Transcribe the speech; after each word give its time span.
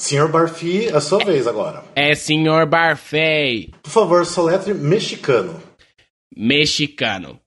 Senhor 0.00 0.28
Barfi, 0.30 0.88
é 0.88 0.96
a 0.96 1.00
sua 1.00 1.24
vez 1.24 1.46
agora. 1.46 1.84
É, 1.94 2.14
senhor 2.14 2.66
Barfei. 2.66 3.70
Por 3.82 3.90
favor, 3.90 4.26
soletre 4.26 4.74
mexicano. 4.74 5.62
Mexicano. 6.36 7.40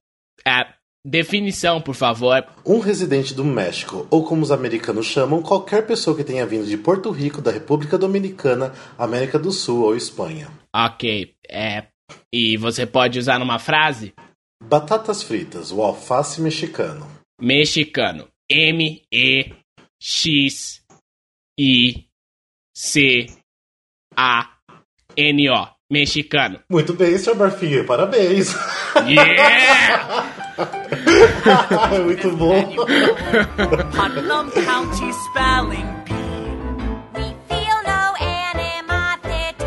É, 0.45 0.65
definição, 1.05 1.81
por 1.81 1.93
favor. 1.93 2.45
Um 2.65 2.79
residente 2.79 3.33
do 3.33 3.43
México, 3.43 4.07
ou 4.09 4.23
como 4.23 4.41
os 4.43 4.51
americanos 4.51 5.07
chamam, 5.07 5.41
qualquer 5.41 5.85
pessoa 5.85 6.15
que 6.15 6.23
tenha 6.23 6.45
vindo 6.45 6.65
de 6.65 6.77
Porto 6.77 7.11
Rico, 7.11 7.41
da 7.41 7.51
República 7.51 7.97
Dominicana, 7.97 8.73
América 8.97 9.37
do 9.37 9.51
Sul 9.51 9.83
ou 9.83 9.95
Espanha. 9.95 10.49
Ok, 10.73 11.33
é. 11.49 11.87
E 12.33 12.55
você 12.55 12.85
pode 12.85 13.19
usar 13.19 13.39
numa 13.39 13.59
frase? 13.59 14.13
Batatas 14.63 15.21
fritas, 15.21 15.71
o 15.71 15.81
alface 15.81 16.41
mexicano. 16.41 17.05
Mexicano. 17.41 18.27
M-E-X-I-C-A-N-O. 24.17 24.57
Mexicano. 25.89 26.59
Muito 26.69 26.93
bem, 26.93 27.17
Sr. 27.17 27.33
Barfi, 27.35 27.81
parabéns. 27.83 28.53
Yeah! 29.07 30.33
Muito 32.03 32.29
bom. 32.35 32.75
Putnam 33.95 34.51
County 34.51 35.13
Spelling 35.13 35.87
Bee. 36.03 36.13
We 37.15 37.33
feel 37.47 37.77
no 37.85 38.15
animosity, 38.19 39.63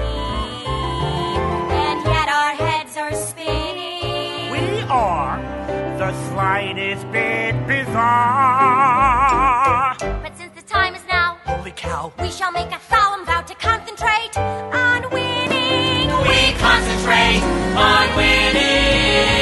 and 1.73 2.04
yet 2.04 2.29
our 2.29 2.54
heads 2.54 2.96
are 2.98 3.15
spinning. 3.15 4.51
We 4.52 4.82
are 4.90 5.40
the 5.96 6.12
slightest 6.29 7.10
bit 7.10 7.54
bizarre. 7.66 9.20
Holy 11.70 11.83
cow. 11.83 12.12
we 12.20 12.30
shall 12.30 12.51
make 12.51 12.73
a 12.73 12.80
solemn 12.88 13.24
vow 13.24 13.42
to 13.42 13.55
concentrate 13.55 14.37
on 14.37 15.09
winning. 15.10 16.09
We 16.27 16.52
concentrate 16.59 17.43
on 17.76 18.16
winning 18.16 19.40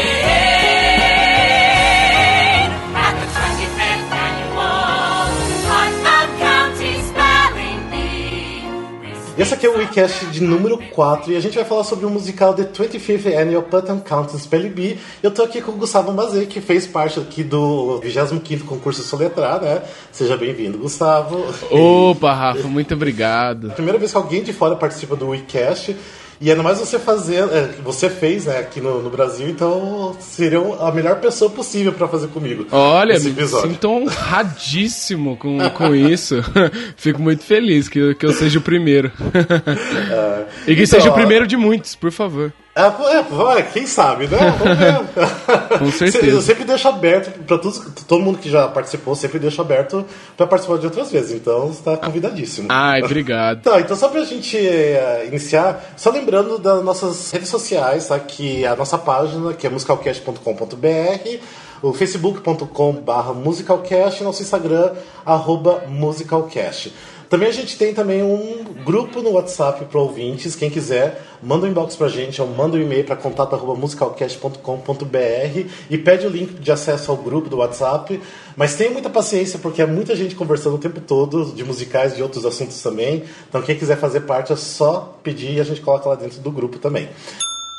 Esse 9.38 9.54
aqui 9.54 9.66
é 9.66 9.68
o 9.68 9.78
WeCast 9.78 10.26
de 10.26 10.42
número 10.42 10.76
4 10.76 11.30
e 11.30 11.36
a 11.36 11.40
gente 11.40 11.54
vai 11.54 11.64
falar 11.64 11.84
sobre 11.84 12.04
o 12.04 12.10
musical 12.10 12.54
The 12.54 12.64
25th 12.64 13.40
Annual 13.40 13.62
Putnam 13.62 14.00
County 14.00 14.36
Spelling 14.36 14.70
Bee. 14.70 14.98
Eu 15.22 15.30
tô 15.30 15.44
aqui 15.44 15.62
com 15.62 15.70
o 15.70 15.76
Gustavo 15.76 16.12
Mazei, 16.12 16.44
que 16.44 16.60
fez 16.60 16.88
parte 16.88 17.20
aqui 17.20 17.44
do 17.44 18.00
25º 18.02 18.64
concurso 18.64 19.00
Soletrar, 19.00 19.62
né? 19.62 19.82
Seja 20.10 20.36
bem-vindo, 20.36 20.76
Gustavo. 20.78 21.44
Opa, 21.70 22.32
Rafa, 22.32 22.66
muito 22.66 22.94
obrigado. 22.94 23.70
Primeira 23.70 23.96
vez 23.96 24.10
que 24.10 24.16
alguém 24.16 24.42
de 24.42 24.52
fora 24.52 24.74
participa 24.74 25.14
do 25.14 25.28
WeCast. 25.28 25.94
E 26.40 26.50
ainda 26.50 26.62
mais 26.62 26.78
você 26.78 26.98
fazer, 27.00 27.42
é, 27.50 27.74
você 27.82 28.08
fez, 28.08 28.46
né, 28.46 28.58
aqui 28.58 28.80
no, 28.80 29.02
no 29.02 29.10
Brasil, 29.10 29.48
então 29.48 30.16
seria 30.20 30.60
a 30.80 30.92
melhor 30.92 31.16
pessoa 31.20 31.50
possível 31.50 31.92
pra 31.92 32.06
fazer 32.06 32.28
comigo. 32.28 32.64
Olha, 32.70 33.14
esse 33.14 33.30
me 33.30 33.46
sinto 33.48 33.88
honradíssimo 33.90 35.36
com, 35.36 35.58
com 35.70 35.94
isso. 35.94 36.36
Fico 36.96 37.20
muito 37.20 37.42
feliz 37.42 37.88
que, 37.88 37.98
eu- 37.98 38.14
que 38.14 38.24
eu 38.24 38.32
seja 38.32 38.58
o 38.58 38.62
primeiro. 38.62 39.10
e 40.66 40.74
que 40.76 40.82
Então, 40.82 40.86
seja 40.86 41.08
o 41.08 41.12
ó, 41.12 41.14
primeiro 41.14 41.46
de 41.46 41.56
muitos, 41.56 41.94
por 41.96 42.12
favor. 42.12 42.52
É, 42.78 43.58
é, 43.58 43.62
quem 43.62 43.86
sabe, 43.88 44.28
né? 44.28 44.38
Vamos 44.56 44.78
ver. 44.78 45.78
Com 45.78 45.90
certeza. 45.98 46.26
Eu 46.26 46.40
sempre 46.40 46.64
deixo 46.64 46.86
aberto 46.86 47.36
todos, 47.44 47.80
todo 48.06 48.22
mundo 48.22 48.38
que 48.38 48.48
já 48.48 48.68
participou, 48.68 49.16
sempre 49.16 49.40
deixo 49.40 49.60
aberto 49.60 50.06
pra 50.36 50.46
participar 50.46 50.78
de 50.78 50.86
outras 50.86 51.10
vezes. 51.10 51.32
Então 51.32 51.66
você 51.66 51.82
tá 51.82 51.96
convidadíssimo. 51.96 52.68
Ai, 52.70 53.02
obrigado. 53.02 53.58
Tá, 53.68 53.80
então 53.80 53.96
só 53.96 54.08
pra 54.08 54.22
gente 54.24 54.56
eh, 54.56 55.24
iniciar, 55.26 55.92
só 55.96 56.10
lembrando 56.10 56.58
das 56.58 56.82
nossas 56.82 57.30
redes 57.30 57.48
sociais, 57.48 58.06
tá? 58.06 58.18
Que 58.18 58.64
a 58.64 58.76
nossa 58.76 58.96
página, 58.96 59.52
que 59.52 59.66
é 59.66 59.70
musicalcast.com.br, 59.70 61.38
o 61.82 61.92
facebook.com.br 61.92 63.34
musicalcast 63.34 64.20
e 64.20 64.24
nosso 64.24 64.42
Instagram, 64.42 64.92
arroba 65.26 65.84
musicalcast. 65.88 66.92
Também 67.28 67.48
a 67.48 67.52
gente 67.52 67.76
tem 67.76 67.92
também 67.92 68.22
um 68.22 68.64
grupo 68.84 69.20
no 69.20 69.32
WhatsApp 69.32 69.84
para 69.84 70.00
ouvintes, 70.00 70.56
quem 70.56 70.70
quiser, 70.70 71.20
manda 71.42 71.66
um 71.66 71.68
inbox 71.68 71.94
pra 71.94 72.08
gente, 72.08 72.40
ou 72.40 72.48
manda 72.48 72.78
um 72.78 72.80
e-mail 72.80 73.04
para 73.04 73.16
contato@musicalcast.com.br 73.16 75.68
e 75.90 75.98
pede 75.98 76.26
o 76.26 76.30
link 76.30 76.54
de 76.54 76.72
acesso 76.72 77.10
ao 77.10 77.18
grupo 77.18 77.50
do 77.50 77.58
WhatsApp. 77.58 78.18
Mas 78.56 78.76
tenha 78.76 78.90
muita 78.90 79.10
paciência, 79.10 79.58
porque 79.58 79.82
é 79.82 79.86
muita 79.86 80.16
gente 80.16 80.34
conversando 80.34 80.76
o 80.76 80.78
tempo 80.78 81.02
todo, 81.02 81.52
de 81.52 81.62
musicais 81.62 82.14
e 82.14 82.16
de 82.16 82.22
outros 82.22 82.46
assuntos 82.46 82.82
também. 82.82 83.24
Então 83.46 83.60
quem 83.60 83.76
quiser 83.76 83.98
fazer 83.98 84.20
parte 84.20 84.50
é 84.52 84.56
só 84.56 85.18
pedir 85.22 85.56
e 85.56 85.60
a 85.60 85.64
gente 85.64 85.82
coloca 85.82 86.08
lá 86.08 86.14
dentro 86.14 86.40
do 86.40 86.50
grupo 86.50 86.78
também. 86.78 87.10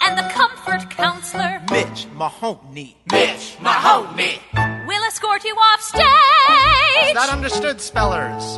And 0.02 0.16
the 0.16 0.30
comfort 0.70 0.90
counselor 0.90 1.62
Mitch 1.72 2.08
Mahoney. 2.16 2.96
Mitch 3.12 3.58
Mahoney. 3.62 4.40
will 4.88 5.04
escort 5.08 5.44
you 5.44 5.56
off 5.56 5.82
stage 5.82 7.14
Not 7.14 7.30
understood 7.30 7.82
spellers. 7.82 8.58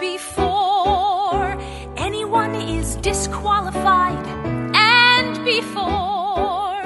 before 0.00 1.56
anyone 1.96 2.54
is 2.54 2.96
disqualified 2.96 4.26
and 4.74 5.44
before 5.44 6.82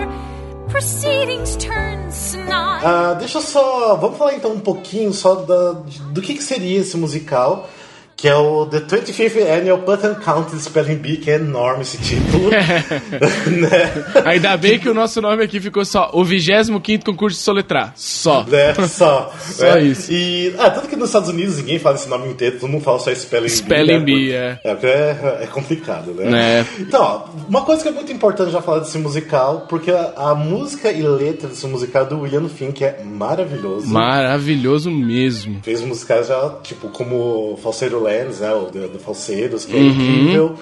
proceedings 0.69 1.57
turn 1.57 2.11
snide. 2.11 2.83
Ah, 2.85 3.15
deixa 3.15 3.39
eu 3.39 3.43
só. 3.43 3.97
Vamos 3.97 4.19
falar 4.19 4.35
então 4.35 4.53
um 4.53 4.61
pouquinho 4.61 5.13
só 5.13 5.37
da, 5.37 5.73
do 6.13 6.21
que, 6.21 6.35
que 6.35 6.43
seria 6.43 6.81
esse 6.81 6.97
musical. 6.97 7.69
Que 8.17 8.29
é 8.29 8.35
o 8.35 8.65
The 8.67 8.81
25th 8.81 9.61
Annual 9.61 9.79
Putnam 9.79 10.15
County 10.15 10.59
Spelling 10.59 10.97
Bee, 10.97 11.19
que 11.19 11.31
é 11.31 11.35
enorme 11.35 11.83
esse 11.83 11.99
título. 11.99 12.51
né? 12.51 14.05
Ainda 14.25 14.57
bem 14.57 14.79
que 14.79 14.89
o 14.89 14.95
nosso 14.95 15.21
nome 15.21 15.45
aqui 15.45 15.61
ficou 15.61 15.85
só 15.85 16.11
o 16.13 16.25
25 16.25 17.05
concurso 17.05 17.39
de 17.39 17.45
soletrar. 17.45 17.93
Só. 17.95 18.45
né? 18.45 18.75
Só. 18.89 19.33
Só 19.39 19.75
né? 19.75 19.83
isso. 19.83 20.13
E, 20.13 20.55
ah, 20.59 20.71
tanto 20.71 20.89
que 20.89 20.97
nos 20.97 21.11
Estados 21.11 21.29
Unidos 21.29 21.59
ninguém 21.59 21.79
fala 21.79 21.97
esse 21.97 22.09
nome 22.09 22.29
inteiro, 22.29 22.59
todo 22.59 22.71
mundo 22.71 22.83
fala 22.83 22.99
só 22.99 23.15
Spelling, 23.15 23.49
Spelling 23.49 24.05
Bee. 24.05 24.29
Bee, 24.29 24.33
né? 24.33 24.59
É, 24.65 24.75
porque 24.75 24.87
é, 24.87 25.39
é 25.43 25.47
complicado, 25.47 26.13
né? 26.13 26.25
Né. 26.31 26.67
Então, 26.79 27.03
ó, 27.03 27.25
uma 27.49 27.63
coisa 27.63 27.83
que 27.83 27.89
é 27.89 27.93
muito 27.93 28.13
importante 28.13 28.51
já 28.51 28.63
falar 28.63 28.81
desse 28.81 28.99
musical, 28.99 29.67
porque 29.69 29.91
a, 29.91 30.13
a 30.17 30.35
música 30.35 30.91
e 30.91 31.03
letra 31.03 31.49
desse 31.49 31.67
musical 31.67 32.05
é 32.05 32.07
do 32.07 32.21
William 32.21 32.49
Finn, 32.49 32.73
que 32.73 32.85
é 32.85 33.03
maravilhoso. 33.05 33.87
Maravilhoso 33.89 34.91
mesmo. 34.91 35.61
Fez 35.63 35.81
musicais 35.83 36.29
já, 36.29 36.57
tipo, 36.63 36.89
como 36.89 37.59
Falseiro 37.63 38.03
Lands, 38.07 38.41
né? 38.41 38.53
O 38.53 38.67
do, 38.71 38.89
do 38.89 38.99
Falseiros, 38.99 39.65
que 39.65 39.77
é 39.77 39.81
Uhum. 39.81 39.87
incrível. 39.89 40.55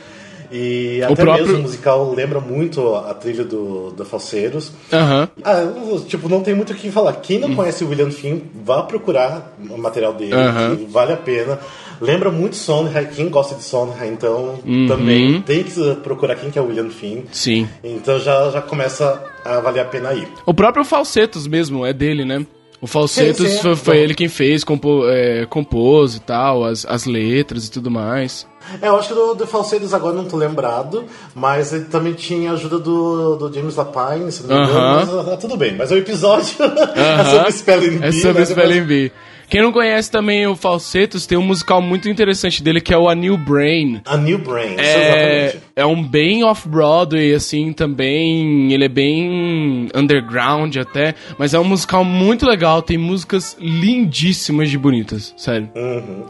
E 0.52 1.02
até 1.02 1.14
próprio- 1.16 1.46
mesmo 1.46 1.58
o 1.58 1.62
musical 1.62 2.12
lembra 2.14 2.38
muito 2.38 2.94
a 2.94 3.12
trilha 3.14 3.44
do, 3.44 3.90
do 3.90 4.04
Falseiros. 4.04 4.70
Aham. 4.92 5.28
Ah, 5.42 5.62
tipo, 6.06 6.28
não 6.28 6.42
tem 6.42 6.54
muito 6.54 6.72
o 6.72 6.76
que 6.76 6.90
falar. 6.90 7.14
Quem 7.14 7.38
não 7.40 7.54
conhece 7.56 7.82
o 7.82 7.88
William 7.88 8.10
Finn, 8.10 8.40
vá 8.64 8.82
procurar 8.82 9.56
o 9.68 9.76
material 9.78 10.12
dele, 10.12 10.32
que 10.76 10.84
vale 10.84 11.12
a 11.12 11.16
pena. 11.16 11.58
Lembra 12.00 12.30
muito 12.30 12.56
Sondheim, 12.56 13.06
quem 13.06 13.28
gosta 13.28 13.54
de 13.54 13.62
Sondheim, 13.64 14.10
então 14.12 14.60
Uhum. 14.64 14.86
também 14.86 15.40
tem 15.42 15.64
que 15.64 15.94
procurar 16.02 16.36
quem 16.36 16.50
que 16.50 16.58
é 16.58 16.62
o 16.62 16.66
William 16.66 16.90
Finn. 16.90 17.22
Sim. 17.32 17.66
Então 17.82 18.18
já, 18.20 18.50
já 18.50 18.60
começa 18.60 19.24
a 19.44 19.60
valer 19.60 19.80
a 19.80 19.84
pena 19.86 20.12
ir. 20.12 20.28
O 20.44 20.52
próprio 20.52 20.84
Falsetos 20.84 21.46
mesmo 21.48 21.84
é 21.86 21.92
dele, 21.92 22.24
né? 22.24 22.44
O 22.84 22.86
Falsetos 22.86 23.48
Sim, 23.48 23.56
sim. 23.56 23.62
foi, 23.62 23.76
foi 23.76 23.96
ele 23.96 24.14
quem 24.14 24.28
fez, 24.28 24.62
compo, 24.62 25.08
é, 25.08 25.46
compôs 25.46 26.16
e 26.16 26.20
tal, 26.20 26.66
as, 26.66 26.84
as 26.84 27.06
letras 27.06 27.66
e 27.66 27.70
tudo 27.70 27.90
mais. 27.90 28.46
É, 28.82 28.88
eu 28.88 28.96
acho 28.96 29.08
que 29.08 29.14
do, 29.14 29.34
do 29.34 29.96
agora 29.96 30.14
não 30.14 30.26
tô 30.26 30.36
lembrado, 30.36 31.06
mas 31.34 31.72
ele 31.72 31.86
também 31.86 32.12
tinha 32.12 32.50
a 32.50 32.52
ajuda 32.52 32.78
do, 32.78 33.36
do 33.36 33.50
James 33.50 33.74
Lapine, 33.76 34.30
se 34.30 34.42
não 34.42 34.54
me 34.54 34.62
engano, 34.64 34.78
Aham. 34.78 35.06
mas 35.06 35.28
ah, 35.28 35.36
tudo 35.38 35.56
bem. 35.56 35.74
Mas 35.74 35.90
o 35.92 35.96
episódio 35.96 36.56
é 36.94 37.00
Aham. 37.00 37.24
sobre 37.24 37.52
Spelling 37.52 37.98
Bee. 38.00 38.08
É 38.08 38.12
sobre 38.12 38.32
né? 38.34 38.42
o 38.42 38.46
Spelling 38.46 38.82
Bee. 38.82 39.12
Quem 39.48 39.62
não 39.62 39.72
conhece 39.72 40.10
também 40.10 40.46
o 40.46 40.54
Falsetos, 40.54 41.24
tem 41.24 41.38
um 41.38 41.42
musical 41.42 41.80
muito 41.80 42.06
interessante 42.06 42.62
dele 42.62 42.82
que 42.82 42.92
é 42.92 42.98
o 42.98 43.08
A 43.08 43.14
New 43.14 43.38
Brain. 43.38 44.02
A 44.04 44.18
New 44.18 44.36
Brain, 44.36 44.76
É, 44.76 45.48
exatamente. 45.48 45.63
É 45.76 45.84
um 45.84 46.02
bem 46.02 46.44
off-Broadway, 46.44 47.34
assim, 47.34 47.72
também. 47.72 48.72
Ele 48.72 48.84
é 48.84 48.88
bem 48.88 49.88
underground 49.94 50.76
até. 50.76 51.14
Mas 51.38 51.54
é 51.54 51.58
um 51.58 51.64
musical 51.64 52.04
muito 52.04 52.46
legal. 52.46 52.80
Tem 52.82 52.96
músicas 52.98 53.56
lindíssimas 53.60 54.70
de 54.70 54.78
bonitas, 54.78 55.34
sério. 55.36 55.68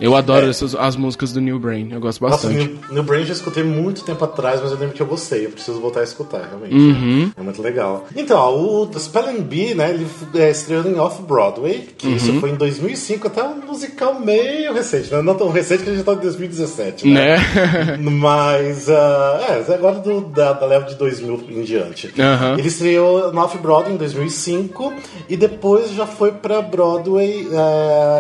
Eu 0.00 0.16
adoro 0.16 0.48
essas, 0.48 0.74
as 0.74 0.96
músicas 0.96 1.32
do 1.32 1.40
New 1.40 1.58
Brain. 1.58 1.88
Eu 1.92 2.00
gosto 2.00 2.20
Uhum. 2.24 2.28
É. 2.28 2.30
Nossa, 2.30 2.46
bastante. 2.48 2.68
New, 2.68 2.94
New 2.94 3.02
Brain 3.02 3.20
eu 3.20 3.26
já 3.26 3.32
escutei 3.34 3.62
muito 3.62 4.04
tempo 4.04 4.24
atrás, 4.24 4.60
mas 4.62 4.70
eu 4.70 4.78
lembro 4.78 4.94
que 4.94 5.02
eu 5.02 5.06
gostei. 5.06 5.46
Eu 5.46 5.50
preciso 5.50 5.80
voltar 5.80 6.00
a 6.00 6.04
escutar, 6.04 6.48
realmente. 6.48 6.74
Uhum. 6.74 7.30
É 7.36 7.42
muito 7.42 7.60
legal. 7.60 8.06
Então, 8.16 8.38
ó, 8.38 8.54
o 8.82 8.86
The 8.86 8.98
Spelling 8.98 9.42
Bee, 9.42 9.74
né, 9.74 9.90
ele 9.90 10.06
é, 10.36 10.50
estreou 10.50 10.86
em 10.86 10.98
Off-Broadway, 10.98 11.88
que 11.98 12.06
Uhum. 12.06 12.16
isso 12.16 12.40
foi 12.40 12.50
em 12.50 12.54
2005, 12.54 13.26
até 13.26 13.42
um 13.42 13.60
musical 13.66 14.18
meio 14.20 14.72
recente, 14.72 15.12
né? 15.12 15.20
Não 15.22 15.34
tão 15.34 15.50
recente 15.50 15.82
que 15.82 15.90
a 15.90 15.94
gente 15.94 16.04
tá 16.04 16.12
em 16.12 16.18
2017, 16.18 17.06
né? 17.08 17.36
Né? 17.36 17.98
Mas, 18.00 18.88
ah, 18.88 19.33
é, 19.40 19.74
agora 19.74 19.96
do, 19.96 20.20
da, 20.22 20.52
da 20.52 20.66
leva 20.66 20.86
de 20.86 20.94
2000 20.96 21.44
em 21.50 21.62
diante. 21.62 22.12
Aham. 22.20 22.58
Ele 22.58 22.68
estreou 22.68 23.32
na 23.32 23.44
Off-Broadway 23.44 23.94
em 23.94 23.96
2005 23.96 24.92
e 25.28 25.36
depois 25.36 25.90
já 25.92 26.06
foi 26.06 26.32
pra 26.32 26.60
Broadway... 26.62 27.48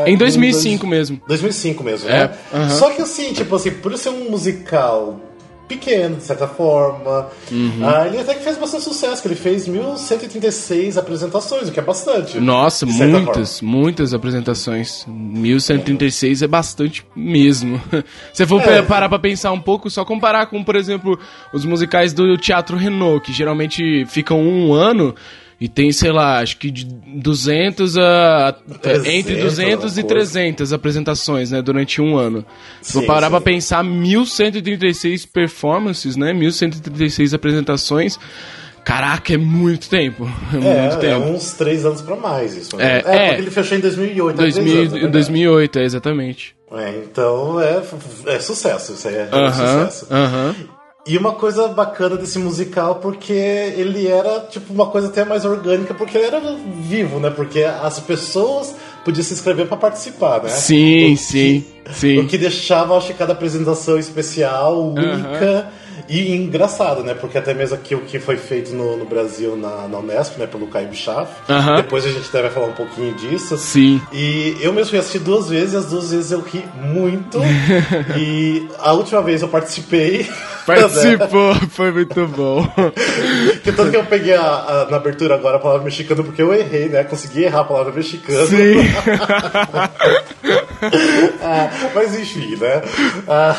é, 0.04 0.10
Em 0.10 0.16
2005 0.16 0.84
dois- 0.86 0.90
mesmo. 0.98 1.20
2005 1.26 1.82
mesmo, 1.84 2.08
É, 2.08 2.12
né? 2.28 2.30
aham. 2.52 2.68
Só 2.70 2.90
que 2.90 3.02
assim, 3.02 3.32
tipo 3.32 3.54
assim, 3.56 3.70
por 3.70 3.96
ser 3.98 4.10
um 4.10 4.30
musical 4.30 5.20
pequeno, 5.68 6.16
de 6.16 6.22
certa 6.22 6.46
forma, 6.46 7.28
Uhum. 7.50 7.80
ah, 7.82 8.06
ele 8.06 8.18
até 8.20 8.34
que 8.34 8.42
fez 8.44 8.56
bastante 8.58 8.84
sucesso, 8.84 9.22
que 9.22 9.28
ele 9.28 9.34
fez 9.34 9.66
1136 9.66 10.96
apresentações, 10.98 11.68
o 11.68 11.72
que 11.72 11.80
é 11.80 11.82
bastante. 11.82 12.38
Nossa, 12.38 12.84
de 12.86 12.92
certa 12.92 13.18
muitas, 13.20 13.60
muitas 13.60 14.14
apresentações. 14.14 15.04
1136 15.08 16.42
é 16.42 16.46
bastante 16.46 17.04
mesmo. 17.14 17.80
Se 18.32 18.46
for 18.46 18.60
É. 18.62 18.82
parar 18.82 19.08
pra 19.08 19.18
pensar 19.18 19.52
um 19.52 19.60
pouco, 19.60 19.88
só 19.90 20.04
comparar 20.04 20.46
com, 20.46 20.62
por 20.62 20.76
exemplo, 20.76 21.18
os 21.52 21.64
musicais 21.64 22.12
do 22.12 22.36
Teatro 22.36 22.76
Renault, 22.76 23.24
que 23.24 23.32
geralmente 23.32 24.04
ficam 24.06 24.40
um 24.40 24.72
ano 24.72 25.14
e 25.60 25.68
tem, 25.68 25.92
sei 25.92 26.10
lá, 26.12 26.40
acho 26.40 26.56
que 26.58 26.70
de 26.70 26.84
200 26.84 27.96
a. 27.96 28.54
300, 28.82 29.06
entre 29.08 29.36
200 29.36 29.58
e 29.58 29.62
alguma 29.64 29.80
coisa. 29.88 30.02
300 30.02 30.72
apresentações, 30.72 31.50
né, 31.50 31.62
durante 31.62 32.00
um 32.02 32.16
ano. 32.16 32.44
Se 32.82 33.00
Sim, 33.00 33.06
parar 33.06 33.26
sim. 33.26 33.30
pra 33.32 33.40
pensar, 33.40 33.82
1136 33.84 35.26
performances, 35.26 36.16
né, 36.16 36.32
1136 36.32 37.32
apresentações. 37.34 38.18
Caraca, 38.84 39.32
é 39.32 39.38
muito 39.38 39.88
tempo. 39.88 40.28
É, 40.52 40.56
muito 40.58 40.66
É, 40.66 40.86
é 41.10 41.14
tempo. 41.14 41.26
uns 41.28 41.54
três 41.54 41.86
anos 41.86 42.02
pra 42.02 42.16
mais 42.16 42.54
isso. 42.54 42.76
né? 42.76 42.84
É, 42.84 42.88
É, 42.96 42.98
é. 42.98 43.28
porque 43.28 43.42
ele 43.42 43.50
fechou 43.50 43.78
em 43.78 43.80
2008. 43.80 44.34
há 44.34 44.36
três 44.36 44.54
2000, 44.56 44.74
anos, 44.74 44.88
é 44.88 44.92
verdade. 44.92 45.12
2008, 45.12 45.78
é, 45.78 45.84
exatamente. 45.84 46.56
É, 46.70 46.90
então 47.10 47.60
é, 47.60 47.82
é 48.26 48.40
sucesso, 48.40 48.92
isso 48.92 49.08
aí 49.08 49.14
é, 49.14 49.28
é 49.30 49.34
Aham, 49.34 49.88
sucesso. 49.90 50.06
aham. 50.12 50.54
E 51.06 51.18
uma 51.18 51.32
coisa 51.32 51.68
bacana 51.68 52.16
desse 52.16 52.38
musical, 52.38 52.94
porque 52.94 53.32
ele 53.32 54.06
era, 54.06 54.40
tipo, 54.40 54.72
uma 54.72 54.86
coisa 54.86 55.08
até 55.08 55.22
mais 55.22 55.44
orgânica, 55.44 55.92
porque 55.92 56.16
ele 56.16 56.26
era 56.26 56.40
vivo, 56.80 57.20
né? 57.20 57.28
Porque 57.28 57.62
as 57.62 58.00
pessoas 58.00 58.74
podiam 59.04 59.22
se 59.22 59.34
inscrever 59.34 59.66
pra 59.66 59.76
participar, 59.76 60.42
né? 60.42 60.48
Sim, 60.48 61.12
O 61.12 61.16
sim, 61.18 61.64
que, 61.84 61.94
sim. 61.94 62.18
O 62.20 62.26
que 62.26 62.38
deixava, 62.38 62.96
acho 62.96 63.08
que 63.08 63.14
cada 63.14 63.34
apresentação 63.34 63.98
especial, 63.98 64.82
única 64.82 65.70
e 66.08 66.34
engraçada, 66.34 67.02
né? 67.02 67.14
Porque 67.14 67.38
até 67.38 67.54
mesmo 67.54 67.76
aqui 67.76 67.94
o 67.94 68.00
que 68.00 68.18
foi 68.18 68.36
feito 68.36 68.74
no, 68.74 68.96
no 68.96 69.04
Brasil 69.04 69.56
na, 69.56 69.88
na 69.88 69.98
Unesp, 69.98 70.38
né? 70.38 70.46
Pelo 70.46 70.66
Caio 70.66 70.88
Bichaf. 70.88 71.30
Depois 71.76 72.04
a 72.04 72.08
gente 72.08 72.30
vai 72.30 72.50
falar 72.50 72.66
um 72.66 72.72
pouquinho 72.72 73.14
disso. 73.14 73.56
Sim. 73.56 74.00
E 74.12 74.56
eu 74.60 74.72
mesmo 74.72 74.90
fui 74.90 74.98
assistir 74.98 75.20
duas 75.20 75.48
vezes, 75.48 75.74
e 75.74 75.76
as 75.76 75.86
duas 75.86 76.10
vezes 76.10 76.32
eu 76.32 76.40
ri 76.40 76.64
muito. 76.82 77.38
e 78.18 78.68
a 78.78 78.92
última 78.92 79.22
vez 79.22 79.42
eu 79.42 79.48
participei. 79.48 80.28
Participou, 80.66 81.54
foi 81.70 81.90
muito 81.92 82.26
bom. 82.28 82.66
que 83.62 83.72
tanto 83.72 83.90
que 83.90 83.96
eu 83.96 84.04
peguei 84.04 84.34
a, 84.34 84.40
a- 84.42 84.86
na 84.90 84.96
abertura 84.96 85.34
agora 85.34 85.56
a 85.56 85.60
palavra 85.60 85.84
mexicano 85.84 86.24
porque 86.24 86.40
eu 86.42 86.52
errei, 86.54 86.88
né? 86.88 87.04
Consegui 87.04 87.44
errar 87.44 87.60
a 87.60 87.64
palavra 87.64 87.92
mexicano. 87.92 88.46
Sim. 88.46 88.74
Ah, 91.42 91.70
mas 91.94 92.18
enfim, 92.18 92.56
né? 92.56 92.82
Ah, 93.26 93.56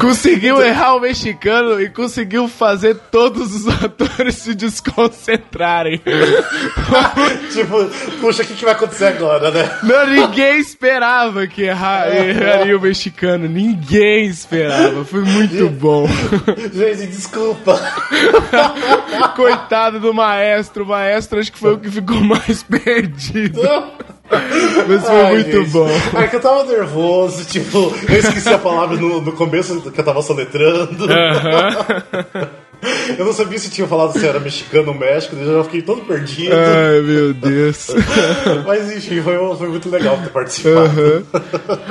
conseguiu 0.00 0.62
errar 0.62 0.94
o 0.94 1.00
mexicano 1.00 1.80
e 1.80 1.88
conseguiu 1.88 2.46
fazer 2.48 2.96
todos 3.10 3.54
os 3.54 3.66
atores 3.82 4.36
se 4.36 4.54
desconcentrarem. 4.54 6.00
tipo, 7.52 7.84
puxa, 8.20 8.42
o 8.42 8.46
que, 8.46 8.54
que 8.54 8.64
vai 8.64 8.74
acontecer 8.74 9.06
agora, 9.06 9.50
né? 9.50 9.70
Não, 9.82 10.06
ninguém 10.06 10.58
esperava 10.60 11.46
que 11.46 11.62
errar, 11.62 12.08
erraria 12.14 12.76
o 12.76 12.80
mexicano. 12.80 13.48
Ninguém 13.48 14.26
esperava. 14.26 15.04
Foi 15.04 15.22
muito 15.22 15.68
bom. 15.70 16.08
Gente, 16.72 17.06
desculpa. 17.06 17.78
Coitado 19.36 20.00
do 20.00 20.12
maestro. 20.14 20.84
O 20.84 20.88
maestro 20.88 21.40
acho 21.40 21.52
que 21.52 21.58
foi 21.58 21.74
o 21.74 21.78
que 21.78 21.90
ficou 21.90 22.20
mais 22.20 22.62
perdido. 22.68 23.60
Mas 24.86 25.04
foi 25.04 25.20
Ai, 25.22 25.34
muito 25.34 25.50
gente. 25.50 25.70
bom. 25.70 25.88
É 26.16 26.26
que 26.28 26.36
eu 26.36 26.40
tava 26.40 26.64
nervoso, 26.64 27.44
tipo, 27.44 27.92
eu 28.08 28.18
esqueci 28.18 28.48
a 28.48 28.58
palavra 28.58 28.96
no, 28.96 29.20
no 29.20 29.32
começo 29.32 29.80
que 29.90 30.00
eu 30.00 30.04
tava 30.04 30.22
soletrando. 30.22 31.06
Eu 33.18 33.24
não 33.24 33.32
sabia 33.32 33.58
se 33.58 33.70
tinha 33.70 33.86
falado 33.86 34.18
se 34.18 34.26
era 34.26 34.40
mexicano 34.40 34.92
ou 34.92 34.98
México, 34.98 35.36
eu 35.36 35.58
já 35.58 35.64
fiquei 35.64 35.82
todo 35.82 36.02
perdido. 36.02 36.54
Ai, 36.54 37.00
meu 37.00 37.34
Deus. 37.34 37.88
Mas 38.66 38.90
enfim, 38.92 39.20
foi, 39.20 39.36
foi 39.56 39.68
muito 39.68 39.90
legal 39.90 40.18
ter 40.18 40.30
participado. 40.30 41.26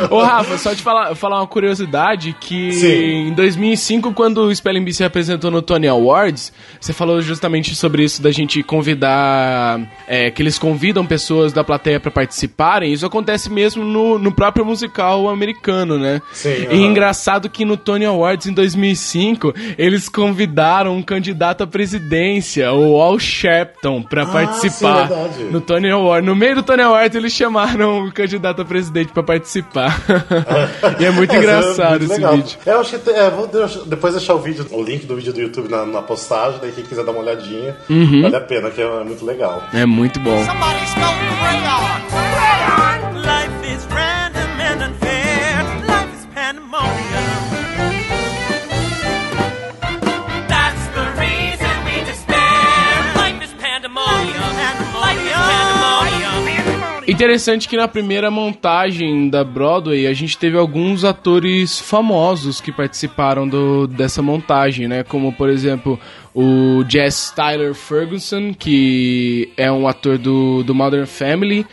Ô, 0.09 0.21
Rafa, 0.21 0.57
só 0.57 0.73
te 0.73 0.81
falar, 0.81 1.15
falar 1.15 1.39
uma 1.39 1.47
curiosidade 1.47 2.35
que 2.39 2.71
Sim. 2.73 3.29
em 3.29 3.33
2005, 3.33 4.13
quando 4.13 4.39
o 4.39 4.55
Spelling 4.55 4.83
Bee 4.83 4.93
se 4.93 5.03
apresentou 5.03 5.51
no 5.51 5.61
Tony 5.61 5.87
Awards, 5.87 6.51
você 6.79 6.93
falou 6.93 7.21
justamente 7.21 7.75
sobre 7.75 8.03
isso 8.03 8.21
da 8.21 8.31
gente 8.31 8.63
convidar, 8.63 9.79
é, 10.07 10.31
que 10.31 10.41
eles 10.41 10.57
convidam 10.57 11.05
pessoas 11.05 11.53
da 11.53 11.63
plateia 11.63 11.99
pra 11.99 12.11
participarem. 12.11 12.91
Isso 12.91 13.05
acontece 13.05 13.51
mesmo 13.51 13.83
no, 13.83 14.17
no 14.17 14.31
próprio 14.31 14.65
musical 14.65 15.29
americano, 15.29 15.97
né? 15.97 16.21
Sim, 16.31 16.67
E 16.71 16.77
engraçado 16.77 17.49
que 17.49 17.63
no 17.65 17.77
Tony 17.77 18.05
Awards 18.05 18.47
em 18.47 18.53
2005, 18.53 19.53
eles 19.77 20.09
convidaram 20.09 20.78
um 20.87 21.01
candidato 21.01 21.63
à 21.63 21.67
presidência, 21.67 22.71
o 22.73 23.01
Al 23.01 23.17
Sharpton, 23.19 24.01
pra 24.03 24.25
participar. 24.25 25.03
Ah, 25.03 25.07
sim, 25.07 25.13
verdade. 25.13 25.43
no 25.51 25.61
Tony 25.61 25.89
Awards. 25.89 26.25
No 26.25 26.35
meio 26.35 26.55
do 26.55 26.63
Tony 26.63 26.81
Awards, 26.81 27.15
eles 27.15 27.33
chamaram 27.33 28.05
o 28.05 28.11
candidato 28.11 28.61
a 28.61 28.65
presidente 28.65 29.11
pra 29.11 29.23
participar. 29.23 29.99
e 30.99 31.05
é 31.05 31.11
muito 31.11 31.33
É, 31.35 31.37
engraçado 31.37 31.99
muito 31.99 32.11
esse 32.13 32.27
vídeo. 32.27 32.57
É, 32.65 32.71
eu 32.71 32.79
acho 32.81 32.99
que 32.99 33.09
é, 33.09 33.29
vou 33.29 33.47
de- 33.47 33.87
depois 33.89 34.13
deixar 34.13 34.33
o 34.35 34.39
vídeo, 34.39 34.65
o 34.71 34.81
link 34.83 35.05
do 35.05 35.15
vídeo 35.15 35.33
do 35.33 35.41
YouTube 35.41 35.69
na, 35.69 35.85
na 35.85 36.01
postagem, 36.01 36.59
daí 36.61 36.71
quem 36.71 36.83
quiser 36.83 37.03
dar 37.03 37.11
uma 37.11 37.21
olhadinha, 37.21 37.75
Uhum. 37.89 38.21
vale 38.21 38.35
a 38.35 38.41
pena, 38.41 38.69
que 38.69 38.81
é 38.81 39.03
muito 39.03 39.25
legal. 39.25 39.63
É 39.73 39.85
muito 39.85 40.19
bom. 40.19 40.43
Somebody 40.45 40.85
spell 40.87 41.09
crayon. 41.39 41.89
Life 43.21 43.73
is 43.75 43.85
Interessante 57.19 57.67
que 57.67 57.75
na 57.75 57.85
primeira 57.85 58.31
montagem 58.31 59.27
da 59.29 59.43
Broadway 59.43 60.07
a 60.07 60.13
gente 60.13 60.37
teve 60.37 60.57
alguns 60.57 61.03
atores 61.03 61.77
famosos 61.77 62.61
que 62.61 62.71
participaram 62.71 63.45
do, 63.45 63.87
dessa 63.87 64.21
montagem, 64.21 64.87
né? 64.87 65.03
Como 65.03 65.33
por 65.33 65.49
exemplo 65.49 65.99
o 66.33 66.81
Jess 66.87 67.33
Tyler 67.35 67.73
Ferguson, 67.73 68.53
que 68.57 69.49
é 69.57 69.69
um 69.69 69.85
ator 69.85 70.17
do, 70.17 70.63
do 70.63 70.73
Modern 70.73 71.05
Family. 71.05 71.65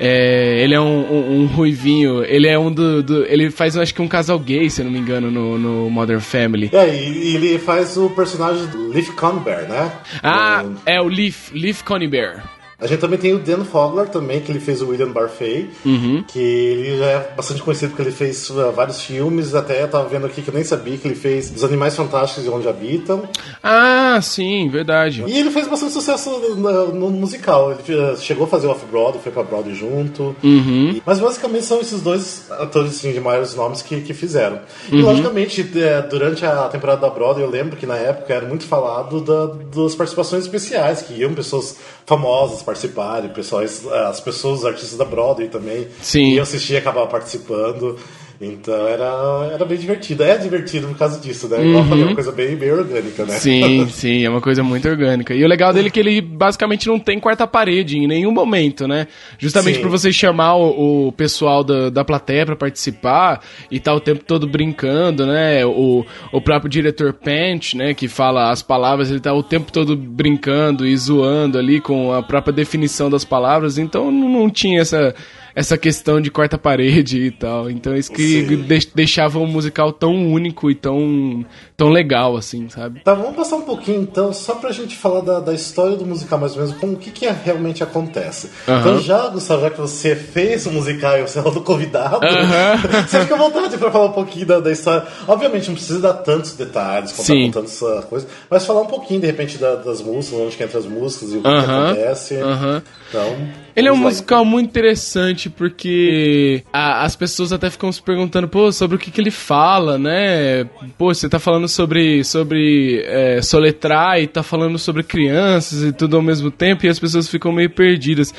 É, 0.00 0.62
ele 0.64 0.74
é 0.74 0.80
um, 0.80 1.00
um- 1.12 1.40
um 1.42 1.46
ruivinho, 1.48 2.24
ele 2.24 2.48
é 2.48 2.58
um 2.58 2.72
do, 2.72 3.02
do- 3.02 3.26
Ele 3.26 3.50
faz 3.50 3.76
acho 3.76 3.94
que 3.94 4.00
um 4.00 4.08
casal 4.08 4.38
gay, 4.38 4.70
se 4.70 4.80
eu 4.80 4.86
não 4.86 4.90
me 4.92 4.98
engano, 4.98 5.30
no, 5.30 5.58
no 5.58 5.90
Modern 5.90 6.18
Family. 6.20 6.70
É, 6.72 6.88
e, 6.88 7.36
ele 7.36 7.58
faz 7.58 7.96
o 7.98 8.08
personagem 8.08 8.66
do 8.68 8.88
Leaf 8.88 9.10
Conbear, 9.10 9.68
né? 9.68 9.92
Ah, 10.22 10.64
O- 10.64 10.74
é 10.86 10.98
o 10.98 11.06
Leaf, 11.08 11.52
Leaf 11.52 11.82
Coney 11.84 12.08
Bear. 12.08 12.53
A 12.84 12.86
gente 12.86 13.00
também 13.00 13.18
tem 13.18 13.32
o 13.34 13.38
Dan 13.38 13.64
Fogler 13.64 14.08
também, 14.08 14.40
que 14.40 14.52
ele 14.52 14.60
fez 14.60 14.82
o 14.82 14.88
William 14.88 15.08
Barfay, 15.10 15.70
Uhum. 15.84 16.22
que 16.28 16.38
ele 16.38 16.98
já 16.98 17.06
é 17.06 17.32
bastante 17.36 17.62
conhecido 17.62 17.90
porque 17.90 18.02
ele 18.02 18.10
fez 18.12 18.50
uh, 18.50 18.70
vários 18.72 19.00
filmes, 19.02 19.54
até 19.54 19.82
eu 19.82 19.88
tava 19.88 20.06
vendo 20.08 20.26
aqui 20.26 20.42
que 20.42 20.48
eu 20.50 20.54
nem 20.54 20.62
sabia 20.64 20.96
que 20.98 21.08
ele 21.08 21.14
fez 21.14 21.50
Os 21.54 21.64
Animais 21.64 21.96
Fantásticos 21.96 22.44
e 22.44 22.48
Onde 22.48 22.68
Habitam. 22.68 23.22
Ah, 23.62 24.18
sim, 24.22 24.68
verdade. 24.68 25.24
E 25.26 25.38
ele 25.38 25.50
fez 25.50 25.66
bastante 25.66 25.92
sucesso 25.92 26.30
no, 26.56 26.92
no 26.92 27.10
musical. 27.10 27.72
Ele 27.72 27.98
uh, 27.98 28.16
chegou 28.18 28.44
a 28.44 28.48
fazer 28.48 28.66
Off-Broadway, 28.66 29.20
foi 29.22 29.32
pra 29.32 29.42
Broadway 29.42 29.74
junto. 29.74 30.36
Uhum. 30.44 30.90
E- 30.96 31.02
mas 31.06 31.18
basicamente 31.18 31.64
são 31.64 31.80
esses 31.80 32.02
dois 32.02 32.50
atores 32.50 32.92
assim, 32.96 33.12
de 33.12 33.20
maiores 33.20 33.54
nomes 33.54 33.80
que, 33.82 34.00
que 34.02 34.12
fizeram. 34.12 34.58
E 34.90 34.96
Uhum. 34.96 35.02
logicamente, 35.06 35.66
é, 35.78 36.02
durante 36.02 36.44
a 36.44 36.68
temporada 36.68 37.00
da 37.00 37.08
Broadway, 37.10 37.44
eu 37.44 37.50
lembro 37.50 37.76
que 37.76 37.86
na 37.86 37.96
época 37.96 38.34
era 38.34 38.46
muito 38.46 38.64
falado 38.66 39.20
da, 39.22 39.46
das 39.74 39.94
participações 39.94 40.42
especiais, 40.44 41.00
que 41.02 41.14
iam 41.14 41.32
pessoas 41.34 41.76
famosas 42.06 42.62
participarem, 42.74 43.30
pessoas, 43.30 43.86
as 43.86 44.20
pessoas, 44.20 44.60
os 44.60 44.66
artistas 44.66 44.98
da 44.98 45.04
Broadway 45.04 45.48
também. 45.48 45.88
Sim. 46.02 46.32
E 46.32 46.36
eu 46.36 46.42
assistia 46.42 46.76
e 46.76 46.80
acabava 46.80 47.06
participando. 47.06 47.96
Então 48.40 48.86
era, 48.86 49.50
era 49.52 49.64
bem 49.64 49.78
divertido. 49.78 50.22
É 50.22 50.36
divertido 50.36 50.88
por 50.88 50.98
causa 50.98 51.20
disso, 51.20 51.48
né? 51.48 51.64
Igual 51.64 51.82
eu 51.82 51.88
falei, 51.88 52.04
uma 52.04 52.14
coisa 52.14 52.32
bem, 52.32 52.56
bem 52.56 52.72
orgânica, 52.72 53.24
né? 53.24 53.34
Uhum. 53.34 53.40
Sim, 53.40 53.86
sim, 53.90 54.24
é 54.24 54.30
uma 54.30 54.40
coisa 54.40 54.62
muito 54.62 54.88
orgânica. 54.88 55.34
E 55.34 55.44
o 55.44 55.48
legal 55.48 55.72
dele 55.72 55.88
é 55.88 55.90
que 55.90 56.00
ele 56.00 56.20
basicamente 56.20 56.86
não 56.86 56.98
tem 56.98 57.20
quarta 57.20 57.46
parede 57.46 57.98
em 57.98 58.06
nenhum 58.06 58.32
momento, 58.32 58.88
né? 58.88 59.06
Justamente 59.38 59.78
por 59.78 59.88
você 59.88 60.12
chamar 60.12 60.56
o, 60.56 61.08
o 61.08 61.12
pessoal 61.12 61.62
da, 61.62 61.90
da 61.90 62.04
plateia 62.04 62.44
pra 62.44 62.56
participar 62.56 63.40
e 63.70 63.78
tá 63.78 63.94
o 63.94 64.00
tempo 64.00 64.24
todo 64.24 64.46
brincando, 64.46 65.26
né? 65.26 65.64
O, 65.64 66.04
o 66.32 66.40
próprio 66.40 66.70
diretor 66.70 67.12
Pant, 67.12 67.74
né, 67.76 67.94
que 67.94 68.08
fala 68.08 68.50
as 68.50 68.62
palavras, 68.62 69.10
ele 69.10 69.20
tá 69.20 69.32
o 69.32 69.42
tempo 69.42 69.72
todo 69.72 69.96
brincando 69.96 70.86
e 70.86 70.96
zoando 70.96 71.58
ali 71.58 71.80
com 71.80 72.12
a 72.12 72.22
própria 72.22 72.52
definição 72.52 73.08
das 73.08 73.24
palavras, 73.24 73.78
então 73.78 74.10
não, 74.10 74.28
não 74.28 74.50
tinha 74.50 74.80
essa 74.80 75.14
essa 75.54 75.78
questão 75.78 76.20
de 76.20 76.30
quarta 76.30 76.58
parede 76.58 77.18
e 77.26 77.30
tal. 77.30 77.70
Então 77.70 77.94
isso 77.96 78.12
que 78.12 78.42
de- 78.42 78.88
deixava 78.94 79.38
o 79.38 79.46
musical 79.46 79.92
tão 79.92 80.14
único 80.32 80.70
e 80.70 80.74
tão, 80.74 81.44
tão 81.76 81.88
legal, 81.90 82.36
assim, 82.36 82.68
sabe? 82.68 83.00
Tá, 83.04 83.14
vamos 83.14 83.36
passar 83.36 83.56
um 83.56 83.62
pouquinho 83.62 84.02
então, 84.02 84.32
só 84.32 84.54
pra 84.56 84.72
gente 84.72 84.96
falar 84.96 85.20
da, 85.20 85.40
da 85.40 85.54
história 85.54 85.96
do 85.96 86.04
musical 86.04 86.38
mais 86.38 86.52
ou 86.56 86.62
menos, 86.62 86.76
como 86.78 86.94
o 86.94 86.96
que, 86.96 87.10
que 87.10 87.26
realmente 87.44 87.82
acontece. 87.82 88.50
Então 88.64 89.00
já, 89.00 89.28
Gustavo, 89.28 89.62
já 89.62 89.70
que 89.70 89.80
você 89.80 90.16
fez 90.16 90.66
o 90.66 90.70
musical 90.72 91.18
e 91.18 91.22
você 91.22 91.38
é 91.38 91.42
o 91.42 91.60
convidado, 91.60 92.20
você 93.06 93.20
fica 93.20 93.34
à 93.34 93.38
vontade 93.38 93.76
pra 93.78 93.90
falar 93.90 94.06
um 94.06 94.12
pouquinho 94.12 94.46
da, 94.46 94.60
da 94.60 94.72
história. 94.72 95.06
Obviamente 95.28 95.68
não 95.68 95.74
precisa 95.74 96.00
dar 96.00 96.14
tantos 96.14 96.54
detalhes, 96.54 97.12
contar 97.12 97.22
Sim. 97.24 97.46
com 97.46 97.50
tantas 97.52 97.80
uh, 97.82 98.02
coisas, 98.08 98.28
mas 98.50 98.66
falar 98.66 98.82
um 98.82 98.86
pouquinho, 98.86 99.20
de 99.20 99.26
repente, 99.26 99.58
da- 99.58 99.76
das 99.76 100.00
músicas, 100.02 100.40
onde 100.40 100.56
que 100.56 100.62
entra 100.62 100.78
as 100.78 100.86
músicas 100.86 101.32
e 101.32 101.36
o 101.36 101.42
que, 101.42 101.48
que 101.48 101.70
acontece. 101.70 102.34
Então, 102.34 103.36
Ele 103.76 103.88
é 103.88 103.92
um 103.92 103.96
lá. 103.96 104.00
musical 104.02 104.44
muito 104.44 104.68
interessante 104.68 105.43
porque 105.50 106.62
a- 106.72 107.04
as 107.04 107.14
pessoas 107.16 107.52
até 107.52 107.70
ficam 107.70 107.90
se 107.92 108.02
perguntando, 108.02 108.48
pô, 108.48 108.70
sobre 108.72 108.96
o 108.96 108.98
que, 108.98 109.10
que 109.10 109.20
ele 109.20 109.30
fala, 109.30 109.98
né? 109.98 110.64
Pô, 110.98 111.12
você 111.14 111.28
tá 111.28 111.38
falando 111.38 111.68
sobre, 111.68 112.22
sobre 112.24 113.02
é, 113.06 113.40
soletrar 113.42 114.20
e 114.20 114.26
tá 114.26 114.42
falando 114.42 114.78
sobre 114.78 115.02
crianças 115.02 115.82
e 115.82 115.92
tudo 115.92 116.16
ao 116.16 116.22
mesmo 116.22 116.50
tempo 116.50 116.84
e 116.84 116.88
as 116.88 116.98
pessoas 116.98 117.28
ficam 117.28 117.52
meio 117.52 117.70
perdidas. 117.70 118.32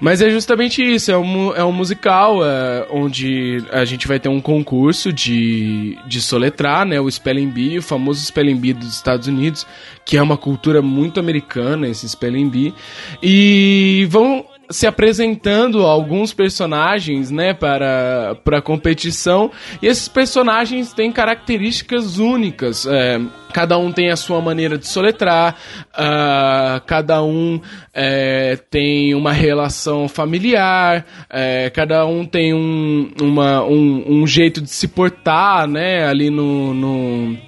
Mas 0.00 0.20
é 0.22 0.30
justamente 0.30 0.82
isso, 0.82 1.10
é 1.10 1.16
um, 1.18 1.54
é 1.54 1.64
um 1.64 1.72
musical 1.72 2.44
é, 2.44 2.86
onde 2.90 3.62
a 3.72 3.84
gente 3.84 4.06
vai 4.06 4.18
ter 4.18 4.28
um 4.28 4.40
concurso 4.40 5.12
de, 5.12 5.96
de 6.06 6.20
soletrar, 6.20 6.84
né? 6.86 7.00
O 7.00 7.10
Spelling 7.10 7.48
Bee, 7.50 7.78
o 7.78 7.82
famoso 7.82 8.24
Spelling 8.24 8.56
Bee 8.56 8.72
dos 8.72 8.94
Estados 8.94 9.26
Unidos, 9.26 9.66
que 10.04 10.16
é 10.16 10.22
uma 10.22 10.36
cultura 10.36 10.80
muito 10.82 11.20
americana, 11.20 11.88
esse 11.88 12.08
Spelling 12.08 12.48
Bee. 12.48 12.74
E 13.22 14.06
vão 14.10 14.44
se 14.70 14.86
apresentando 14.86 15.84
alguns 15.86 16.32
personagens, 16.34 17.30
né, 17.30 17.54
para, 17.54 18.36
para 18.44 18.58
a 18.58 18.62
competição. 18.62 19.50
E 19.80 19.86
esses 19.86 20.08
personagens 20.08 20.92
têm 20.92 21.10
características 21.10 22.18
únicas. 22.18 22.86
é, 22.86 23.20
cada 23.52 23.78
um 23.78 23.90
tem 23.90 24.10
a 24.10 24.16
sua 24.16 24.40
maneira 24.42 24.76
de 24.76 24.86
soletrar, 24.86 25.56
ah, 25.94 26.82
cada 26.86 27.22
um 27.22 27.60
é, 27.94 28.58
tem 28.70 29.14
uma 29.14 29.32
relação 29.32 30.06
familiar, 30.06 31.04
é, 31.30 31.70
cada 31.70 32.04
um 32.06 32.26
tem 32.26 32.52
um, 32.52 33.10
uma, 33.20 33.64
um, 33.64 34.04
um 34.06 34.26
jeito 34.26 34.60
de 34.60 34.70
se 34.70 34.86
portar, 34.86 35.66
né, 35.66 36.06
ali 36.06 36.28
no- 36.30 36.74
no 36.74 37.38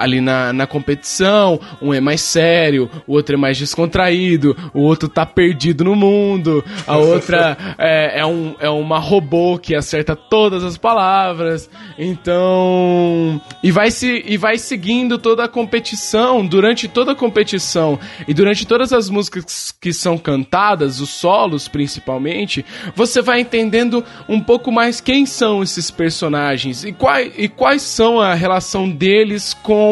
ali 0.00 0.20
na, 0.20 0.52
na 0.52 0.66
competição, 0.66 1.60
um 1.80 1.92
é 1.92 2.00
mais 2.00 2.20
sério, 2.20 2.90
o 3.06 3.12
outro 3.12 3.34
é 3.34 3.38
mais 3.38 3.58
descontraído, 3.58 4.56
o 4.72 4.80
outro 4.80 5.08
tá 5.08 5.26
perdido 5.26 5.84
no 5.84 5.94
mundo, 5.94 6.64
a 6.86 6.96
outra 6.96 7.56
é, 7.78 8.20
é, 8.20 8.26
um, 8.26 8.54
é 8.58 8.70
uma 8.70 8.98
robô 8.98 9.58
que 9.58 9.74
acerta 9.74 10.16
todas 10.16 10.64
as 10.64 10.76
palavras, 10.76 11.68
então. 11.98 13.40
E 13.62 13.70
vai, 13.70 13.90
se, 13.90 14.24
e 14.26 14.36
vai 14.36 14.58
seguindo 14.58 15.18
toda 15.18 15.44
a 15.44 15.48
competição, 15.48 16.46
durante 16.46 16.88
toda 16.88 17.12
a 17.12 17.14
competição 17.14 17.98
e 18.26 18.32
durante 18.32 18.66
todas 18.66 18.92
as 18.92 19.10
músicas 19.10 19.74
que 19.80 19.92
são 19.92 20.16
cantadas, 20.16 21.00
os 21.00 21.10
solos 21.10 21.68
principalmente, 21.68 22.64
você 22.94 23.20
vai 23.20 23.40
entendendo 23.40 24.04
um 24.28 24.40
pouco 24.40 24.72
mais 24.72 25.00
quem 25.00 25.26
são 25.26 25.62
esses 25.62 25.90
personagens 25.90 26.84
e, 26.84 26.92
quai, 26.92 27.32
e 27.36 27.48
quais 27.48 27.82
são 27.82 28.20
a 28.20 28.34
relação 28.34 28.88
deles 28.88 29.54
com, 29.54 29.89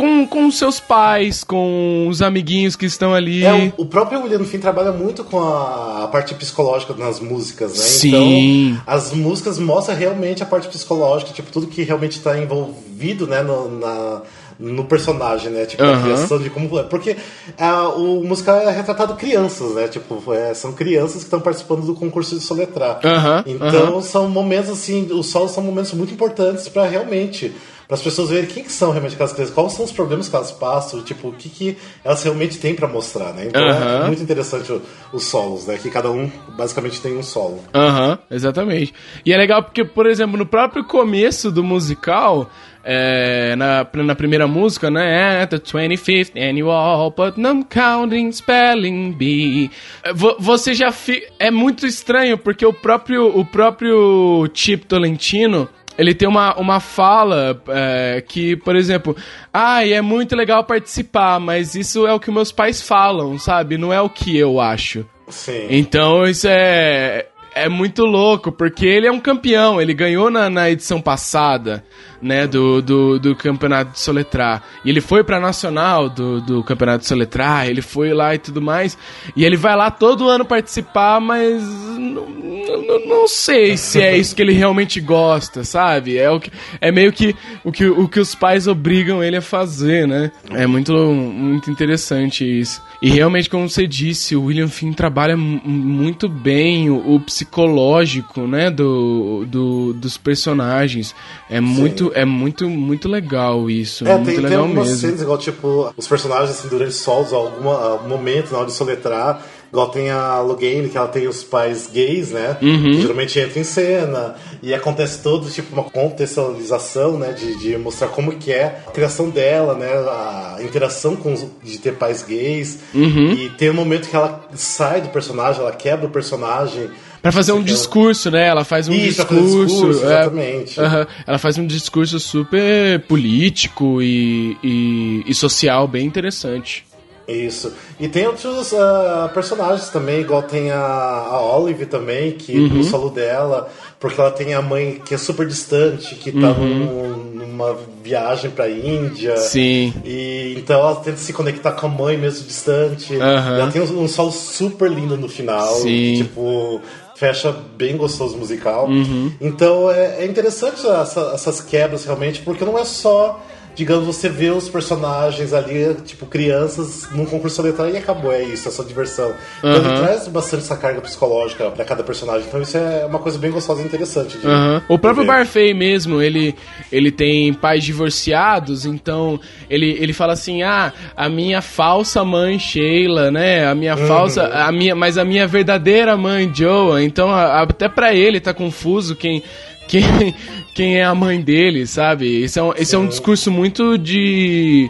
com, 0.00 0.26
com 0.26 0.50
seus 0.50 0.80
pais, 0.80 1.44
com 1.44 2.06
os 2.08 2.22
amiguinhos 2.22 2.74
que 2.74 2.86
estão 2.86 3.12
ali. 3.12 3.44
É, 3.44 3.72
o, 3.76 3.84
próprio 3.84 4.22
William 4.22 4.44
Finn 4.44 4.58
trabalha 4.60 4.92
muito 4.92 5.22
com 5.24 5.38
a, 5.40 6.04
a 6.04 6.08
parte 6.08 6.34
psicológica 6.34 6.94
nas 6.94 7.20
músicas, 7.20 7.72
né? 7.72 7.78
Sim. 7.84 8.70
Então, 8.70 8.82
as 8.86 9.12
músicas 9.12 9.58
mostram 9.58 9.94
realmente 9.94 10.42
a 10.42 10.46
parte 10.46 10.68
psicológica, 10.68 11.32
tipo, 11.32 11.52
tudo 11.52 11.66
que 11.66 11.82
realmente 11.82 12.16
está 12.16 12.38
envolvido, 12.38 13.26
né, 13.26 13.42
no, 13.42 13.68
na- 13.78 14.22
no 14.58 14.84
personagem, 14.84 15.50
né? 15.50 15.64
Tipo, 15.66 15.82
a 15.82 15.86
Aham. 15.86 16.02
criação 16.02 16.38
de 16.38 16.50
como... 16.50 16.68
Porque 16.84 17.16
ah, 17.58 17.88
o 17.88 18.22
musical 18.24 18.58
é 18.58 18.70
retratado 18.70 19.14
crianças, 19.16 19.74
né? 19.74 19.88
Tipo, 19.88 20.22
é, 20.34 20.52
são 20.54 20.72
crianças 20.72 21.16
que 21.16 21.24
estão 21.24 21.40
participando 21.40 21.84
do 21.84 21.94
concurso 21.94 22.34
de 22.34 22.42
soletrar. 22.42 23.00
Aham, 23.04 23.42
Então, 23.46 24.02
são 24.02 24.28
momentos, 24.28 24.70
assim, 24.70 25.08
os 25.12 25.26
solos 25.26 25.50
são 25.52 25.62
momentos 25.62 25.92
muito 25.92 26.12
importantes 26.14 26.68
para 26.68 26.86
realmente... 26.86 27.52
Para 27.90 27.96
as 27.96 28.02
pessoas 28.04 28.30
verem 28.30 28.46
quem 28.46 28.62
que 28.62 28.70
são 28.70 28.92
realmente 28.92 29.14
aquelas 29.14 29.32
crianças, 29.32 29.52
quais 29.52 29.72
são 29.72 29.84
os 29.84 29.90
problemas 29.90 30.28
que 30.28 30.36
elas 30.36 30.52
passam, 30.52 31.02
tipo, 31.02 31.26
o 31.26 31.32
que, 31.32 31.48
que 31.48 31.76
elas 32.04 32.22
realmente 32.22 32.56
têm 32.56 32.72
para 32.72 32.86
mostrar, 32.86 33.32
né? 33.32 33.46
Então 33.48 33.60
Aham. 33.68 34.04
é 34.04 34.06
muito 34.06 34.22
interessante 34.22 34.72
os 35.12 35.24
solos, 35.24 35.66
né? 35.66 35.76
Que 35.76 35.90
cada 35.90 36.08
um 36.08 36.30
basicamente 36.56 37.00
tem 37.00 37.16
um 37.18 37.22
solo. 37.24 37.58
Aham, 37.74 38.16
exatamente. 38.30 38.94
E 39.26 39.32
é 39.32 39.36
legal 39.36 39.60
porque, 39.64 39.84
por 39.84 40.06
exemplo, 40.06 40.38
no 40.38 40.46
próprio 40.46 40.84
começo 40.84 41.50
do 41.50 41.64
musical, 41.64 42.48
é, 42.84 43.56
na, 43.56 43.84
na 44.04 44.14
primeira 44.14 44.46
música, 44.46 44.88
né? 44.88 45.42
At 45.42 45.50
the 45.50 45.58
25th 45.58 46.30
annual 46.40 47.10
Putnam 47.10 47.64
Counting 47.64 48.30
Spelling 48.30 49.10
Bee. 49.12 49.68
É, 50.04 50.12
vo- 50.14 50.36
Você 50.38 50.74
já 50.74 50.92
fi... 50.92 51.22
É 51.40 51.50
muito 51.50 51.86
estranho 51.88 52.38
porque 52.38 52.64
o 52.64 52.72
próprio, 52.72 53.36
o 53.36 53.44
próprio 53.44 54.48
Chip 54.54 54.86
Tolentino. 54.86 55.68
Ele 55.98 56.14
tem 56.14 56.28
uma, 56.28 56.54
uma 56.56 56.80
fala 56.80 57.62
é, 57.68 58.24
que, 58.26 58.56
por 58.56 58.74
exemplo, 58.74 59.14
ai, 59.52 59.92
é 59.92 60.00
muito 60.00 60.34
legal 60.34 60.64
participar, 60.64 61.38
mas 61.38 61.74
isso 61.74 62.06
é 62.06 62.12
o 62.14 62.20
que 62.20 62.30
meus 62.30 62.52
pais 62.52 62.80
falam, 62.80 63.38
sabe? 63.38 63.76
Não 63.76 63.92
é 63.92 64.00
o 64.00 64.08
que 64.08 64.36
eu 64.36 64.60
acho. 64.60 65.04
Sim. 65.28 65.66
Então 65.68 66.24
isso 66.26 66.48
é, 66.48 67.26
é 67.54 67.68
muito 67.68 68.04
louco, 68.04 68.50
porque 68.50 68.86
ele 68.86 69.06
é 69.06 69.12
um 69.12 69.20
campeão, 69.20 69.80
ele 69.80 69.94
ganhou 69.94 70.30
na, 70.30 70.48
na 70.48 70.70
edição 70.70 71.00
passada, 71.00 71.84
né, 72.20 72.46
do, 72.46 72.82
do, 72.82 73.18
do 73.18 73.34
campeonato 73.36 73.92
de 73.92 74.00
soletrar. 74.00 74.62
E 74.84 74.90
ele 74.90 75.00
foi 75.00 75.24
pra 75.24 75.40
nacional 75.40 76.08
do, 76.08 76.40
do 76.40 76.62
campeonato 76.62 77.00
de 77.00 77.06
soletrar, 77.06 77.66
ele 77.68 77.82
foi 77.82 78.12
lá 78.12 78.34
e 78.34 78.38
tudo 78.38 78.60
mais. 78.60 78.96
E 79.34 79.44
ele 79.44 79.56
vai 79.56 79.74
lá 79.76 79.90
todo 79.90 80.28
ano 80.28 80.44
participar, 80.44 81.20
mas 81.20 81.62
não, 81.98 82.28
não, 82.28 83.06
não 83.06 83.28
sei 83.28 83.76
se 83.76 84.00
é 84.02 84.16
isso 84.16 84.34
que 84.36 84.42
ele 84.42 84.52
realmente 84.52 85.00
gosta, 85.00 85.64
sabe? 85.64 86.18
É, 86.18 86.30
o 86.30 86.38
que, 86.40 86.50
é 86.80 86.90
meio 86.92 87.12
que 87.12 87.34
o, 87.64 87.72
que 87.72 87.84
o 87.86 88.06
que 88.08 88.20
os 88.20 88.34
pais 88.34 88.66
obrigam 88.66 89.22
ele 89.22 89.36
a 89.36 89.42
fazer, 89.42 90.06
né? 90.06 90.30
É 90.50 90.66
muito, 90.66 90.92
muito 90.94 91.70
interessante 91.70 92.44
isso. 92.44 92.82
E 93.02 93.08
realmente, 93.08 93.48
como 93.48 93.68
você 93.68 93.86
disse, 93.86 94.36
o 94.36 94.44
William 94.44 94.68
Finn 94.68 94.92
trabalha 94.92 95.36
mu- 95.36 95.60
muito 95.64 96.28
bem 96.28 96.90
o, 96.90 97.14
o 97.14 97.20
psicológico, 97.20 98.42
né, 98.46 98.70
do, 98.70 99.44
do- 99.46 99.92
dos 99.94 100.16
personagens. 100.18 101.14
É 101.48 101.60
muito, 101.60 102.09
é 102.14 102.24
muito, 102.24 102.68
muito 102.68 103.08
legal 103.08 103.70
isso. 103.70 104.06
É, 104.06 104.14
muito 104.14 104.26
tem, 104.26 104.34
tem 104.36 104.44
legal 104.44 104.62
algumas 104.62 104.88
mesmo. 104.88 105.00
cenas, 105.00 105.22
igual, 105.22 105.38
tipo, 105.38 105.92
os 105.96 106.06
personagens, 106.06 106.50
assim, 106.50 106.68
durante 106.68 106.94
solos, 106.94 107.32
algum 107.32 108.08
momento 108.08 108.52
na 108.52 108.58
hora 108.58 108.66
de 108.66 108.72
soletrar, 108.72 109.44
igual 109.70 109.88
tem 109.88 110.10
a 110.10 110.40
Loghain, 110.40 110.88
que 110.88 110.96
ela 110.96 111.08
tem 111.08 111.28
os 111.28 111.44
pais 111.44 111.88
gays, 111.92 112.30
né? 112.30 112.56
Uhum. 112.60 112.82
Que 112.82 113.02
geralmente 113.02 113.38
entra 113.38 113.58
em 113.58 113.64
cena, 113.64 114.34
e 114.62 114.74
acontece 114.74 115.22
todo, 115.22 115.48
tipo, 115.48 115.72
uma 115.72 115.84
contextualização, 115.84 117.18
né? 117.18 117.32
De, 117.32 117.56
de 117.58 117.76
mostrar 117.78 118.08
como 118.08 118.32
que 118.32 118.52
é 118.52 118.82
a 118.86 118.90
criação 118.90 119.30
dela, 119.30 119.74
né? 119.74 119.88
A 119.88 120.58
interação 120.62 121.16
com 121.16 121.32
os, 121.32 121.46
de 121.62 121.78
ter 121.78 121.94
pais 121.94 122.22
gays. 122.22 122.80
Uhum. 122.94 123.32
E 123.32 123.50
tem 123.50 123.70
um 123.70 123.74
momento 123.74 124.08
que 124.08 124.16
ela 124.16 124.48
sai 124.54 125.00
do 125.00 125.08
personagem, 125.08 125.60
ela 125.60 125.72
quebra 125.72 126.06
o 126.06 126.10
personagem. 126.10 126.90
Pra 127.22 127.30
fazer 127.32 127.52
um 127.52 127.56
Ela- 127.56 127.64
discurso, 127.64 128.30
né? 128.30 128.46
Ela 128.46 128.64
faz 128.64 128.88
um 128.88 128.92
Isso, 128.94 129.18
discurso. 129.24 129.66
discurso, 129.66 130.00
é, 130.00 130.06
exatamente. 130.06 130.80
aham. 130.80 131.06
ela 131.26 131.38
faz 131.38 131.58
um 131.58 131.66
discurso 131.66 132.18
super 132.18 133.00
político 133.06 134.00
e, 134.00 134.56
e, 134.62 135.22
e 135.26 135.34
social 135.34 135.86
bem 135.86 136.06
interessante. 136.06 136.84
Isso. 137.28 137.72
E 138.00 138.08
tem 138.08 138.26
outros 138.26 138.72
ah, 138.74 139.30
personagens 139.32 139.88
também, 139.90 140.20
igual 140.20 140.42
tem 140.42 140.72
a, 140.72 140.80
a 140.80 141.40
Olive 141.58 141.86
também, 141.86 142.32
que 142.32 142.58
Uhum. 142.58 142.66
no 142.68 142.82
solo 142.84 143.08
dela, 143.10 143.70
porque 144.00 144.20
ela 144.20 144.32
tem 144.32 144.52
a 144.52 144.60
mãe 144.60 145.00
que 145.04 145.14
é 145.14 145.18
super 145.18 145.46
distante, 145.46 146.16
que 146.16 146.32
tá 146.32 146.48
num- 146.54 147.16
numa 147.34 147.76
viagem 148.02 148.50
pra 148.50 148.68
Índia. 148.68 149.32
Uhum. 149.34 149.36
Sim. 149.36 149.94
E 150.04 150.54
então 150.58 150.80
ela 150.80 150.96
tenta 150.96 151.18
se 151.18 151.32
conectar 151.32 151.70
com 151.72 151.86
a 151.86 151.90
mãe 151.90 152.16
mesmo 152.16 152.44
distante. 152.48 153.12
E 153.12 153.16
ela 153.20 153.70
tem 153.70 153.80
um, 153.80 154.02
um 154.02 154.08
solo 154.08 154.32
super 154.32 154.90
lindo 154.90 155.16
no 155.16 155.28
final. 155.28 155.72
Sim. 155.76 155.84
que, 155.84 156.16
tipo, 156.24 156.80
fecha 157.20 157.52
bem 157.76 157.98
gostoso 157.98 158.38
musical. 158.38 158.86
Uhum. 158.88 159.30
Então 159.38 159.90
é, 159.90 160.22
é 160.22 160.26
interessante 160.26 160.80
essa- 160.86 161.32
essas 161.34 161.60
quebras 161.60 162.06
realmente, 162.06 162.40
porque 162.40 162.64
não 162.64 162.78
é 162.78 162.84
só 162.86 163.44
digamos, 163.74 164.04
você 164.06 164.28
vê 164.28 164.50
os 164.50 164.68
personagens 164.68 165.52
ali, 165.52 165.94
tipo, 166.04 166.26
crianças, 166.26 167.08
num 167.12 167.24
concurso 167.24 167.56
solitário 167.56 167.94
e 167.94 167.96
acabou, 167.96 168.32
é 168.32 168.42
isso, 168.42 168.68
é 168.68 168.70
só 168.70 168.82
diversão. 168.82 169.32
Então 169.58 169.74
ele 169.76 169.98
traz 170.00 170.28
bastante 170.28 170.64
essa 170.64 170.76
carga 170.76 171.00
psicológica 171.00 171.70
pra 171.70 171.84
cada 171.84 172.02
personagem. 172.02 172.46
Então 172.46 172.60
isso 172.60 172.76
é 172.76 173.06
uma 173.06 173.18
coisa 173.18 173.38
bem 173.38 173.50
gostosa 173.50 173.82
e 173.82 173.84
interessante. 173.84 174.38
De, 174.38 174.46
Aham. 174.46 174.82
O 174.88 174.98
próprio. 174.98 175.24
Barfei 175.26 175.72
mesmo, 175.72 176.20
ele, 176.20 176.54
ele 176.90 177.10
tem 177.10 177.52
pais 177.54 177.84
divorciados, 177.84 178.84
então 178.84 179.38
ele, 179.68 179.96
ele 180.00 180.12
fala 180.12 180.32
assim: 180.32 180.62
ah, 180.62 180.92
a 181.16 181.28
minha 181.28 181.62
falsa 181.62 182.24
mãe 182.24 182.58
Sheila, 182.58 183.30
né? 183.30 183.66
A 183.66 183.74
minha 183.74 183.96
falsa. 183.96 184.46
A 184.48 184.70
minha, 184.72 184.94
mas 184.94 185.16
a 185.18 185.24
minha 185.24 185.46
verdadeira 185.46 186.16
mãe 186.16 186.50
Joa. 186.52 187.02
Então, 187.02 187.30
a- 187.30 187.62
até 187.62 187.88
pra 187.88 188.14
ele 188.14 188.40
tá 188.40 188.52
confuso 188.52 189.14
quem. 189.16 189.42
Quem, 189.90 190.34
quem 190.72 190.98
é 190.98 191.04
a 191.04 191.14
mãe 191.14 191.40
dele, 191.40 191.84
sabe? 191.84 192.42
Esse 192.42 192.60
é 192.60 192.62
um, 192.62 192.72
esse 192.76 192.94
é 192.94 192.98
um 192.98 193.08
discurso 193.08 193.50
muito 193.50 193.98
de 193.98 194.88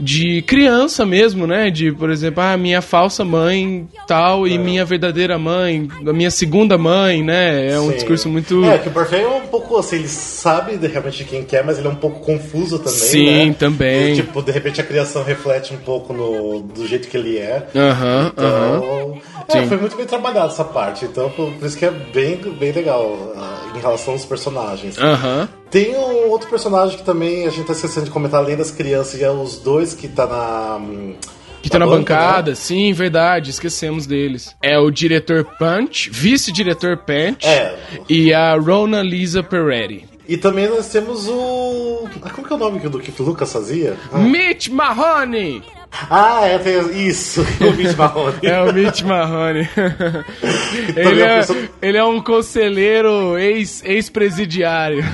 de 0.00 0.42
criança 0.42 1.04
mesmo, 1.04 1.46
né? 1.46 1.70
De, 1.70 1.92
por 1.92 2.10
exemplo, 2.10 2.42
ah, 2.42 2.56
minha 2.56 2.80
falsa 2.82 3.24
mãe 3.24 3.88
tal 4.06 4.46
e 4.46 4.58
minha 4.58 4.84
verdadeira 4.84 5.38
mãe, 5.38 5.88
a 6.06 6.12
minha 6.12 6.30
segunda 6.30 6.76
mãe, 6.76 7.22
né? 7.22 7.70
É 7.70 7.78
um 7.78 7.88
Sim. 7.88 7.94
discurso 7.94 8.28
muito 8.28 8.64
É, 8.64 8.78
que 8.78 8.88
o 8.88 8.90
Barfei 8.90 9.22
é 9.22 9.28
um 9.28 9.46
pouco 9.46 9.76
assim, 9.76 9.96
ele 9.96 10.08
sabe 10.08 10.76
de 10.76 10.86
realmente 10.86 11.24
quem 11.24 11.44
quer, 11.44 11.64
mas 11.64 11.78
ele 11.78 11.86
é 11.86 11.90
um 11.90 11.96
pouco 11.96 12.20
confuso 12.20 12.78
também. 12.78 12.92
Sim, 12.92 13.48
né? 13.48 13.56
também. 13.58 14.12
E, 14.12 14.16
tipo, 14.16 14.42
de 14.42 14.50
repente 14.50 14.80
a 14.80 14.84
criação 14.84 15.22
reflete 15.22 15.72
um 15.72 15.78
pouco 15.78 16.12
no, 16.12 16.60
do 16.62 16.86
jeito 16.86 17.08
que 17.08 17.16
ele 17.16 17.38
é. 17.38 17.66
Aham, 17.74 18.32
aham. 18.36 18.76
Então, 18.76 19.18
é, 19.48 19.62
Sim. 19.62 19.68
foi 19.68 19.76
muito 19.76 19.96
bem 19.96 20.06
trabalhado 20.06 20.52
essa 20.52 20.64
parte. 20.64 21.04
Então, 21.04 21.30
por, 21.30 21.50
por 21.52 21.66
isso 21.66 21.76
que 21.76 21.84
é 21.84 21.90
bem, 21.90 22.36
bem 22.36 22.72
legal 22.72 23.32
ah, 23.36 23.72
em 23.76 23.80
relação 23.80 24.14
aos 24.14 24.24
personagens. 24.24 24.98
Aham. 24.98 25.48
Tem 25.70 25.94
um 25.96 26.28
outro 26.28 26.48
personagem 26.50 26.96
que 26.98 27.04
também 27.04 27.46
a 27.46 27.50
gente 27.50 27.66
tá 27.66 27.72
esquecendo 27.72 28.06
de 28.06 28.10
comentar, 28.12 28.40
além 28.42 28.56
das 28.56 28.70
crianças, 28.70 29.20
e 29.20 29.24
é 29.24 29.30
os 29.30 29.58
dois 29.58 29.94
que 29.94 30.08
tá 30.08 30.26
na. 30.26 30.76
hum, 30.76 31.14
Que 31.62 31.70
tá 31.70 31.78
na 31.78 31.86
banca, 31.86 31.98
bancada, 32.14 32.50
né? 32.50 32.54
sim, 32.56 32.92
verdade, 32.92 33.50
esquecemos 33.50 34.06
deles. 34.06 34.56
É 34.62 34.78
o 34.78 34.90
diretor 34.90 35.44
Punch, 35.58 36.10
vice-diretor 36.10 36.96
Punch 36.98 37.46
É. 37.46 37.78
e 38.08 38.32
a 38.32 38.54
Rona 38.56 39.02
Lisa 39.02 39.42
Peretti. 39.42 40.06
E 40.28 40.36
também 40.36 40.68
nós 40.68 40.88
temos 40.88 41.28
o. 41.28 42.08
Ah, 42.22 42.30
como 42.30 42.46
que 42.46 42.52
é 42.52 42.56
o 42.56 42.58
nome 42.58 42.78
do 42.80 42.98
que 43.00 43.20
o 43.20 43.24
Lucas 43.24 43.52
fazia? 43.52 43.96
Ah, 44.12 44.18
Mitch 44.18 44.68
Mahoney! 44.68 45.62
Ah 45.92 46.40
é, 46.46 46.60
isso, 46.96 47.42
o 47.60 47.72
Mitch 47.76 47.96
Marrone. 47.96 48.36
É 48.42 48.60
o 48.62 48.72
Mitch 48.72 49.02
Mahoney. 49.02 49.68
ele, 50.96 51.22
é, 51.22 51.36
pessoa- 51.38 51.58
ele 51.82 51.98
é 51.98 52.04
um 52.04 52.20
conselheiro 52.20 53.36
ex- 53.38 53.82
ex-presidiário. 53.84 55.04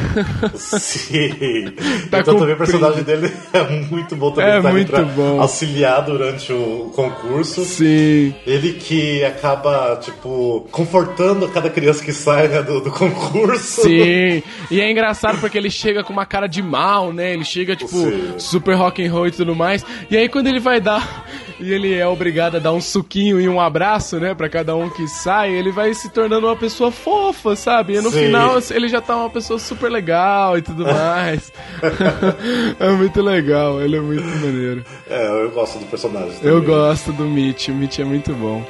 Sim. 0.55 1.75
Tá 2.11 2.21
então 2.21 2.39
também 2.39 2.55
o 2.55 2.59
personagem 2.59 3.03
dele 3.03 3.33
é 3.53 3.63
muito 3.91 4.15
bom 4.15 4.31
também. 4.31 4.51
É 4.51 4.61
tá 4.61 4.71
muito 4.71 4.91
pra 4.91 5.03
bom. 5.03 5.41
Auxiliar 5.41 6.03
durante 6.05 6.53
o 6.53 6.93
concurso. 6.95 7.65
sim. 7.65 8.33
Ele 8.47 8.75
que 8.75 9.25
acaba, 9.25 9.97
tipo, 10.01 10.67
confortando 10.71 11.49
cada 11.49 11.69
criança 11.69 12.05
que 12.05 12.13
sai 12.13 12.47
né, 12.49 12.63
do, 12.63 12.81
do 12.81 12.91
concurso. 12.91 13.83
Sim, 13.83 14.43
e 14.71 14.81
é 14.81 14.91
engraçado 14.91 15.39
porque 15.41 15.59
ele 15.59 15.71
chega 15.71 16.05
com 16.05 16.13
uma 16.13 16.25
cara 16.27 16.47
de 16.47 16.63
mal, 16.63 17.13
né? 17.13 17.33
Ele 17.33 17.45
chega, 17.45 17.75
tipo, 17.75 17.91
Sim. 17.97 18.35
super 18.39 18.75
rock 18.75 19.05
and 19.05 19.11
roll 19.13 19.27
e 19.27 19.33
tudo 19.33 19.55
mais. 19.57 19.85
E 20.11 20.17
aí 20.17 20.29
quando 20.29 20.47
ele 20.47 20.61
vai 20.67 20.81
dar. 20.81 21.25
E 21.59 21.73
ele 21.73 21.95
é 21.95 22.07
obrigado 22.07 22.57
a 22.57 22.59
dar 22.59 22.73
um 22.75 22.81
suquinho 22.83 23.41
e 23.41 23.49
um 23.49 23.59
abraço, 23.59 24.19
né? 24.21 24.35
Pra 24.35 24.47
cada 24.49 24.77
um 24.77 24.91
que 24.91 25.09
sai, 25.09 25.51
ele 25.55 25.73
vai 25.73 25.95
se 25.95 26.11
tornando 26.11 26.47
uma 26.47 26.57
pessoa 26.57 26.91
fofa, 26.93 27.57
sabe? 27.57 27.95
E 27.95 28.01
no 28.03 28.11
Sim. 28.11 28.27
final 28.27 28.59
ele 28.71 28.89
já 28.89 29.01
tá 29.01 29.17
uma 29.17 29.31
pessoa 29.31 29.59
super 29.59 29.91
legal 29.91 30.59
e 30.59 30.63
tudo 30.63 30.85
mais. 30.85 31.51
é 32.79 32.91
muito 32.91 33.23
legal, 33.23 33.81
ele 33.81 33.97
é 33.97 34.01
muito 34.01 34.25
maneiro. 34.27 34.85
É, 35.09 35.45
eu 35.45 35.51
gosto 35.51 35.79
do 35.79 35.87
personagem. 35.87 36.35
Eu 36.43 36.61
também. 36.61 36.67
gosto 36.67 37.13
do 37.13 37.25
Mitch, 37.25 37.69
o 37.69 37.75
Mitch 37.75 37.99
é 38.01 38.05
muito 38.05 38.35
bom. 38.35 38.63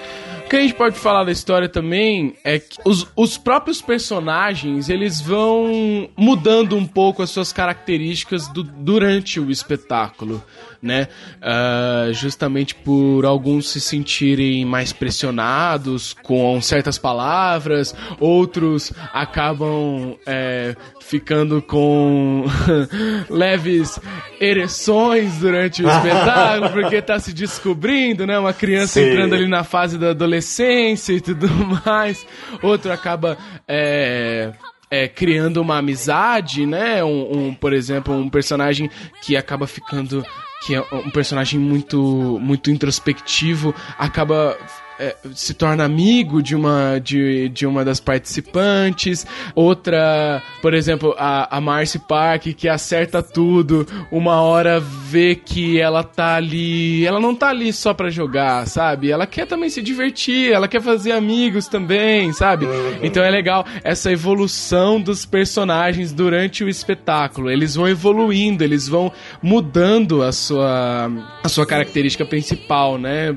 O 0.44 0.48
que 0.48 0.54
a 0.54 0.60
gente 0.60 0.74
pode 0.74 0.96
falar 0.96 1.24
da 1.24 1.32
história 1.32 1.68
também 1.68 2.34
é 2.44 2.60
que 2.60 2.78
os, 2.84 3.04
os 3.16 3.36
próprios 3.36 3.82
personagens, 3.82 4.88
eles 4.88 5.20
vão 5.20 6.08
mudando 6.16 6.76
um 6.76 6.86
pouco 6.86 7.20
as 7.20 7.30
suas 7.30 7.52
características 7.52 8.46
do- 8.46 8.62
durante 8.62 9.40
o 9.40 9.50
espetáculo, 9.50 10.40
né? 10.82 11.08
Ah, 11.40 12.08
justamente 12.12 12.74
por 12.74 13.24
alguns 13.24 13.68
se 13.68 13.80
sentirem 13.80 14.64
mais 14.64 14.92
pressionados 14.92 16.14
com 16.22 16.60
certas 16.60 16.98
palavras, 16.98 17.94
outros 18.20 18.92
acabam 19.12 20.16
é, 20.26 20.74
ficando 21.00 21.62
com 21.62 22.44
leves 23.30 23.98
ereções 24.40 25.38
durante 25.38 25.82
o 25.82 25.88
espetáculo, 25.88 26.70
porque 26.70 27.00
tá 27.00 27.18
se 27.18 27.32
descobrindo, 27.32 28.26
né? 28.26 28.38
Uma 28.38 28.52
criança 28.52 29.00
Sim. 29.00 29.08
entrando 29.08 29.34
ali 29.34 29.48
na 29.48 29.64
fase 29.64 29.98
da 29.98 30.10
adolescência 30.10 31.12
e 31.12 31.20
tudo 31.20 31.48
mais. 31.84 32.26
Outro 32.62 32.92
acaba. 32.92 33.36
é, 33.68 34.52
é, 34.90 35.08
criando 35.08 35.60
uma 35.60 35.78
amizade, 35.78 36.66
né? 36.66 37.02
Um, 37.02 37.48
um, 37.48 37.54
por 37.54 37.72
exemplo, 37.72 38.14
um 38.14 38.28
personagem 38.28 38.90
que 39.22 39.36
acaba 39.36 39.66
ficando. 39.66 40.24
que 40.64 40.74
é 40.74 40.80
um 40.92 41.10
personagem 41.10 41.60
muito, 41.60 42.38
muito 42.40 42.70
introspectivo, 42.70 43.74
acaba 43.98 44.56
é, 44.98 45.14
se 45.34 45.54
torna 45.54 45.84
amigo 45.84 46.42
de 46.42 46.54
uma, 46.54 46.98
de, 46.98 47.48
de 47.50 47.66
uma 47.66 47.84
das 47.84 48.00
participantes. 48.00 49.26
Outra, 49.54 50.42
por 50.62 50.74
exemplo, 50.74 51.14
a, 51.18 51.56
a 51.56 51.60
Marcy 51.60 51.98
Park, 51.98 52.46
que 52.56 52.68
acerta 52.68 53.22
tudo. 53.22 53.86
Uma 54.10 54.40
hora 54.40 54.80
vê 54.80 55.34
que 55.34 55.80
ela 55.80 56.02
tá 56.02 56.36
ali. 56.36 57.06
Ela 57.06 57.20
não 57.20 57.34
tá 57.34 57.48
ali 57.48 57.72
só 57.72 57.92
pra 57.92 58.10
jogar, 58.10 58.66
sabe? 58.66 59.10
Ela 59.10 59.26
quer 59.26 59.46
também 59.46 59.68
se 59.68 59.82
divertir, 59.82 60.52
ela 60.52 60.68
quer 60.68 60.80
fazer 60.80 61.12
amigos 61.12 61.68
também, 61.68 62.32
sabe? 62.32 62.66
Então 63.02 63.22
é 63.22 63.30
legal 63.30 63.66
essa 63.84 64.10
evolução 64.10 65.00
dos 65.00 65.24
personagens 65.24 66.12
durante 66.12 66.64
o 66.64 66.68
espetáculo. 66.68 67.50
Eles 67.50 67.74
vão 67.74 67.88
evoluindo, 67.88 68.64
eles 68.64 68.88
vão 68.88 69.12
mudando 69.42 70.22
a 70.22 70.32
sua, 70.32 71.10
a 71.42 71.48
sua 71.48 71.66
característica 71.66 72.24
principal, 72.24 72.98
né? 72.98 73.34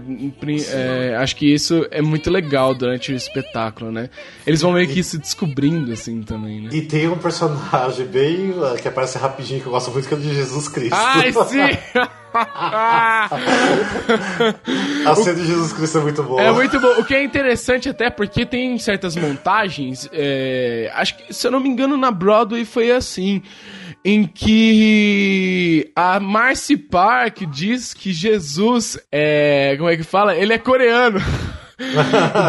É, 0.72 1.16
acho 1.18 1.36
que 1.36 1.49
isso 1.54 1.86
é 1.92 2.02
muito 2.02 2.30
legal 2.30 2.74
durante 2.74 3.12
o 3.12 3.16
espetáculo, 3.16 3.92
né? 3.92 4.10
Eles 4.46 4.62
vão 4.62 4.72
meio 4.74 4.88
que 4.88 5.04
se 5.04 5.18
descobrindo, 5.18 5.92
assim, 5.92 6.22
também, 6.24 6.62
né? 6.62 6.70
E 6.72 6.82
tem 6.82 7.08
um 7.08 7.18
personagem 7.18 8.06
bem. 8.06 8.52
uh, 8.52 8.76
que 8.82 8.88
aparece 8.88 9.18
rapidinho 9.18 9.62
que 9.62 9.68
eu 9.68 9.72
gosto 9.72 9.92
muito, 9.92 10.08
que 10.08 10.14
é 10.14 10.18
o 10.18 10.20
de 10.20 10.34
Jesus 10.34 10.68
Cristo. 10.68 10.96
Ai, 10.96 11.32
sim! 11.48 11.60
A 15.06 15.16
cena 15.16 15.36
de 15.36 15.46
Jesus 15.46 15.74
Cristo 15.74 15.98
é 15.98 16.02
muito 16.02 16.24
boa. 16.24 16.42
É 16.42 16.52
muito 16.52 16.80
bom. 16.80 17.00
O 17.00 17.06
que 17.06 17.16
é 17.16 17.24
interessante 17.24 17.90
até 17.90 18.10
porque 18.10 18.46
tem 18.46 18.78
certas 18.78 19.16
montagens, 19.16 20.10
é, 20.14 20.92
acho 20.94 21.18
que, 21.18 21.34
se 21.34 21.48
eu 21.48 21.52
não 21.52 21.60
me 21.60 21.70
engano, 21.70 21.98
na 21.98 22.12
Broadway 22.12 22.66
foi 22.66 22.92
assim, 22.92 23.42
em 24.04 24.26
que 24.26 25.92
a 25.96 26.20
Marcy 26.20 26.78
Park 26.78 27.46
diz 27.50 27.94
que 27.94 28.14
Jesus 28.14 28.98
é, 29.12 29.76
como 29.78 29.90
é 29.90 29.98
que 29.98 30.04
fala? 30.04 30.36
Ele 30.36 30.54
é 30.54 30.58
coreano. 30.58 31.20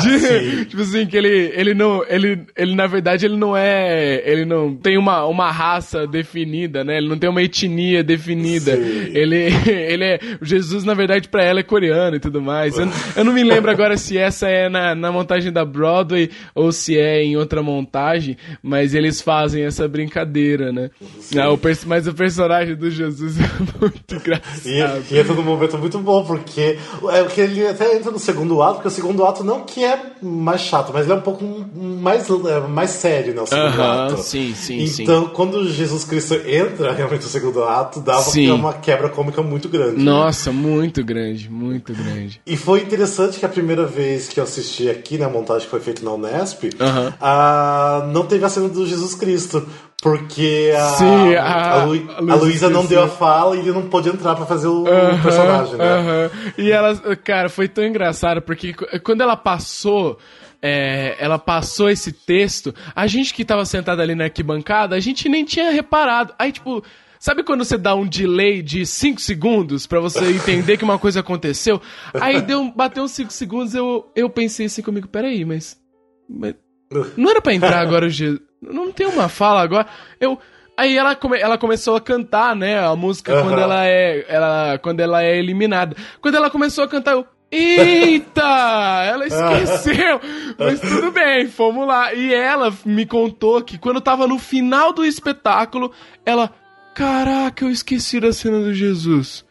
De- 0.02 0.64
tipo 0.66 0.82
assim, 0.82 1.06
que 1.06 1.16
ele, 1.16 1.52
ele 1.54 1.74
não. 1.74 2.04
Ele, 2.08 2.44
ele, 2.56 2.74
na 2.74 2.86
verdade, 2.86 3.24
ele 3.26 3.36
não 3.36 3.56
é. 3.56 4.22
Ele 4.24 4.44
não 4.44 4.74
tem 4.74 4.98
uma, 4.98 5.24
uma 5.26 5.50
raça 5.50 6.06
definida, 6.06 6.82
né? 6.84 6.98
Ele 6.98 7.08
não 7.08 7.18
tem 7.18 7.30
uma 7.30 7.42
etnia 7.42 8.02
definida. 8.02 8.76
Sim. 8.76 9.10
Ele, 9.14 9.36
ele 9.70 10.04
é. 10.04 10.20
o 10.40 10.44
Jesus, 10.44 10.84
na 10.84 10.94
verdade, 10.94 11.28
pra 11.28 11.42
ela 11.42 11.60
é 11.60 11.62
coreano 11.62 12.16
e 12.16 12.20
tudo 12.20 12.40
mais. 12.42 12.76
Eu, 12.76 12.88
eu 13.16 13.24
não 13.24 13.32
me 13.32 13.44
lembro 13.44 13.70
agora 13.70 13.96
se 13.96 14.18
essa 14.18 14.48
é 14.48 14.68
na, 14.68 14.94
na 14.94 15.12
montagem 15.12 15.52
da 15.52 15.64
Broadway 15.64 16.30
ou 16.54 16.72
se 16.72 16.98
é 16.98 17.22
em 17.22 17.36
outra 17.36 17.62
montagem, 17.62 18.36
mas 18.62 18.94
eles 18.94 19.20
fazem 19.20 19.64
essa 19.64 19.86
brincadeira, 19.86 20.72
né? 20.72 20.90
Ah, 21.36 21.50
o 21.50 21.58
mas 21.86 22.06
o 22.06 22.14
personagem 22.14 22.74
do 22.74 22.90
Jesus 22.90 23.38
é 23.40 23.48
muito 23.80 24.14
engraçado. 24.14 24.66
E, 24.66 25.14
e 25.14 25.18
entra 25.18 25.34
num 25.34 25.42
momento 25.42 25.78
muito 25.78 25.98
bom, 25.98 26.24
porque 26.24 26.78
é 27.10 27.24
que 27.24 27.40
ele 27.40 27.66
até 27.66 27.96
entra 27.96 28.10
no 28.10 28.18
segundo 28.18 28.60
ato, 28.62 28.74
porque 28.74 28.88
o 28.88 28.90
segundo 28.90 29.19
ato 29.24 29.42
não 29.44 29.60
que 29.60 29.84
é 29.84 30.12
mais 30.22 30.60
chato, 30.62 30.90
mas 30.92 31.04
ele 31.04 31.12
é 31.12 31.16
um 31.16 31.20
pouco 31.20 31.44
mais, 31.44 32.28
é, 32.30 32.60
mais 32.68 32.90
sério, 32.90 33.34
né? 33.34 33.42
O 33.42 33.46
segundo 33.46 33.80
Aham, 33.80 34.06
ato. 34.06 34.16
sim, 34.18 34.54
sim, 34.54 34.86
sim. 34.86 35.02
Então, 35.02 35.28
quando 35.28 35.68
Jesus 35.68 36.04
Cristo 36.04 36.34
entra 36.46 36.92
realmente 36.92 37.22
no 37.22 37.28
segundo 37.28 37.64
ato, 37.64 38.00
dava 38.00 38.22
Sim. 38.22 38.50
uma 38.50 38.72
quebra 38.74 39.08
cômica 39.08 39.42
muito 39.42 39.68
grande. 39.68 39.96
né? 39.96 40.02
Nossa, 40.04 40.50
muito 40.52 41.04
grande, 41.04 41.48
muito 41.50 41.92
grande. 41.94 42.40
E 42.46 42.56
foi 42.56 42.80
interessante 42.82 43.38
que 43.38 43.46
a 43.46 43.48
primeira 43.48 43.84
vez 43.86 44.28
que 44.28 44.38
eu 44.40 44.44
assisti 44.44 44.88
aqui, 44.88 45.18
né, 45.18 45.24
a 45.26 45.28
montagem 45.28 45.64
que 45.64 45.70
foi 45.70 45.80
feita 45.80 46.02
na 46.04 46.12
Unesp, 46.12 46.70
Aham. 46.80 47.14
a- 47.20 48.08
não 48.12 48.26
teve 48.26 48.44
a 48.44 48.48
cena 48.48 48.68
do 48.68 48.86
Jesus 48.86 49.14
Cristo. 49.14 49.66
Porque 50.02 50.72
a, 50.74 50.80
Sim, 50.80 51.34
a- 51.34 51.72
a, 51.82 51.84
Lu- 51.84 52.08
a 52.32 52.34
Luísa 52.36 52.70
não 52.70 52.86
deu 52.86 53.02
a 53.02 53.08
fala 53.08 53.54
e 53.56 53.58
ele 53.60 53.72
não 53.72 53.88
pôde 53.88 54.08
entrar 54.08 54.34
pra 54.34 54.46
fazer 54.46 54.66
o, 54.68 54.84
o 54.84 54.88
Aham, 54.88 55.22
personagem, 55.22 55.76
né? 55.76 55.84
aham. 55.92 56.30
E 56.56 56.70
ela, 56.72 56.94
cara, 57.16 57.48
foi 57.50 57.68
tão 57.68 57.84
engraçado, 57.84 58.40
porque 58.40 58.72
qu- 58.72 58.86
quando 59.02 59.20
ela 59.20 59.36
passou. 59.36 60.18
é, 60.62 61.16
ela 61.18 61.38
passou 61.38 61.88
esse 61.90 62.12
texto, 62.12 62.74
a 62.94 63.06
gente 63.06 63.32
que 63.34 63.44
tava 63.44 63.64
sentado 63.66 64.00
ali 64.00 64.14
na 64.14 64.24
arquibancada, 64.24 64.96
a 64.96 65.00
gente 65.00 65.28
nem 65.28 65.44
tinha 65.44 65.70
reparado. 65.70 66.34
Aí, 66.38 66.50
tipo, 66.52 66.82
Sabe 67.22 67.42
quando 67.44 67.62
você 67.66 67.76
dá 67.76 67.94
um 67.94 68.06
delay 68.06 68.62
de 68.62 68.86
5 68.86 69.20
segundos 69.20 69.86
pra 69.86 70.00
você 70.00 70.24
entender 70.32 70.78
que 70.78 70.84
uma 70.84 70.98
coisa 70.98 71.20
aconteceu? 71.20 71.78
Aí 72.14 72.40
deu, 72.40 72.72
bateu 72.74 73.02
uns 73.04 73.10
5 73.10 73.30
segundos, 73.30 73.74
eu, 73.74 74.10
eu 74.16 74.30
pensei 74.30 74.64
assim 74.64 74.80
comigo, 74.80 75.06
peraí, 75.06 75.44
mas, 75.44 75.78
mas. 76.26 76.54
Não 77.18 77.30
era 77.30 77.42
pra 77.42 77.52
entrar 77.52 77.78
agora 77.78 78.06
o 78.06 78.08
Jesus. 78.08 78.40
Não 78.60 78.92
tem 78.92 79.06
uma 79.06 79.28
fala 79.28 79.62
agora. 79.62 79.86
Eu. 80.20 80.38
Aí 80.76 80.96
ela, 80.96 81.14
come, 81.14 81.38
ela 81.38 81.58
começou 81.58 81.94
a 81.94 82.00
cantar, 82.00 82.56
né, 82.56 82.82
a 82.82 82.96
música 82.96 83.34
Aham. 83.34 83.42
quando 83.42 83.60
ela 83.60 83.86
é. 83.86 84.24
Ela, 84.28 84.78
quando 84.78 85.00
ela 85.00 85.22
é 85.22 85.38
eliminada. 85.38 85.96
Quando 86.20 86.36
ela 86.36 86.50
começou 86.50 86.84
a 86.84 86.88
cantar, 86.88 87.12
eu. 87.12 87.26
Eita! 87.52 89.02
Ela 89.04 89.26
esqueceu! 89.26 90.20
Mas 90.56 90.80
tudo 90.80 91.10
bem, 91.10 91.48
fomos 91.48 91.86
lá. 91.86 92.14
E 92.14 92.32
ela 92.32 92.72
me 92.84 93.04
contou 93.04 93.60
que 93.62 93.76
quando 93.76 94.00
tava 94.00 94.26
no 94.26 94.38
final 94.38 94.92
do 94.92 95.04
espetáculo, 95.04 95.92
ela. 96.24 96.52
Caraca, 96.94 97.64
eu 97.64 97.70
esqueci 97.70 98.20
da 98.20 98.32
cena 98.32 98.60
do 98.60 98.72
Jesus. 98.74 99.44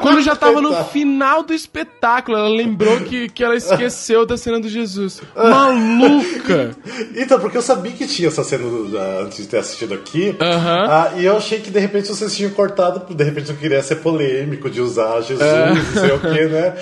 Quando 0.00 0.20
já 0.22 0.34
tava 0.34 0.60
no 0.60 0.84
final 0.86 1.42
do 1.42 1.52
espetáculo, 1.52 2.36
ela 2.36 2.48
lembrou 2.48 3.00
que, 3.00 3.28
que 3.28 3.42
ela 3.44 3.54
esqueceu 3.56 4.24
da 4.26 4.36
cena 4.36 4.58
do 4.60 4.68
Jesus. 4.68 5.20
Maluca! 5.36 6.70
Então, 7.14 7.38
porque 7.38 7.56
eu 7.58 7.62
sabia 7.62 7.92
que 7.92 8.06
tinha 8.06 8.28
essa 8.28 8.42
cena 8.42 8.64
do- 8.68 8.88
da- 8.88 9.20
antes 9.22 9.38
de 9.38 9.46
ter 9.48 9.58
assistido 9.58 9.94
aqui. 9.94 10.34
Ah, 10.40 11.12
e 11.16 11.24
eu 11.24 11.36
achei 11.36 11.60
que 11.60 11.70
de 11.70 11.78
repente 11.78 12.08
vocês 12.08 12.34
tinham 12.34 12.50
cortado, 12.52 13.14
de 13.14 13.24
repente 13.24 13.50
eu 13.50 13.56
queria 13.56 13.82
ser 13.82 13.96
polêmico, 13.96 14.70
de 14.70 14.80
usar 14.80 15.20
Jesus, 15.22 15.40
É. 15.40 15.74
não 15.74 15.84
sei 15.84 16.10
o 16.12 16.18
que, 16.20 16.44
né? 16.46 16.74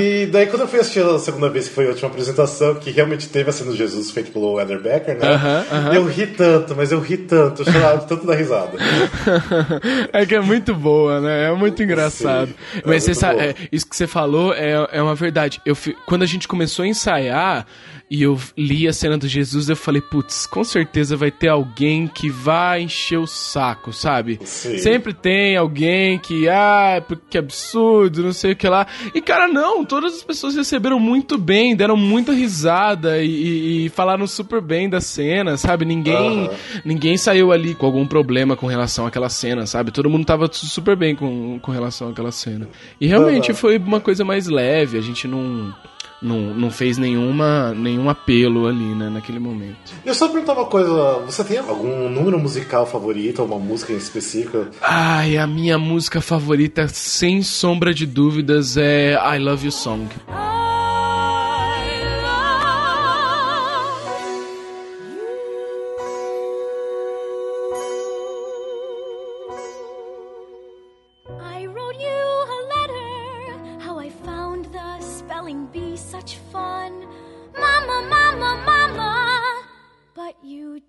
E 0.00 0.26
daí 0.26 0.46
quando 0.46 0.62
eu 0.62 0.68
fui 0.68 0.80
assistir 0.80 1.04
a 1.04 1.18
segunda 1.18 1.48
vez, 1.48 1.68
que 1.68 1.74
foi 1.74 1.86
a 1.86 1.90
última 1.90 2.08
apresentação, 2.08 2.74
que 2.76 2.90
realmente 2.90 3.28
teve 3.28 3.50
a 3.50 3.52
cena 3.52 3.70
do 3.70 3.76
Jesus 3.76 4.10
feito 4.10 4.30
pelo 4.32 4.60
Eder 4.60 4.80
Becker, 4.80 5.18
né? 5.18 5.64
Eu 5.94 6.04
ri 6.06 6.26
tanto, 6.26 6.74
mas 6.76 6.92
eu 6.92 7.00
ri 7.00 7.16
tanto, 7.16 7.62
eu 7.62 7.72
chorava 7.72 7.98
tanto 8.00 8.26
da 8.26 8.34
risada. 8.34 8.72
é 10.12 10.24
que 10.26 10.34
é 10.34 10.40
muito 10.40 10.74
boa, 10.74 11.20
né? 11.20 11.45
É 11.46 11.52
muito 11.52 11.82
engraçado. 11.82 12.48
Sim, 12.48 12.78
é 12.78 12.82
Mas 12.86 13.02
você 13.02 13.10
muito 13.10 13.20
sabe, 13.20 13.40
é, 13.40 13.54
isso 13.72 13.86
que 13.86 13.96
você 13.96 14.06
falou 14.06 14.54
é, 14.54 14.88
é 14.92 15.02
uma 15.02 15.14
verdade. 15.14 15.60
Eu, 15.64 15.76
quando 16.06 16.22
a 16.22 16.26
gente 16.26 16.46
começou 16.46 16.84
a 16.84 16.88
ensaiar 16.88 17.66
e 18.08 18.22
eu 18.22 18.38
li 18.56 18.86
a 18.86 18.92
cena 18.92 19.18
do 19.18 19.26
Jesus, 19.26 19.68
eu 19.68 19.74
falei, 19.74 20.00
putz, 20.00 20.46
com 20.46 20.62
certeza 20.62 21.16
vai 21.16 21.30
ter 21.30 21.48
alguém 21.48 22.06
que 22.06 22.30
vai 22.30 22.82
encher 22.82 23.18
o 23.18 23.26
saco, 23.26 23.92
sabe? 23.92 24.38
Sim. 24.44 24.78
Sempre 24.78 25.12
tem 25.12 25.56
alguém 25.56 26.16
que, 26.18 26.48
ah, 26.48 27.02
que 27.28 27.36
absurdo, 27.36 28.22
não 28.22 28.32
sei 28.32 28.52
o 28.52 28.56
que 28.56 28.68
lá. 28.68 28.86
E 29.12 29.20
cara, 29.20 29.48
não, 29.48 29.84
todas 29.84 30.14
as 30.14 30.22
pessoas 30.22 30.54
receberam 30.54 31.00
muito 31.00 31.36
bem, 31.36 31.74
deram 31.74 31.96
muita 31.96 32.32
risada 32.32 33.20
e, 33.22 33.86
e- 33.86 33.88
falaram 33.88 34.26
super 34.26 34.60
bem 34.60 34.88
da 34.88 35.00
cena, 35.00 35.56
sabe? 35.56 35.84
Ninguém, 35.84 36.46
Aham. 36.46 36.50
ninguém 36.84 37.16
saiu 37.16 37.50
ali 37.50 37.74
com 37.74 37.86
algum 37.86 38.06
problema 38.06 38.54
com 38.56 38.66
relação 38.68 39.06
àquela 39.06 39.28
cena, 39.28 39.66
sabe? 39.66 39.90
Todo 39.90 40.08
mundo 40.08 40.24
tava 40.24 40.48
super 40.52 40.94
bem 40.96 41.16
com, 41.16 41.58
com 41.60 41.72
relação 41.72 42.08
àquela 42.10 42.30
cena. 42.30 42.68
E 43.00 43.06
realmente 43.08 43.50
Aham. 43.50 43.58
foi 43.58 43.78
uma 43.78 44.00
coisa 44.00 44.24
mais 44.24 44.46
leve, 44.46 44.96
a 44.96 45.00
gente 45.00 45.26
não, 45.26 45.74
não, 46.20 46.54
não 46.54 46.70
fez 46.70 46.98
nenhuma, 46.98 47.74
nenhum 47.74 48.08
apelo 48.08 48.66
ali, 48.66 48.94
né, 48.94 49.08
naquele 49.08 49.38
momento. 49.38 49.92
Eu 50.04 50.14
só 50.14 50.28
perguntar 50.28 50.54
uma 50.54 50.66
coisa, 50.66 51.20
você 51.26 51.44
tem 51.44 51.58
algum 51.58 52.08
número 52.08 52.38
musical 52.38 52.86
favorito, 52.86 53.42
uma 53.42 53.58
música 53.58 53.92
em 53.92 53.96
específico? 53.96 54.66
Ai, 54.80 55.36
a 55.36 55.46
minha 55.46 55.78
música 55.78 56.20
favorita, 56.20 56.88
sem 56.88 57.42
sombra 57.42 57.92
de 57.92 58.06
dúvidas, 58.06 58.76
é 58.76 59.14
I 59.14 59.38
Love 59.38 59.66
You 59.66 59.72
Song. 59.72 60.08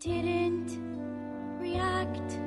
Didn't 0.07 0.79
react. 1.61 2.39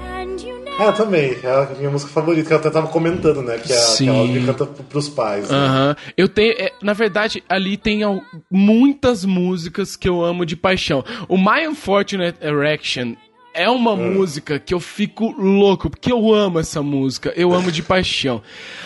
And 0.00 0.40
you 0.40 0.58
never. 0.64 0.80
É, 0.80 0.92
também, 0.92 1.36
é 1.42 1.48
a 1.50 1.74
minha 1.76 1.90
música 1.90 2.10
favorita, 2.12 2.46
que 2.48 2.52
eu 2.54 2.58
até 2.58 2.70
tava 2.70 2.86
comentando, 2.88 3.42
né? 3.42 3.58
Que 3.58 3.72
é 3.72 3.76
Sim. 3.76 4.08
aquela 4.08 4.28
que 4.28 4.46
canta 4.46 4.66
pro- 4.66 4.84
pros 4.84 5.08
pais. 5.08 5.48
Né? 5.50 5.56
Aham. 5.56 5.96
Eu 6.16 6.28
tenho. 6.28 6.52
é, 6.58 6.72
na 6.82 6.92
verdade, 6.92 7.42
ali 7.48 7.76
tem 7.76 8.02
al- 8.02 8.22
muitas 8.50 9.24
músicas 9.24 9.96
que 9.96 10.08
eu 10.08 10.22
amo 10.24 10.44
de 10.46 10.54
paixão. 10.56 11.04
O 11.28 11.36
My 11.36 11.66
Unfortunate 11.68 12.38
Erection 12.40 13.14
é 13.54 13.68
uma 13.68 13.96
música 13.96 14.60
que 14.60 14.72
eu 14.72 14.78
fico 14.78 15.34
louco, 15.36 15.90
porque 15.90 16.12
eu 16.12 16.32
amo 16.32 16.60
essa 16.60 16.80
música, 16.80 17.32
eu 17.34 17.52
amo 17.52 17.72
de 17.72 17.82
paixão. 17.82 18.40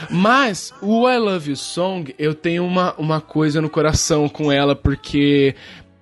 Mas 0.09 0.73
o 0.81 1.07
I 1.07 1.19
Love 1.19 1.51
You 1.51 1.57
Song, 1.57 2.15
eu 2.19 2.35
tenho 2.35 2.65
uma, 2.65 2.95
uma 2.97 3.21
coisa 3.21 3.61
no 3.61 3.69
coração 3.69 4.29
com 4.31 4.51
ela, 4.51 4.75
porque. 4.75 5.55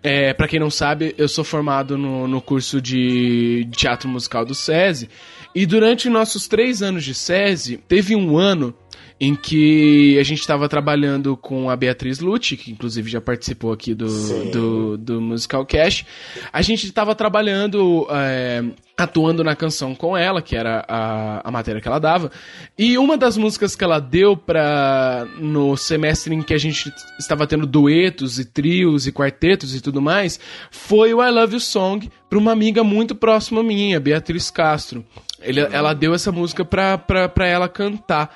É, 0.02 0.32
para 0.32 0.48
quem 0.48 0.58
não 0.58 0.70
sabe, 0.70 1.14
eu 1.18 1.28
sou 1.28 1.44
formado 1.44 1.98
no, 1.98 2.26
no 2.26 2.40
curso 2.40 2.80
de 2.80 3.68
teatro 3.72 4.08
musical 4.08 4.44
do 4.44 4.54
SESI. 4.54 5.10
E 5.54 5.66
durante 5.66 6.08
nossos 6.08 6.48
três 6.48 6.82
anos 6.82 7.04
de 7.04 7.14
SESI, 7.14 7.76
teve 7.88 8.16
um 8.16 8.38
ano 8.38 8.74
em 9.20 9.34
que 9.34 10.18
a 10.18 10.22
gente 10.22 10.40
estava 10.40 10.66
trabalhando 10.66 11.36
com 11.36 11.68
a 11.68 11.76
Beatriz 11.76 12.20
Lucci, 12.20 12.56
que 12.56 12.70
inclusive 12.72 13.10
já 13.10 13.20
participou 13.20 13.70
aqui 13.70 13.92
do, 13.92 14.08
Sim. 14.08 14.50
do, 14.50 14.96
do 14.96 15.20
Musical 15.20 15.66
Cash. 15.66 16.06
A 16.50 16.62
gente 16.62 16.86
estava 16.86 17.14
trabalhando, 17.14 18.06
é, 18.10 18.64
atuando 18.96 19.44
na 19.44 19.54
canção 19.54 19.94
com 19.94 20.16
ela, 20.16 20.40
que 20.40 20.56
era 20.56 20.86
a, 20.88 21.46
a 21.46 21.50
matéria 21.50 21.82
que 21.82 21.86
ela 21.88 21.98
dava. 21.98 22.30
E 22.78 22.96
uma 22.96 23.18
das 23.18 23.36
músicas 23.36 23.76
que 23.76 23.84
ela 23.84 23.98
deu 24.00 24.38
para 24.38 25.26
no 25.38 25.76
semestre 25.76 26.34
em 26.34 26.40
que 26.42 26.54
a 26.54 26.58
gente 26.58 26.90
estava 27.18 27.46
tendo 27.46 27.66
duetos 27.66 28.38
e 28.38 28.44
trios 28.46 29.06
e 29.06 29.12
quartetos 29.12 29.74
e 29.74 29.82
tudo 29.82 30.00
mais, 30.00 30.40
foi 30.70 31.12
o 31.12 31.22
I 31.22 31.30
Love 31.30 31.54
You 31.54 31.60
Song 31.60 32.08
para 32.30 32.38
uma 32.38 32.52
amiga 32.52 32.82
muito 32.82 33.14
próxima 33.14 33.62
minha, 33.62 34.00
Beatriz 34.00 34.50
Castro. 34.50 35.04
Ele- 35.42 35.60
ela 35.60 35.92
deu 35.92 36.14
essa 36.14 36.32
música 36.32 36.64
pra 36.64 36.98
ela 37.46 37.68
cantar. 37.68 38.34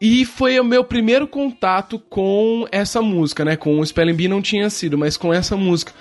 E 0.00 0.24
foi 0.24 0.58
o 0.58 0.64
meu 0.64 0.84
primeiro 0.84 1.26
contato 1.26 1.98
com 1.98 2.66
essa 2.70 3.00
música, 3.00 3.44
né? 3.44 3.56
Com 3.56 3.78
o 3.78 3.86
Spelling 3.86 4.14
Bee 4.14 4.28
não 4.28 4.42
tinha 4.42 4.68
sido, 4.68 4.98
mas 4.98 5.16
com 5.16 5.32
essa 5.32 5.56
música. 5.56 5.92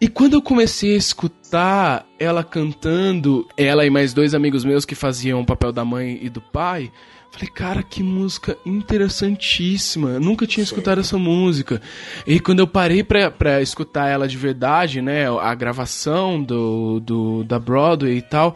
E 0.00 0.08
quando 0.08 0.34
eu 0.34 0.42
comecei 0.42 0.94
a 0.94 0.98
escutar 0.98 2.06
ela 2.18 2.42
cantando, 2.42 3.46
ela 3.56 3.86
e 3.86 3.90
mais 3.90 4.12
dois 4.12 4.34
amigos 4.34 4.64
meus 4.64 4.84
que 4.84 4.94
faziam 4.94 5.40
o 5.40 5.46
papel 5.46 5.72
da 5.72 5.84
mãe 5.84 6.18
e 6.20 6.28
do 6.28 6.40
pai, 6.40 6.90
falei, 7.30 7.48
cara, 7.48 7.82
que 7.82 8.02
música 8.02 8.56
interessantíssima. 8.64 10.10
Eu 10.10 10.20
nunca 10.20 10.46
tinha 10.46 10.62
escutado 10.62 11.00
essa 11.00 11.18
música. 11.18 11.80
E 12.26 12.38
quando 12.38 12.60
eu 12.60 12.66
parei 12.66 13.02
pra, 13.02 13.30
pra 13.30 13.60
escutar 13.60 14.08
ela 14.08 14.28
de 14.28 14.36
verdade, 14.36 15.02
né? 15.02 15.26
A 15.40 15.54
gravação 15.54 16.42
do, 16.42 17.00
do, 17.00 17.44
da 17.44 17.58
Broadway 17.58 18.18
e 18.18 18.22
tal, 18.22 18.54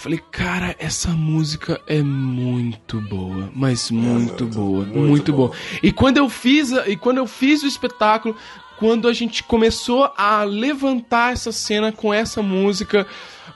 falei, 0.00 0.20
cara, 0.30 0.74
essa 0.78 1.10
música 1.10 1.80
é 1.86 2.02
muito 2.02 3.00
boa. 3.02 3.50
Mas 3.54 3.90
muito 3.90 4.46
boa, 4.46 4.84
muito, 4.84 4.98
muito 4.98 5.32
boa. 5.32 5.48
boa. 5.48 5.60
E 5.82 5.92
quando 5.92 6.16
eu 6.16 6.28
fiz, 6.28 6.70
e 6.86 6.96
quando 6.96 7.18
eu 7.18 7.26
fiz 7.26 7.62
o 7.62 7.66
espetáculo, 7.66 8.34
quando 8.78 9.06
a 9.06 9.12
gente 9.12 9.42
começou 9.42 10.10
a 10.16 10.42
levantar 10.42 11.34
essa 11.34 11.52
cena 11.52 11.92
com 11.92 12.14
essa 12.14 12.42
música, 12.42 13.06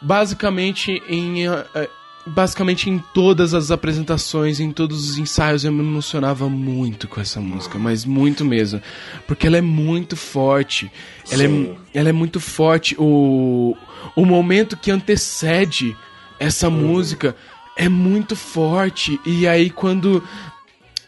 basicamente 0.02 1.02
em 1.08 1.48
eh, 1.48 1.66
eh, 1.74 1.90
basicamente 2.26 2.90
em 2.90 2.98
todas 3.14 3.54
as 3.54 3.70
apresentações, 3.70 4.60
em 4.60 4.70
todos 4.70 5.08
os 5.10 5.18
ensaios 5.18 5.64
eu 5.64 5.72
me 5.72 5.80
emocionava 5.80 6.48
muito 6.48 7.08
com 7.08 7.20
essa 7.20 7.40
música, 7.40 7.78
mas 7.78 8.04
muito 8.04 8.44
mesmo, 8.44 8.82
porque 9.26 9.46
ela 9.46 9.56
é 9.56 9.62
muito 9.62 10.14
forte. 10.14 10.90
Ela 11.30 11.44
Sim. 11.44 11.76
é, 11.94 12.00
ela 12.00 12.08
é 12.10 12.12
muito 12.12 12.38
forte 12.38 12.94
o 12.98 13.74
o 14.14 14.24
momento 14.24 14.76
que 14.76 14.90
antecede 14.90 15.96
essa 16.38 16.68
música 16.70 17.34
é 17.76 17.88
muito 17.88 18.34
forte. 18.36 19.20
E 19.26 19.46
aí 19.46 19.70
quando 19.70 20.22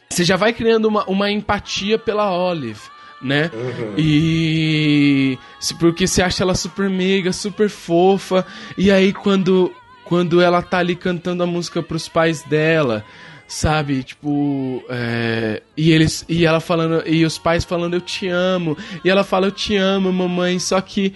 você 0.08 0.24
já 0.24 0.36
vai 0.36 0.52
criando 0.52 0.86
uma, 0.86 1.04
uma 1.04 1.30
empatia 1.30 1.98
pela 1.98 2.30
Olive, 2.30 2.80
né? 3.20 3.50
E 3.96 5.38
se- 5.60 5.74
porque 5.74 6.06
você 6.06 6.22
acha 6.22 6.42
ela 6.42 6.54
super 6.54 6.88
meiga, 6.88 7.32
super 7.32 7.68
fofa, 7.68 8.46
e 8.78 8.90
aí 8.90 9.12
quando 9.12 9.72
quando 10.04 10.40
ela 10.40 10.62
tá 10.62 10.78
ali 10.78 10.94
cantando 10.94 11.42
a 11.42 11.46
música 11.46 11.82
pros 11.82 12.08
pais 12.08 12.42
dela, 12.44 13.04
sabe? 13.48 14.04
Tipo, 14.04 14.84
é, 14.88 15.60
e 15.76 15.90
eles 15.90 16.24
e 16.28 16.46
ela 16.46 16.60
falando 16.60 17.02
e 17.08 17.24
os 17.24 17.36
pais 17.38 17.64
falando 17.64 17.94
eu 17.94 18.00
te 18.00 18.28
amo, 18.28 18.76
e 19.04 19.10
ela 19.10 19.24
fala 19.24 19.48
eu 19.48 19.52
te 19.52 19.74
amo, 19.76 20.12
mamãe, 20.12 20.58
só 20.60 20.80
que 20.80 21.12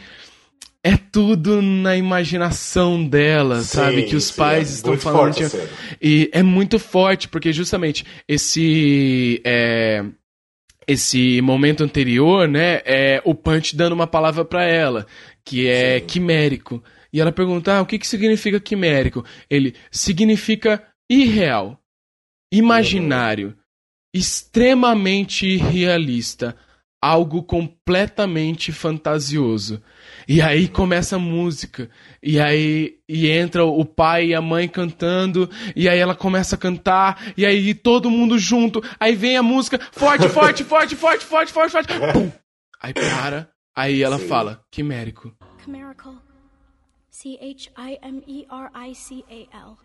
é 0.82 0.96
tudo 0.96 1.60
na 1.60 1.96
imaginação 1.96 3.06
dela, 3.06 3.60
Sim, 3.60 3.76
sabe? 3.76 4.02
Que 4.04 4.16
os 4.16 4.24
sim, 4.24 4.36
pais 4.36 4.70
é 4.70 4.74
estão 4.74 4.96
falando. 4.96 5.34
forte 5.34 5.56
de-. 5.56 5.68
E 6.00 6.30
é 6.32 6.42
muito 6.42 6.78
forte, 6.78 7.28
porque 7.28 7.52
justamente 7.52 8.04
esse. 8.26 9.40
é, 9.44 10.04
esse 10.86 11.40
momento 11.42 11.84
anterior, 11.84 12.48
né? 12.48 12.80
É 12.84 13.22
o 13.24 13.34
Punch 13.34 13.76
dando 13.76 13.92
uma 13.92 14.06
palavra 14.06 14.44
pra 14.44 14.64
ela, 14.64 15.06
que 15.44 15.68
é 15.68 16.00
quimérico. 16.00 16.82
E 17.12 17.20
ela 17.20 17.30
pergunta: 17.32 17.74
ah, 17.76 17.82
o 17.82 17.86
que, 17.86 17.98
que 17.98 18.06
significa 18.06 18.58
quimérico? 18.58 19.24
Ele 19.48 19.74
significa 19.90 20.82
irreal, 21.08 21.78
imaginário, 22.52 23.56
extremamente 24.14 25.46
irrealista, 25.46 26.56
algo 27.02 27.42
completamente 27.42 28.72
fantasioso. 28.72 29.82
E 30.32 30.40
aí 30.40 30.68
começa 30.68 31.16
a 31.16 31.18
música, 31.18 31.90
e 32.22 32.38
aí 32.38 33.00
e 33.08 33.28
entra 33.28 33.64
o 33.64 33.84
pai 33.84 34.26
e 34.26 34.34
a 34.36 34.40
mãe 34.40 34.68
cantando, 34.68 35.50
e 35.74 35.88
aí 35.88 35.98
ela 35.98 36.14
começa 36.14 36.54
a 36.54 36.58
cantar, 36.58 37.32
e 37.36 37.44
aí 37.44 37.74
todo 37.74 38.08
mundo 38.08 38.38
junto, 38.38 38.80
aí 39.00 39.16
vem 39.16 39.36
a 39.36 39.42
música, 39.42 39.80
forte, 39.90 40.28
forte, 40.30 40.62
forte, 40.62 40.94
forte, 40.94 41.24
forte, 41.24 41.52
forte, 41.52 41.72
forte, 41.72 41.88
pum! 42.12 42.30
Aí 42.80 42.94
para, 42.94 43.50
aí 43.74 44.04
ela 44.04 44.20
fala, 44.20 44.64
quimérico. 44.70 45.36
Chimerical. 45.64 46.14
C 47.10 47.36
H 47.42 47.72
I 47.76 47.98
M 48.00 48.22
E 48.24 48.46
R 48.48 48.70
I 48.88 48.94
C 48.94 49.24
A 49.28 49.48
L. 49.66 49.76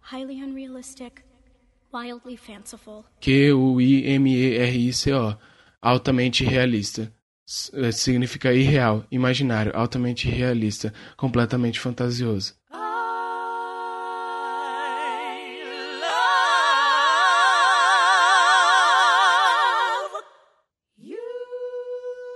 Highly 0.00 0.42
unrealistic. 0.42 1.22
Wildly 1.92 2.38
fanciful. 2.38 3.04
Q-U-I-M-E-R-I-C-O. 3.20 5.36
Altamente 5.82 6.42
realista. 6.42 7.12
Eh, 7.72 7.90
Significa 7.90 8.52
irreal, 8.52 9.04
imaginário, 9.10 9.72
altamente 9.74 10.28
realista, 10.30 10.92
completamente 11.16 11.80
fantasioso. 11.80 12.54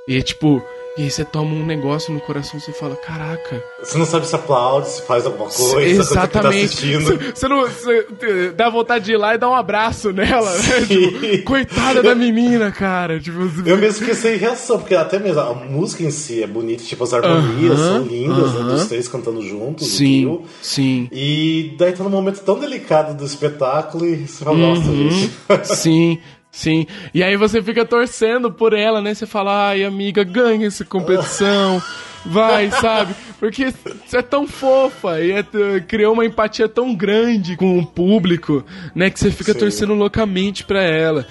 E 0.07 0.18
é 0.18 0.22
tipo, 0.22 0.62
e 0.96 1.02
aí 1.02 1.11
você 1.11 1.24
toma 1.24 1.54
um 1.54 1.64
negócio 1.66 2.12
no 2.14 2.20
coração 2.20 2.59
e 2.59 2.62
você 2.62 2.72
fala, 2.72 2.94
caraca. 2.96 3.62
Você 3.83 3.98
não 3.98 4.07
sabe 4.07 4.26
se 4.26 4.35
aplaude, 4.35 4.88
se 4.88 5.02
faz 5.02 5.26
alguma 5.26 5.48
coisa, 5.50 5.80
Exatamente. 5.83 6.30
quando 6.33 6.42
tá 6.42 6.48
assistindo. 6.50 7.04
Você- 7.04 7.33
Você 7.35 7.48
não. 7.48 7.62
Você 7.68 8.50
dá 8.52 8.70
vontade 8.70 9.04
de 9.07 9.12
ir 9.12 9.16
lá 9.16 9.35
e 9.35 9.38
dar 9.38 9.48
um 9.50 9.54
abraço 9.54 10.12
nela, 10.12 10.50
né? 10.52 10.87
Tipo, 10.87 11.42
coitada 11.44 12.02
da 12.02 12.14
menina, 12.14 12.70
cara. 12.70 13.18
Tipo, 13.20 13.40
Eu 13.66 13.76
mesmo 13.76 14.00
fiquei 14.00 14.14
sem 14.14 14.37
reação, 14.37 14.78
porque 14.78 14.94
até 14.94 15.18
mesmo 15.18 15.40
a 15.40 15.52
música 15.54 16.02
em 16.04 16.11
si 16.11 16.42
é 16.42 16.46
bonita, 16.46 16.85
tipo, 16.85 17.02
as 17.04 17.12
harmonias 17.12 17.78
Aham, 17.80 17.88
são 17.88 18.02
lindas, 18.07 18.52
né, 18.54 18.61
aham. 18.61 18.68
dos 18.68 18.87
três 18.87 19.09
cantando 19.09 19.42
juntos. 19.42 19.88
Sim, 19.88 20.42
sim. 20.62 21.09
E 21.12 21.74
daí 21.78 21.92
tá 21.92 22.04
num 22.04 22.11
momento 22.11 22.40
tão 22.40 22.59
delicado 22.59 23.14
do 23.16 23.24
espetáculo 23.24 24.07
e 24.07 24.26
você 24.26 24.44
fala, 24.44 24.57
nossa, 24.59 24.88
Uhum. 24.90 25.11
gente. 25.11 25.33
Sim, 25.64 26.18
sim. 26.55 26.87
E 27.12 27.23
aí 27.23 27.37
você 27.37 27.62
fica 27.62 27.85
torcendo 27.85 28.51
por 28.51 28.73
ela, 28.73 29.03
né? 29.03 29.12
Você 29.12 29.27
fala, 29.27 29.69
ai, 29.69 29.85
amiga, 29.85 30.23
ganha 30.25 30.67
essa 30.67 30.85
competição. 30.85 31.83
Vai, 32.25 32.71
sabe? 32.71 33.14
Porque 33.38 33.73
você 34.07 34.19
é 34.19 34.23
tão 34.23 34.47
fofa 34.47 35.21
e 35.21 35.33
é 35.33 35.45
criou 35.87 36.14
uma 36.14 36.25
empatia 36.25 36.69
tão 36.69 36.95
grande 36.95 37.57
com 37.57 37.79
o 37.79 37.85
público, 37.85 38.64
né? 38.95 39.11
Que 39.11 39.21
você 39.21 39.31
fica 39.31 39.53
Sim. 39.53 39.59
torcendo 39.59 39.95
loucamente 39.95 40.64
pra 40.64 40.83
ela. 40.83 41.27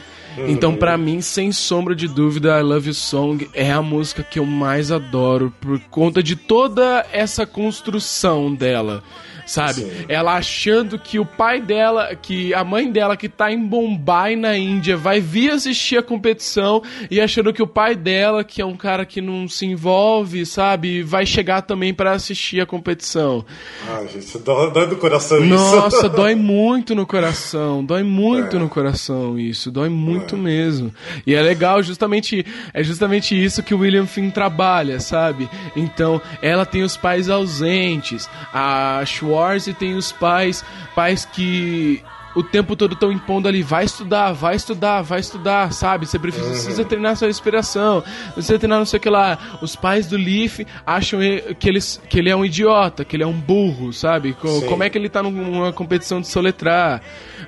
Então, 0.47 0.75
pra 0.75 0.97
mim, 0.97 1.21
sem 1.21 1.51
sombra 1.51 1.95
de 1.95 2.07
dúvida, 2.07 2.59
I 2.59 2.63
Love 2.63 2.87
You 2.89 2.93
Song 2.93 3.49
é 3.53 3.71
a 3.71 3.81
música 3.81 4.23
que 4.23 4.39
eu 4.39 4.45
mais 4.45 4.91
adoro 4.91 5.53
por 5.61 5.79
conta 5.91 6.21
de 6.23 6.35
toda 6.35 7.05
essa 7.11 7.45
construção 7.45 8.53
dela. 8.53 9.03
Sabe? 9.45 9.81
Sim. 9.81 9.91
Ela 10.07 10.35
achando 10.37 10.97
que 10.97 11.19
o 11.19 11.25
pai 11.25 11.59
dela, 11.59 12.15
que 12.15 12.53
a 12.53 12.63
mãe 12.63 12.89
dela 12.89 13.17
que 13.17 13.27
tá 13.27 13.51
em 13.51 13.59
Bombay 13.61 14.37
na 14.37 14.55
Índia 14.57 14.95
vai 14.95 15.19
vir 15.19 15.51
assistir 15.51 15.97
a 15.97 16.01
competição 16.01 16.81
e 17.11 17.19
achando 17.19 17.51
que 17.51 17.61
o 17.61 17.67
pai 17.67 17.93
dela, 17.93 18.45
que 18.45 18.61
é 18.61 18.65
um 18.65 18.77
cara 18.77 19.05
que 19.05 19.19
não 19.19 19.45
se 19.49 19.65
envolve, 19.65 20.45
sabe, 20.45 21.03
vai 21.03 21.25
chegar 21.25 21.61
também 21.61 21.93
pra 21.93 22.13
assistir 22.13 22.61
a 22.61 22.65
competição. 22.65 23.43
Ai, 23.89 24.07
gente, 24.07 24.37
dói, 24.39 24.71
dói 24.71 24.87
do 24.87 24.95
coração 24.95 25.41
Nossa, 25.41 25.97
isso. 25.97 26.07
dói 26.15 26.35
muito 26.35 26.95
no 26.95 27.05
coração, 27.05 27.83
dói 27.83 28.01
muito 28.03 28.55
É. 28.55 28.59
no 28.59 28.69
coração 28.69 29.37
isso, 29.37 29.69
dói 29.69 29.89
muito 29.89 30.22
mesmo. 30.37 30.93
E 31.25 31.35
é 31.35 31.41
legal, 31.41 31.81
justamente, 31.83 32.45
é 32.73 32.83
justamente 32.83 33.41
isso 33.41 33.63
que 33.63 33.73
o 33.73 33.79
William 33.79 34.05
Finn 34.05 34.29
trabalha, 34.29 34.99
sabe? 34.99 35.49
Então, 35.75 36.21
ela 36.41 36.65
tem 36.65 36.83
os 36.83 36.95
pais 36.95 37.29
ausentes, 37.29 38.29
a 38.53 39.03
Schwarze 39.05 39.73
tem 39.73 39.95
os 39.95 40.11
pais, 40.11 40.63
pais 40.95 41.25
que 41.25 42.01
o 42.35 42.41
tempo 42.43 42.75
todo 42.75 42.93
estão 42.93 43.11
impondo 43.11 43.47
ali, 43.47 43.61
vai 43.63 43.85
estudar, 43.85 44.31
vai 44.33 44.55
estudar, 44.55 45.01
vai 45.01 45.19
estudar, 45.19 45.71
sabe? 45.73 46.05
Você 46.05 46.17
precisa, 46.17 46.49
precisa 46.49 46.85
treinar 46.85 47.15
sua 47.15 47.27
respiração, 47.27 48.03
precisa 48.33 48.57
treinar 48.59 48.79
não 48.79 48.85
sei 48.85 48.97
o 48.97 49.01
que 49.01 49.09
lá. 49.09 49.37
Os 49.61 49.75
pais 49.75 50.07
do 50.07 50.17
Leaf 50.17 50.59
acham 50.85 51.19
que, 51.59 51.69
eles, 51.69 52.01
que 52.09 52.19
ele 52.19 52.29
é 52.29 52.35
um 52.35 52.43
idiota, 52.45 53.05
que 53.05 53.15
ele 53.15 53.23
é 53.23 53.27
um 53.27 53.33
burro, 53.33 53.93
sabe? 53.93 54.35
Sim. 54.41 54.65
Como 54.67 54.83
é 54.83 54.89
que 54.89 54.97
ele 54.97 55.09
tá 55.09 55.21
numa 55.21 55.71
competição 55.73 56.19
de 56.21 56.27
soletrar? 56.27 57.01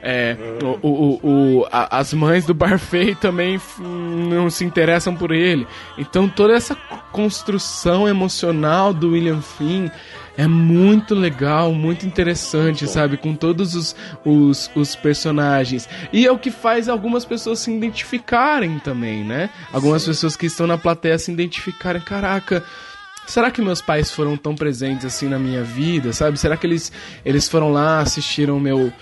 É, 0.04 0.36
o, 0.82 0.88
o, 0.88 1.19
o- 1.62 1.67
a- 1.71 1.98
as 2.00 2.13
mães 2.13 2.45
do 2.45 2.54
Barfei 2.54 3.15
também 3.15 3.60
não 3.80 4.50
se 4.50 4.63
interessam 4.65 5.15
por 5.15 5.32
ele. 5.32 5.65
Então 5.98 6.28
toda 6.30 6.54
essa 6.54 6.76
construção 7.12 8.08
emocional 8.08 8.93
do 8.93 9.12
William 9.12 9.41
Finn 9.41 9.89
é 10.38 10.48
muito 10.48 11.15
legal, 11.15 11.74
muito 11.74 12.06
interessante, 12.06 12.88
sabe? 12.88 13.17
Com 13.17 13.36
todos 13.36 13.76
os, 13.76 13.95
os, 14.24 14.69
os 14.76 14.95
personagens. 14.95 15.88
E 16.12 16.26
é 16.26 16.32
o 16.32 16.38
que 16.38 16.52
faz 16.52 16.89
algumas 16.89 17.26
pessoas 17.26 17.60
se 17.60 17.71
identificarem 17.71 18.80
também, 18.80 19.24
né? 19.24 19.50
Algumas 19.71 20.06
pessoas 20.06 20.36
que 20.36 20.45
estão 20.45 20.67
na 20.67 20.78
plateia 20.78 21.17
se 21.17 21.32
identificarem. 21.32 22.02
Caraca. 22.02 22.63
Será 23.26 23.50
que 23.50 23.62
meus 23.62 23.82
pais 23.82 24.12
foram 24.12 24.38
tão 24.38 24.56
presentes 24.56 25.06
assim 25.06 25.28
na 25.28 25.39
minha 25.39 25.63
vida, 25.63 26.13
sabe? 26.13 26.38
Será 26.38 26.56
que 26.56 26.67
eles, 26.67 26.91
eles 27.24 27.50
foram 27.50 27.71
lá, 27.71 28.00
assistiram 28.00 28.60
meu 28.60 28.93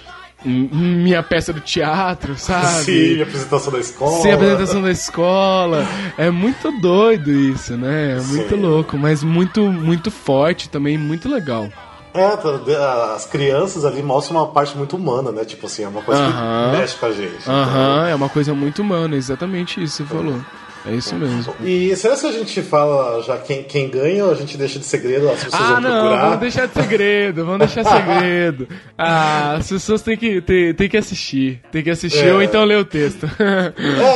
minha 0.45 1.23
peça 1.23 1.53
do 1.53 1.59
teatro, 1.59 2.35
sabe? 2.37 2.83
Sim, 2.83 3.19
a 3.19 3.23
apresentação 3.23 3.71
da 3.71 3.79
escola. 3.79 4.21
Sim, 4.21 4.31
a 4.31 4.35
apresentação 4.35 4.81
da 4.81 4.91
escola. 4.91 5.87
É 6.17 6.29
muito 6.29 6.71
doido 6.79 7.31
isso, 7.31 7.77
né? 7.77 8.17
É 8.17 8.21
muito 8.21 8.55
Sim. 8.55 8.61
louco, 8.61 8.97
mas 8.97 9.23
muito, 9.23 9.61
muito 9.61 10.11
forte 10.11 10.69
também, 10.69 10.97
muito 10.97 11.29
legal. 11.29 11.69
É, 12.13 12.29
tá, 12.37 13.13
as 13.15 13.25
crianças 13.25 13.83
ali 13.83 14.03
mostram 14.03 14.37
uma 14.37 14.47
parte 14.47 14.77
muito 14.77 14.95
humana, 14.95 15.31
né? 15.31 15.43
Tipo 15.43 15.65
assim, 15.65 15.83
é 15.83 15.87
uma 15.87 16.01
coisa 16.03 16.21
Aham. 16.21 16.71
que 16.71 16.77
mexe 16.77 16.95
com 16.95 17.05
a 17.07 17.11
gente. 17.11 17.49
Aham, 17.49 18.07
é 18.07 18.13
uma 18.13 18.29
coisa 18.29 18.53
muito 18.53 18.83
humana, 18.83 19.15
exatamente 19.15 19.81
isso 19.81 20.03
que 20.03 20.09
você 20.09 20.15
falou. 20.15 20.35
É 20.35 20.62
isso 20.91 21.15
mesmo. 21.15 21.53
E 21.63 21.95
será 21.95 22.15
que 22.17 22.25
a 22.25 22.31
gente 22.31 22.61
fala 22.61 23.21
já 23.23 23.37
quem, 23.37 23.63
quem 23.63 23.89
ganha 23.89 24.25
ou 24.25 24.31
a 24.31 24.35
gente 24.35 24.57
deixa 24.57 24.79
de 24.79 24.85
segredo, 24.85 25.29
as 25.29 25.43
pessoas 25.43 25.61
Ah, 25.61 25.73
vão 25.73 25.81
não, 25.81 25.91
procurar? 25.91 26.21
vamos 26.25 26.39
deixar 26.39 26.65
de 26.67 26.73
segredo, 26.73 27.45
vamos 27.45 27.59
deixar 27.59 27.83
segredo. 27.85 28.67
Ah, 28.97 29.53
as 29.53 29.69
pessoas 29.69 30.01
têm 30.01 30.17
que, 30.17 30.41
têm, 30.41 30.73
têm 30.73 30.89
que 30.89 30.97
assistir. 30.97 31.61
Tem 31.71 31.83
que 31.83 31.89
assistir 31.89 32.25
É. 32.27 32.33
ou 32.33 32.41
então 32.41 32.63
ler 32.65 32.77
o 32.79 32.85
texto. 32.85 33.27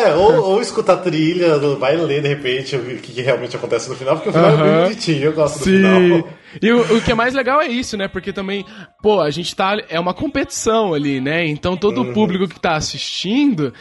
É, 0.08 0.13
ou, 0.15 0.41
ou 0.43 0.62
escutar 0.62 0.93
a 0.93 0.97
trilha, 0.97 1.58
vai 1.77 1.95
ler 1.95 2.21
de 2.21 2.27
repente 2.27 2.75
o 2.75 2.80
que, 2.97 3.13
que 3.13 3.21
realmente 3.21 3.56
acontece 3.56 3.89
no 3.89 3.95
final, 3.95 4.15
porque 4.15 4.30
o 4.30 4.34
final 4.34 4.49
é 4.49 4.53
Aham. 4.53 4.63
bem 4.63 4.84
bonitinho, 4.84 5.23
eu 5.25 5.34
gosto 5.34 5.60
do 5.60 5.63
Sim. 5.65 5.77
final. 5.77 6.30
E 6.62 6.71
o, 6.71 6.97
o 6.97 7.01
que 7.01 7.12
é 7.12 7.15
mais 7.15 7.34
legal 7.34 7.62
é 7.62 7.67
isso, 7.67 7.95
né? 7.97 8.08
Porque 8.08 8.32
também, 8.34 8.65
pô, 9.01 9.19
a 9.21 9.30
gente 9.30 9.56
tá. 9.56 9.77
É 9.89 9.99
uma 9.99 10.13
competição 10.13 10.93
ali, 10.93 11.19
né? 11.21 11.45
Então 11.45 11.75
todo 11.77 12.01
Uhum. 12.01 12.10
o 12.10 12.13
público 12.13 12.47
que 12.47 12.60
tá 12.60 12.75
assistindo, 12.75 13.73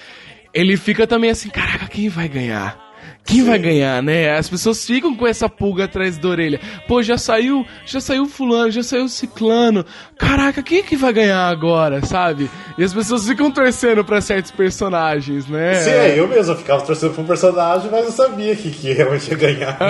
ele 0.57 0.79
fica 0.79 1.07
também 1.07 1.31
assim, 1.31 1.51
caraca, 1.51 1.87
quem 1.87 2.09
vai 2.09 2.27
ganhar? 2.27 2.86
Quem 3.27 3.43
vai 3.43 3.59
ganhar, 3.59 4.01
né? 4.03 4.37
As 4.39 4.49
pessoas 4.49 4.87
ficam 4.87 5.15
com 5.15 5.27
essa 5.27 5.49
pulga 5.49 5.85
atrás 5.85 6.17
da 6.17 6.29
orelha. 6.29 6.61
Pô, 6.87 7.03
já 7.03 7.19
saiu, 7.19 7.67
já 7.85 8.01
saiu 8.01 8.27
fulano, 8.27 8.71
já 8.71 8.83
saiu 8.85 9.09
ciclano. 9.09 9.85
Caraca, 10.17 10.62
quem 10.62 10.79
é 10.79 10.83
que 10.83 10.97
vai 10.97 11.12
ganhar 11.12 11.49
agora, 11.49 12.05
sabe? 12.07 12.49
E 12.79 12.85
as 12.85 12.95
pessoas 12.95 13.27
ficam 13.27 13.51
torcendo 13.51 14.05
pra 14.05 14.21
certos 14.21 14.53
personagens, 14.53 15.47
né? 15.49 15.75
Sim, 15.75 15.91
é, 15.91 16.19
eu 16.19 16.29
mesmo 16.29 16.55
ficava 16.55 16.83
torcendo 16.83 17.15
pro 17.15 17.25
personagem, 17.25 17.91
mas 17.91 18.05
eu 18.05 18.12
sabia 18.12 18.55
que, 18.55 18.71
que 18.71 18.93
realmente 18.93 19.29
ia 19.31 19.37
ganhar. 19.37 19.77
né? 19.81 19.87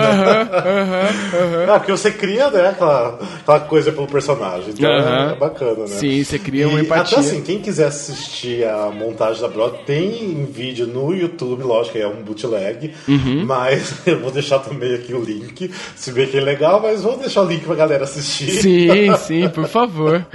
Aham. 0.51 1.73
Ah, 1.75 1.79
porque 1.79 1.91
você 1.91 2.11
cria, 2.11 2.49
né, 2.49 2.69
aquela, 2.69 3.19
aquela 3.41 3.59
coisa 3.61 3.91
pelo 3.91 4.07
personagem. 4.07 4.69
Então 4.69 4.91
Aham. 4.91 5.31
é 5.33 5.35
bacana, 5.35 5.79
né? 5.81 5.87
Sim, 5.87 6.23
você 6.23 6.39
cria 6.39 6.67
uma 6.67 6.79
E 6.79 6.83
empatia. 6.83 7.17
Até 7.19 7.27
assim, 7.27 7.41
quem 7.43 7.59
quiser 7.59 7.87
assistir 7.87 8.65
a 8.67 8.89
montagem 8.89 9.41
da 9.41 9.47
Broadway, 9.47 9.83
tem 9.85 10.23
em 10.23 10.45
vídeo 10.45 10.87
no 10.87 11.13
YouTube, 11.13 11.61
lógico, 11.63 11.97
é 11.99 12.07
um 12.07 12.23
bootleg. 12.23 12.93
Uhum. 13.07 13.26
Uhum. 13.27 13.45
Mas 13.45 13.93
eu 14.07 14.19
vou 14.19 14.31
deixar 14.31 14.59
também 14.59 14.95
aqui 14.95 15.13
o 15.13 15.21
link. 15.21 15.71
Se 15.95 16.11
bem 16.11 16.27
que 16.27 16.37
é 16.37 16.41
legal, 16.41 16.81
mas 16.81 17.03
vou 17.03 17.17
deixar 17.17 17.41
o 17.41 17.45
link 17.45 17.65
pra 17.65 17.75
galera 17.75 18.03
assistir. 18.03 18.61
Sim, 18.61 19.15
sim, 19.17 19.49
por 19.49 19.67
favor. 19.67 20.25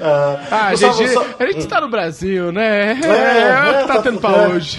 ah, 0.00 0.40
ah 0.50 0.70
Gustavo, 0.70 0.98
gente, 0.98 1.12
só... 1.12 1.24
a 1.38 1.46
gente 1.46 1.66
tá 1.66 1.80
no 1.80 1.88
Brasil, 1.88 2.52
né? 2.52 2.98
É, 3.02 3.06
é, 3.06 3.48
é 3.48 3.60
o 3.60 3.64
que 3.82 3.88
tá, 3.88 3.94
tá 3.94 4.02
tendo 4.02 4.20
pra 4.20 4.30
é. 4.30 4.48
hoje. 4.48 4.78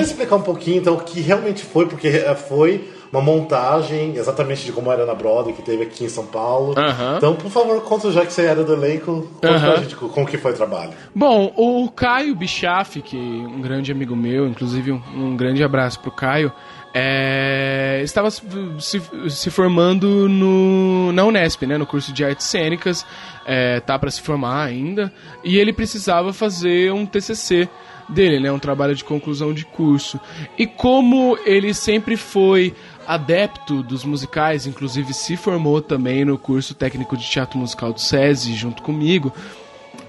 poderia 0.00 0.12
explicar 0.12 0.36
um 0.36 0.42
pouquinho, 0.42 0.78
então, 0.78 0.94
o 0.94 1.00
que 1.00 1.20
realmente 1.20 1.62
foi, 1.64 1.86
porque 1.86 2.08
eh, 2.08 2.34
foi 2.34 2.88
uma 3.12 3.20
montagem 3.20 4.14
exatamente 4.16 4.64
de 4.64 4.70
como 4.72 4.90
era 4.92 5.04
na 5.04 5.14
Broadway, 5.14 5.52
que 5.54 5.62
teve 5.62 5.82
aqui 5.82 6.04
em 6.04 6.08
São 6.08 6.24
Paulo. 6.26 6.74
Então, 7.16 7.34
por 7.34 7.50
favor, 7.50 7.80
conta 7.82 8.10
já 8.12 8.24
que 8.24 8.32
você 8.32 8.42
era 8.42 8.62
do 8.62 8.72
elenco, 8.72 9.22
conta 9.40 9.58
pra 9.58 9.72
Aham. 9.72 9.76
gente 9.82 9.96
como 9.96 10.24
que 10.26 10.38
foi 10.38 10.52
o 10.52 10.54
trabalho. 10.54 10.92
Bom, 11.12 11.52
o 11.56 11.90
Caio 11.90 12.36
Bichaf, 12.36 13.02
que 13.02 13.16
é 13.16 13.20
um 13.48 13.60
grande 13.60 13.90
amigo 13.90 14.14
meu, 14.14 14.46
inclusive 14.46 14.92
um, 14.92 15.02
um 15.16 15.36
grande 15.36 15.62
abraço 15.64 15.98
pro 15.98 16.12
Caio, 16.12 16.52
é, 16.94 18.00
estava 18.04 18.30
se, 18.30 18.42
se- 18.78 19.02
se 19.30 19.50
formando 19.50 20.28
no, 20.28 21.10
na 21.12 21.24
Unesp, 21.24 21.62
né, 21.66 21.76
no 21.78 21.86
curso 21.86 22.12
de 22.12 22.24
artes 22.24 22.46
cênicas, 22.46 23.04
é, 23.46 23.80
tá 23.80 23.98
para 23.98 24.10
se 24.10 24.20
formar 24.22 24.62
ainda, 24.64 25.12
e 25.42 25.58
ele 25.58 25.72
precisava 25.72 26.32
fazer 26.32 26.92
um 26.92 27.04
TCC 27.06 27.68
dele, 28.10 28.40
né, 28.40 28.50
um 28.50 28.58
trabalho 28.58 28.94
de 28.94 29.04
conclusão 29.04 29.54
de 29.54 29.64
curso. 29.64 30.20
E 30.58 30.66
como 30.66 31.38
ele 31.44 31.72
sempre 31.72 32.16
foi 32.16 32.74
adepto 33.06 33.82
dos 33.82 34.04
musicais, 34.04 34.66
inclusive 34.66 35.12
se 35.12 35.36
formou 35.36 35.80
também 35.80 36.24
no 36.24 36.38
curso 36.38 36.74
técnico 36.74 37.16
de 37.16 37.28
teatro 37.28 37.58
musical 37.58 37.92
do 37.92 38.00
SESI 38.00 38.54
junto 38.54 38.82
comigo, 38.82 39.32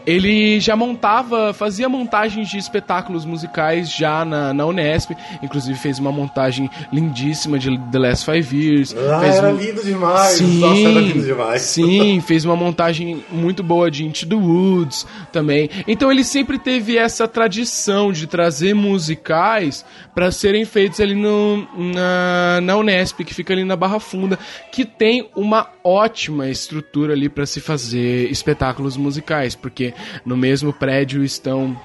ele 0.06 0.60
já 0.60 0.76
montava, 0.76 1.54
fazia 1.54 1.88
montagens 1.90 2.50
de 2.50 2.58
espetáculos 2.58 3.26
musicais 3.26 3.92
já 3.92 4.24
na, 4.26 4.54
na 4.54 4.66
Unesp, 4.66 5.12
inclusive 5.42 5.78
fez 5.78 6.00
uma 6.00 6.12
montagem 6.12 6.70
lindíssima 6.92 7.58
de 7.60 7.78
The 7.92 8.00
Last 8.00 8.26
Five 8.26 8.56
Years. 8.56 8.96
Ah, 8.98 9.20
fez 9.20 9.36
era 9.36 9.48
um- 9.50 9.56
lindo 9.56 9.84
demais! 9.84 10.32
Sim, 10.38 10.60
Nossa, 10.60 10.82
era 10.82 11.00
lindo 11.02 11.22
demais. 11.26 11.62
sim, 11.62 12.22
fez 12.26 12.46
uma 12.46 12.56
montagem 12.56 13.24
muito 13.32 13.62
boa 13.64 13.90
de 13.92 14.06
Into 14.06 14.26
the 14.28 14.36
Woods 14.36 15.06
também. 15.32 15.70
Então 15.88 16.12
ele 16.12 16.24
sempre 16.24 16.58
teve 16.60 16.98
essa 16.98 17.28
tradição 17.28 18.12
de 18.12 18.28
trazer 18.28 18.74
musicais 18.74 19.86
para 20.16 20.32
serem 20.32 20.66
feitos 20.66 21.00
ali 21.00 21.16
no, 21.16 21.68
na, 21.78 22.60
na 22.62 22.78
Unesp, 22.78 23.20
que 23.24 23.34
fica 23.34 23.54
ali 23.54 23.64
na 23.64 23.76
Barra 23.76 24.00
Funda, 24.00 24.38
que 24.72 24.86
tem 24.86 25.30
uma 25.36 25.68
ótima 25.84 26.48
estrutura 26.50 27.14
ali 27.14 27.30
para 27.30 27.46
se 27.46 27.60
fazer 27.60 28.30
espetáculos 28.32 28.96
musicais, 28.98 29.56
porque 29.56 29.90
no 30.25 30.38
mesmo 30.38 30.73
prédio 30.73 31.23
estão 31.23 31.80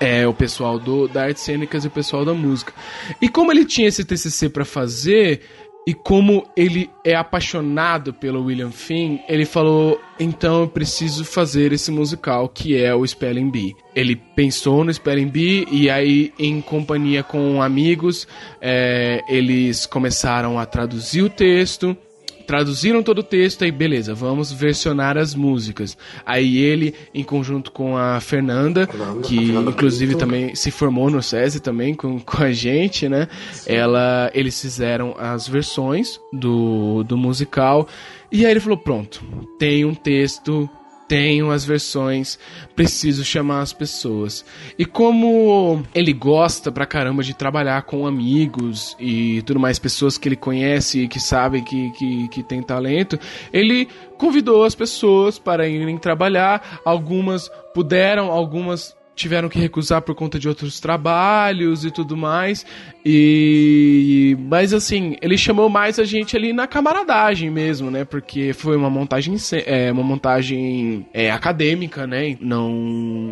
é, 0.00 0.26
o 0.26 0.34
pessoal 0.34 0.78
do, 0.78 1.06
da 1.06 1.24
artes 1.24 1.44
cênicas 1.44 1.84
e 1.84 1.88
o 1.88 1.90
pessoal 1.90 2.24
da 2.24 2.34
música. 2.34 2.72
E 3.20 3.28
como 3.28 3.52
ele 3.52 3.64
tinha 3.64 3.88
esse 3.88 4.04
TCC 4.04 4.48
para 4.48 4.64
fazer 4.64 5.42
e 5.86 5.94
como 5.94 6.46
ele 6.56 6.88
é 7.04 7.14
apaixonado 7.14 8.12
pelo 8.12 8.44
William 8.44 8.70
Finn, 8.70 9.18
ele 9.28 9.44
falou: 9.44 10.00
então 10.18 10.62
eu 10.62 10.68
preciso 10.68 11.24
fazer 11.24 11.72
esse 11.72 11.90
musical 11.90 12.48
que 12.48 12.76
é 12.76 12.94
o 12.94 13.06
Spelling 13.06 13.50
Bee. 13.50 13.74
Ele 13.94 14.16
pensou 14.16 14.84
no 14.84 14.92
Spelling 14.92 15.28
Bee 15.28 15.66
e 15.70 15.90
aí, 15.90 16.32
em 16.38 16.60
companhia 16.60 17.22
com 17.22 17.60
amigos, 17.62 18.26
é, 18.60 19.22
eles 19.28 19.86
começaram 19.86 20.58
a 20.58 20.66
traduzir 20.66 21.22
o 21.22 21.30
texto 21.30 21.96
traduziram 22.42 23.02
todo 23.02 23.20
o 23.20 23.22
texto 23.22 23.64
aí 23.64 23.72
beleza 23.72 24.14
vamos 24.14 24.52
versionar 24.52 25.16
as 25.16 25.34
músicas. 25.34 25.96
Aí 26.24 26.58
ele 26.58 26.94
em 27.14 27.24
conjunto 27.24 27.72
com 27.72 27.96
a 27.96 28.20
Fernanda 28.20 28.86
Fernanda, 28.86 28.86
que 29.22 29.38
a 29.38 29.46
Fernanda 29.46 29.70
inclusive 29.70 30.12
Pinto. 30.12 30.18
também 30.24 30.54
se 30.54 30.70
formou 30.70 31.10
no 31.10 31.22
SESI 31.22 31.60
também 31.60 31.94
com, 31.94 32.18
com 32.20 32.42
a 32.42 32.52
gente 32.52 33.08
né? 33.08 33.28
Ela 33.66 34.30
eles 34.34 34.60
fizeram 34.60 35.14
as 35.18 35.48
versões 35.48 36.20
do, 36.32 37.02
do 37.04 37.16
musical. 37.16 37.88
E 38.30 38.44
aí 38.44 38.50
ele 38.50 38.60
falou 38.60 38.78
pronto 38.78 39.22
tem 39.58 39.84
um 39.84 39.94
texto 39.94 40.68
tenho 41.12 41.50
as 41.50 41.62
versões, 41.62 42.38
preciso 42.74 43.22
chamar 43.22 43.60
as 43.60 43.70
pessoas. 43.70 44.46
E 44.78 44.86
como 44.86 45.82
ele 45.94 46.10
gosta 46.10 46.72
pra 46.72 46.86
caramba 46.86 47.22
de 47.22 47.34
trabalhar 47.34 47.82
com 47.82 48.06
amigos 48.06 48.96
e 48.98 49.42
tudo 49.42 49.60
mais, 49.60 49.78
pessoas 49.78 50.16
que 50.16 50.26
ele 50.26 50.36
conhece 50.36 51.00
e 51.00 51.08
que 51.08 51.20
sabem 51.20 51.62
que, 51.62 51.90
que, 51.90 52.28
que 52.28 52.42
tem 52.42 52.62
talento, 52.62 53.18
ele 53.52 53.88
convidou 54.16 54.64
as 54.64 54.74
pessoas 54.74 55.38
para 55.38 55.68
irem 55.68 55.98
trabalhar. 55.98 56.80
Algumas 56.82 57.50
puderam, 57.74 58.32
algumas 58.32 58.96
tiveram 59.14 59.48
que 59.48 59.58
recusar 59.58 60.02
por 60.02 60.14
conta 60.14 60.38
de 60.38 60.48
outros 60.48 60.80
trabalhos 60.80 61.84
e 61.84 61.90
tudo 61.90 62.16
mais. 62.16 62.64
E 63.04 64.36
mas 64.48 64.72
assim, 64.72 65.16
ele 65.20 65.36
chamou 65.36 65.68
mais 65.68 65.98
a 65.98 66.04
gente 66.04 66.36
ali 66.36 66.52
na 66.52 66.66
camaradagem 66.66 67.50
mesmo, 67.50 67.90
né? 67.90 68.04
Porque 68.04 68.52
foi 68.52 68.76
uma 68.76 68.90
montagem 68.90 69.36
é, 69.66 69.92
uma 69.92 70.02
montagem 70.02 71.06
é, 71.12 71.30
acadêmica, 71.30 72.06
né? 72.06 72.36
Não 72.40 72.72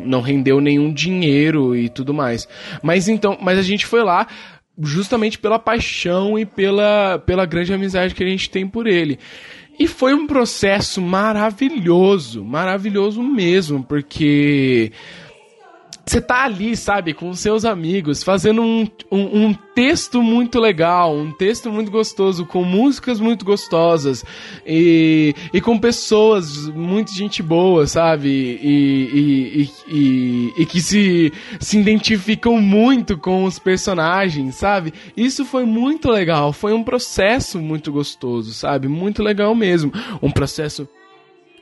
não 0.04 0.20
rendeu 0.20 0.60
nenhum 0.60 0.92
dinheiro 0.92 1.74
e 1.74 1.88
tudo 1.88 2.12
mais. 2.12 2.48
Mas 2.82 3.08
então, 3.08 3.38
mas 3.40 3.58
a 3.58 3.62
gente 3.62 3.86
foi 3.86 4.02
lá 4.02 4.26
justamente 4.82 5.38
pela 5.38 5.58
paixão 5.58 6.38
e 6.38 6.44
pela 6.44 7.18
pela 7.18 7.46
grande 7.46 7.72
amizade 7.72 8.14
que 8.14 8.22
a 8.22 8.28
gente 8.28 8.50
tem 8.50 8.66
por 8.66 8.86
ele. 8.86 9.18
E 9.78 9.86
foi 9.86 10.12
um 10.12 10.26
processo 10.26 11.00
maravilhoso, 11.00 12.44
maravilhoso 12.44 13.22
mesmo, 13.22 13.82
porque 13.82 14.92
você 16.04 16.20
tá 16.20 16.44
ali, 16.44 16.76
sabe, 16.76 17.14
com 17.14 17.32
seus 17.34 17.64
amigos, 17.64 18.22
fazendo 18.22 18.62
um, 18.62 18.88
um, 19.10 19.46
um 19.46 19.54
texto 19.74 20.22
muito 20.22 20.58
legal, 20.58 21.16
um 21.16 21.30
texto 21.32 21.70
muito 21.70 21.90
gostoso, 21.90 22.44
com 22.44 22.64
músicas 22.64 23.20
muito 23.20 23.44
gostosas 23.44 24.24
e, 24.66 25.34
e 25.52 25.60
com 25.60 25.78
pessoas 25.78 26.66
muito 26.68 27.14
gente 27.14 27.42
boa, 27.42 27.86
sabe? 27.86 28.28
E, 28.28 29.10
e, 29.12 29.62
e, 29.62 29.70
e, 29.88 30.62
e 30.62 30.66
que 30.66 30.80
se, 30.80 31.32
se 31.60 31.78
identificam 31.78 32.60
muito 32.60 33.16
com 33.16 33.44
os 33.44 33.58
personagens, 33.58 34.56
sabe? 34.56 34.92
Isso 35.16 35.44
foi 35.44 35.64
muito 35.64 36.10
legal, 36.10 36.52
foi 36.52 36.72
um 36.72 36.82
processo 36.82 37.58
muito 37.58 37.92
gostoso, 37.92 38.52
sabe? 38.52 38.88
Muito 38.88 39.22
legal 39.22 39.54
mesmo. 39.54 39.92
Um 40.20 40.30
processo 40.30 40.88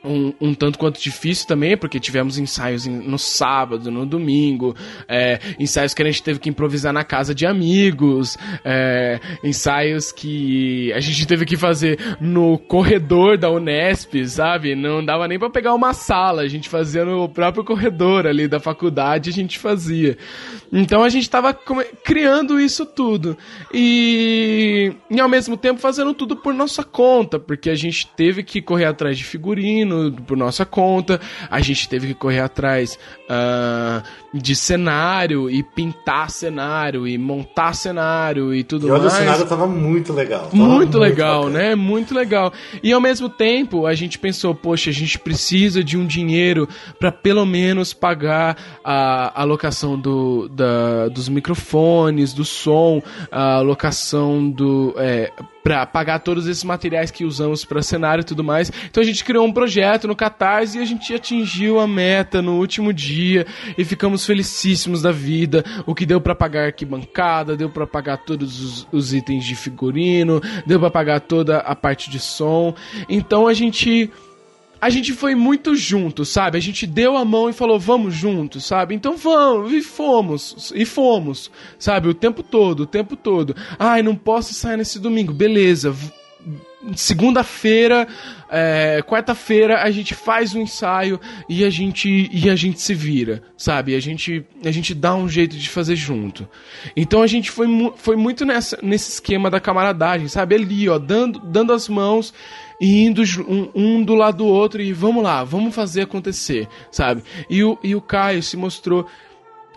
um, 0.03 0.33
um 0.39 0.53
tanto 0.53 0.79
quanto 0.79 0.99
difícil 1.01 1.47
também, 1.47 1.77
porque 1.77 1.99
tivemos 1.99 2.37
ensaios 2.37 2.85
no 2.85 3.17
sábado, 3.17 3.91
no 3.91 4.05
domingo, 4.05 4.75
é, 5.07 5.39
ensaios 5.59 5.93
que 5.93 6.01
a 6.01 6.05
gente 6.05 6.23
teve 6.23 6.39
que 6.39 6.49
improvisar 6.49 6.93
na 6.93 7.03
casa 7.03 7.33
de 7.35 7.45
amigos, 7.45 8.37
é, 8.63 9.19
ensaios 9.43 10.11
que 10.11 10.91
a 10.93 10.99
gente 10.99 11.27
teve 11.27 11.45
que 11.45 11.57
fazer 11.57 11.99
no 12.19 12.57
corredor 12.57 13.37
da 13.37 13.49
Unesp, 13.49 14.15
sabe? 14.25 14.75
Não 14.75 15.03
dava 15.03 15.27
nem 15.27 15.39
pra 15.39 15.49
pegar 15.49 15.73
uma 15.73 15.93
sala, 15.93 16.41
a 16.41 16.47
gente 16.47 16.69
fazia 16.69 17.03
no 17.03 17.27
próprio 17.27 17.63
corredor 17.63 18.25
ali 18.25 18.47
da 18.47 18.59
faculdade, 18.59 19.29
a 19.29 19.33
gente 19.33 19.59
fazia. 19.59 20.17
Então 20.71 21.03
a 21.03 21.09
gente 21.09 21.29
tava 21.29 21.53
criando 22.03 22.59
isso 22.59 22.85
tudo. 22.85 23.37
E, 23.73 24.93
e 25.09 25.19
ao 25.19 25.27
mesmo 25.27 25.57
tempo 25.57 25.79
fazendo 25.79 26.13
tudo 26.13 26.35
por 26.35 26.53
nossa 26.53 26.83
conta, 26.83 27.39
porque 27.39 27.69
a 27.69 27.75
gente 27.75 28.07
teve 28.15 28.43
que 28.43 28.61
correr 28.61 28.85
atrás 28.85 29.17
de 29.17 29.23
figurino 29.23 29.88
por 30.25 30.37
nossa 30.37 30.65
conta, 30.65 31.19
a 31.49 31.59
gente 31.61 31.87
teve 31.89 32.07
que 32.07 32.13
correr 32.13 32.39
atrás 32.41 32.97
ah, 33.29 34.03
de 34.33 34.55
cenário 34.55 35.49
e 35.49 35.63
pintar 35.63 36.29
cenário 36.29 37.07
e 37.07 37.17
montar 37.17 37.73
cenário 37.73 38.53
e 38.53 38.63
tudo 38.63 38.87
E 38.87 38.91
olha, 38.91 39.01
o 39.01 39.03
mais. 39.05 39.13
cenário 39.13 39.45
tava 39.45 39.67
muito 39.67 40.13
legal. 40.13 40.43
tava 40.45 40.55
Muito 40.55 40.97
legal, 40.97 41.43
bacana. 41.45 41.59
né? 41.59 41.75
Muito 41.75 42.13
legal. 42.13 42.53
E 42.83 42.91
ao 42.91 43.01
mesmo 43.01 43.29
tempo, 43.29 43.85
a 43.85 43.93
gente 43.95 44.17
pensou, 44.19 44.53
poxa, 44.55 44.89
a 44.89 44.93
gente 44.93 45.17
precisa 45.19 45.83
de 45.83 45.97
um 45.97 46.05
dinheiro 46.05 46.67
para 46.99 47.11
pelo 47.11 47.45
menos 47.45 47.93
pagar 47.93 48.57
a, 48.83 49.41
a 49.41 49.43
locação 49.43 49.99
do, 49.99 50.47
da, 50.49 51.07
dos 51.09 51.27
microfones, 51.29 52.33
do 52.33 52.45
som, 52.45 53.01
a 53.31 53.59
locação 53.61 54.49
do. 54.49 54.93
É, 54.97 55.31
para 55.69 55.85
pagar 55.85 56.19
todos 56.19 56.47
esses 56.47 56.63
materiais 56.63 57.11
que 57.11 57.23
usamos 57.23 57.63
para 57.63 57.83
cenário 57.83 58.23
e 58.23 58.25
tudo 58.25 58.43
mais. 58.43 58.71
Então 58.89 59.03
a 59.03 59.05
gente 59.05 59.23
criou 59.23 59.45
um 59.45 59.53
projeto 59.53 60.07
no 60.07 60.15
Catarse 60.15 60.79
e 60.79 60.81
a 60.81 60.85
gente 60.85 61.13
atingiu 61.13 61.79
a 61.79 61.87
meta 61.87 62.41
no 62.41 62.57
último 62.57 62.91
dia 62.91 63.45
e 63.77 63.85
ficamos 63.85 64.25
felicíssimos 64.25 65.03
da 65.03 65.11
vida. 65.11 65.63
O 65.85 65.93
que 65.93 66.07
deu 66.07 66.19
para 66.19 66.33
pagar 66.33 66.65
arquibancada, 66.65 67.55
deu 67.55 67.69
para 67.69 67.85
pagar 67.85 68.17
todos 68.17 68.59
os, 68.59 68.87
os 68.91 69.13
itens 69.13 69.45
de 69.45 69.53
figurino, 69.53 70.41
deu 70.65 70.79
para 70.79 70.89
pagar 70.89 71.19
toda 71.19 71.59
a 71.59 71.75
parte 71.75 72.09
de 72.09 72.19
som. 72.19 72.73
Então 73.07 73.47
a 73.47 73.53
gente 73.53 74.09
a 74.81 74.89
gente 74.89 75.13
foi 75.13 75.35
muito 75.35 75.75
junto, 75.75 76.23
sabe? 76.23 76.57
A 76.57 76.61
gente 76.61 76.87
deu 76.87 77.17
a 77.17 77.25
mão 77.25 77.49
e 77.49 77.53
falou, 77.53 77.79
vamos 77.79 78.13
juntos, 78.13 78.65
sabe? 78.65 78.95
Então 78.95 79.17
vamos, 79.17 79.73
e 79.73 79.81
fomos, 79.81 80.71
e 80.75 80.85
fomos, 80.85 81.51
sabe? 81.77 82.07
O 82.07 82.13
tempo 82.13 82.41
todo, 82.41 82.81
o 82.81 82.85
tempo 82.85 83.15
todo. 83.15 83.55
Ai, 83.77 84.01
não 84.01 84.15
posso 84.15 84.53
sair 84.53 84.77
nesse 84.77 84.99
domingo, 84.99 85.33
beleza. 85.33 85.93
Segunda-feira, 86.95 88.07
é, 88.49 89.03
quarta-feira 89.05 89.83
a 89.83 89.91
gente 89.91 90.15
faz 90.15 90.55
um 90.55 90.61
ensaio 90.61 91.19
e 91.49 91.65
a 91.65 91.69
gente 91.69 92.29
e 92.31 92.49
a 92.49 92.55
gente 92.55 92.79
se 92.79 92.93
vira, 92.93 93.43
sabe? 93.57 93.95
A 93.95 93.99
gente 93.99 94.45
a 94.63 94.71
gente 94.71 94.95
dá 94.95 95.13
um 95.13 95.27
jeito 95.27 95.57
de 95.57 95.69
fazer 95.69 95.97
junto. 95.97 96.47
Então 96.95 97.21
a 97.21 97.27
gente 97.27 97.51
foi, 97.51 97.67
foi 97.97 98.15
muito 98.15 98.45
nessa, 98.45 98.79
nesse 98.81 99.11
esquema 99.11 99.49
da 99.49 99.59
camaradagem, 99.59 100.29
sabe? 100.29 100.55
Ali, 100.55 100.87
ó, 100.87 100.97
dando, 100.97 101.39
dando 101.39 101.73
as 101.73 101.89
mãos 101.89 102.33
e 102.79 103.05
indo 103.05 103.21
um, 103.47 103.69
um 103.75 104.03
do 104.03 104.15
lado 104.15 104.37
do 104.37 104.45
outro 104.45 104.81
e 104.81 104.93
vamos 104.93 105.23
lá, 105.23 105.43
vamos 105.43 105.75
fazer 105.75 106.01
acontecer, 106.01 106.67
sabe? 106.91 107.23
E 107.49 107.63
o, 107.63 107.77
e 107.83 107.95
o 107.95 108.01
Caio 108.01 108.41
se 108.41 108.55
mostrou, 108.55 109.05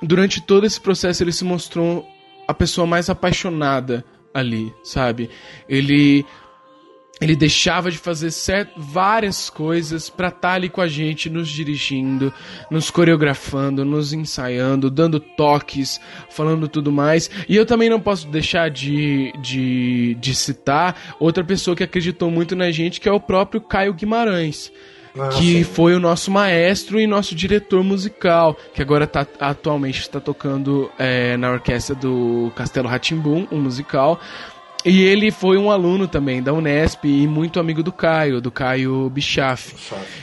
durante 0.01 0.41
todo 0.41 0.65
esse 0.65 0.81
processo, 0.81 1.23
ele 1.23 1.33
se 1.33 1.45
mostrou 1.45 2.07
a 2.47 2.55
pessoa 2.55 2.87
mais 2.87 3.11
apaixonada 3.11 4.05
ali, 4.33 4.73
sabe? 4.83 5.29
Ele 5.69 6.25
ele 7.23 7.37
deixava 7.37 7.89
de 7.89 7.99
fazer 7.99 8.33
certo, 8.33 8.73
várias 8.77 9.49
coisas 9.49 10.11
para 10.11 10.27
estar 10.27 10.41
tá 10.41 10.55
ali 10.55 10.69
com 10.69 10.81
a 10.81 10.89
gente, 10.89 11.31
nos 11.31 11.49
dirigindo, 11.49 12.35
nos 12.69 12.91
coreografando, 12.91 13.85
nos 13.85 14.13
ensaiando, 14.13 14.91
dando 14.91 15.21
toques, 15.21 16.01
falando 16.29 16.67
tudo 16.67 16.91
mais. 16.91 17.31
E 17.49 17.55
eu 17.55 17.65
também 17.65 17.89
não 17.89 18.01
posso 18.01 18.27
deixar 18.27 18.69
de, 18.71 19.33
de, 19.41 20.15
de 20.15 20.35
citar 20.35 21.15
outra 21.21 21.45
pessoa 21.45 21.77
que 21.77 21.85
acreditou 21.85 22.29
muito 22.29 22.57
na 22.57 22.73
gente, 22.73 23.01
que 23.01 23.09
é 23.09 23.13
o 23.13 23.21
próprio 23.21 23.61
Caio 23.61 23.95
Guimarães. 23.95 24.73
Ah, 25.17 25.29
que 25.29 25.59
sim. 25.59 25.65
foi 25.65 25.95
o 25.95 26.01
nosso 26.01 26.31
maestro 26.31 26.99
e 26.99 27.07
nosso 27.07 27.35
diretor 27.35 27.85
musical, 27.85 28.57
que 28.73 28.81
agora 28.81 29.07
tá, 29.07 29.27
atualmente 29.39 30.01
está 30.01 30.19
tocando 30.19 30.91
é, 30.99 31.37
na 31.37 31.51
orquestra 31.51 31.95
do 31.95 32.51
Castelo 32.57 32.89
Ratimbum, 32.89 33.47
um 33.53 33.61
musical. 33.61 34.19
E 34.85 35.03
ele 35.03 35.31
foi 35.31 35.57
um 35.57 35.71
aluno 35.71 36.09
também 36.09 36.43
da 36.43 36.53
Unesp 36.53 37.05
e 37.05 37.27
muito 37.27 37.61
amigo 37.61 37.83
do 37.83 37.93
Caio, 37.93 38.41
do 38.41 38.51
Caio 38.51 39.09
Bichaf. 39.11 39.75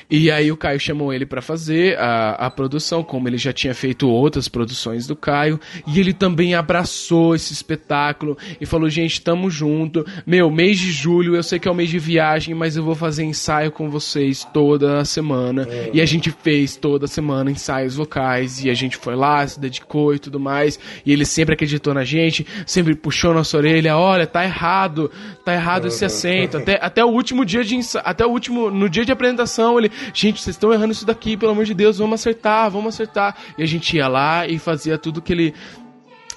E 0.10 0.30
aí 0.30 0.52
o 0.52 0.58
Caio 0.58 0.80
chamou 0.80 1.14
ele 1.14 1.26
para 1.26 1.42
fazer 1.42 1.98
a, 1.98 2.32
a 2.32 2.50
produção, 2.50 3.02
como 3.02 3.28
ele 3.30 3.38
já 3.38 3.54
tinha 3.54 3.74
feito 3.74 4.10
outras 4.10 4.50
produções 4.50 5.08
do 5.08 5.16
Caio, 5.16 5.60
e 5.88 6.00
ele 6.00 6.14
também 6.14 6.56
abraçou 6.56 7.36
esse 7.36 7.54
espetáculo 7.54 8.38
e 8.60 8.66
falou: 8.66 8.90
"Gente, 8.90 9.22
tamo 9.22 9.50
junto. 9.50 10.06
Meu, 10.28 10.52
mês 10.52 10.78
de 10.78 10.92
julho, 10.92 11.36
eu 11.36 11.44
sei 11.44 11.58
que 11.58 11.68
é 11.68 11.72
o 11.72 11.76
mês 11.76 11.90
de 11.90 12.00
viagem, 12.00 12.54
mas 12.54 12.76
eu 12.76 12.84
vou 12.84 12.96
fazer 12.96 13.24
ensaio 13.24 13.72
com 13.72 13.90
vocês 13.90 14.46
toda 14.54 15.06
semana". 15.06 15.68
É. 15.70 15.92
E 15.94 16.02
a 16.02 16.06
gente 16.06 16.32
fez 16.32 16.76
toda 16.76 17.08
semana 17.08 17.50
ensaios 17.50 17.96
locais 17.96 18.64
e 18.64 18.70
a 18.70 18.74
gente 18.74 18.98
foi 18.98 19.16
lá, 19.16 19.48
se 19.48 19.60
dedicou 19.60 20.14
e 20.14 20.20
tudo 20.20 20.40
mais. 20.40 20.78
E 21.06 21.14
ele 21.14 21.24
sempre 21.24 21.54
acreditou 21.54 21.94
na 21.94 22.04
gente, 22.04 22.46
sempre 22.66 22.94
puxou 22.94 23.34
nossa 23.34 23.56
orelha: 23.56 23.96
"Olha, 23.96 24.28
tá 24.28 24.49
errado, 24.50 25.12
tá 25.46 25.54
errado 25.54 25.88
esse 25.88 26.04
acento. 26.04 26.58
Até, 26.58 26.80
até 26.82 27.06
o 27.06 27.10
último 27.10 27.46
dia 27.46 27.64
de 27.64 27.80
até 28.04 28.26
o 28.26 28.30
último, 28.30 28.70
no 28.70 28.90
dia 28.90 29.06
de 29.06 29.12
apresentação, 29.12 29.80
ele, 29.80 29.92
gente, 30.14 30.42
vocês 30.42 30.56
estão 30.56 30.74
errando 30.74 30.92
isso 30.92 31.06
daqui, 31.06 31.38
pelo 31.38 31.52
amor 31.52 31.66
de 31.66 31.74
Deus, 31.74 31.98
vamos 31.98 32.20
acertar, 32.20 32.70
vamos 32.70 32.94
acertar. 32.94 33.36
E 33.58 33.64
a 33.64 33.66
gente 33.66 33.96
ia 33.96 34.08
lá 34.08 34.48
e 34.48 34.60
fazia 34.60 34.98
tudo 34.98 35.22
que 35.22 35.32
ele 35.32 35.54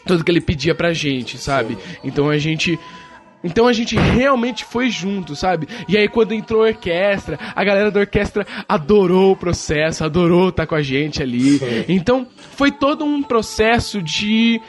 tudo 0.06 0.24
que 0.24 0.30
ele 0.30 0.40
pedia 0.40 0.74
pra 0.74 0.92
gente, 0.92 1.38
sabe? 1.38 1.78
Então 2.02 2.28
a 2.28 2.38
gente 2.38 2.78
então 3.44 3.66
a 3.66 3.72
gente 3.72 3.96
realmente 3.96 4.64
foi 4.64 4.88
junto, 4.88 5.34
sabe? 5.34 5.66
E 5.88 5.96
aí 5.96 6.08
quando 6.08 6.32
entrou 6.32 6.62
a 6.62 6.68
orquestra, 6.68 7.38
a 7.54 7.64
galera 7.64 7.90
da 7.90 8.00
orquestra 8.00 8.46
adorou 8.68 9.32
o 9.32 9.36
processo, 9.36 10.04
adorou 10.04 10.50
estar 10.50 10.66
com 10.66 10.74
a 10.74 10.82
gente 10.82 11.22
ali. 11.22 11.58
Sim. 11.58 11.84
Então 11.88 12.26
foi 12.36 12.70
todo 12.70 13.04
um 13.04 13.22
processo 13.22 14.00
de 14.00 14.60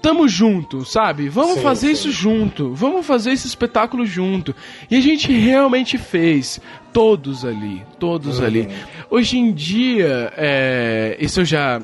tamo 0.00 0.28
junto, 0.28 0.84
sabe? 0.84 1.28
Vamos 1.28 1.54
sim, 1.54 1.62
fazer 1.62 1.86
sim. 1.88 1.92
isso 1.92 2.10
junto. 2.10 2.74
Vamos 2.74 3.06
fazer 3.06 3.32
esse 3.32 3.46
espetáculo 3.46 4.06
junto. 4.06 4.54
E 4.90 4.96
a 4.96 5.00
gente 5.00 5.32
realmente 5.32 5.98
fez. 5.98 6.60
Todos 6.92 7.44
ali. 7.44 7.84
Todos 7.98 8.38
uhum. 8.38 8.46
ali. 8.46 8.68
Hoje 9.10 9.38
em 9.38 9.52
dia, 9.52 10.32
é, 10.36 11.16
isso 11.20 11.40
eu 11.40 11.44
já. 11.44 11.80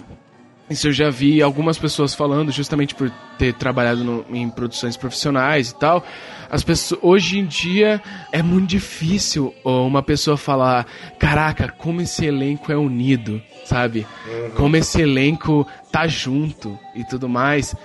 Isso 0.68 0.88
eu 0.88 0.92
já 0.92 1.10
vi 1.10 1.42
algumas 1.42 1.76
pessoas 1.76 2.14
falando, 2.14 2.50
justamente 2.50 2.94
por 2.94 3.12
ter 3.38 3.52
trabalhado 3.52 4.02
no, 4.02 4.24
em 4.30 4.48
produções 4.48 4.96
profissionais 4.96 5.70
e 5.70 5.74
tal. 5.74 6.02
As 6.50 6.64
pessoas, 6.64 6.98
hoje 7.02 7.38
em 7.38 7.44
dia 7.44 8.00
é 8.32 8.42
muito 8.42 8.68
difícil 8.68 9.54
uma 9.62 10.02
pessoa 10.02 10.38
falar: 10.38 10.86
caraca, 11.18 11.68
como 11.68 12.00
esse 12.00 12.24
elenco 12.24 12.72
é 12.72 12.76
unido, 12.76 13.42
sabe? 13.66 14.06
Uhum. 14.26 14.50
Como 14.56 14.76
esse 14.76 15.02
elenco 15.02 15.66
tá 15.92 16.06
junto 16.06 16.78
e 16.94 17.04
tudo 17.04 17.28
mais. 17.28 17.76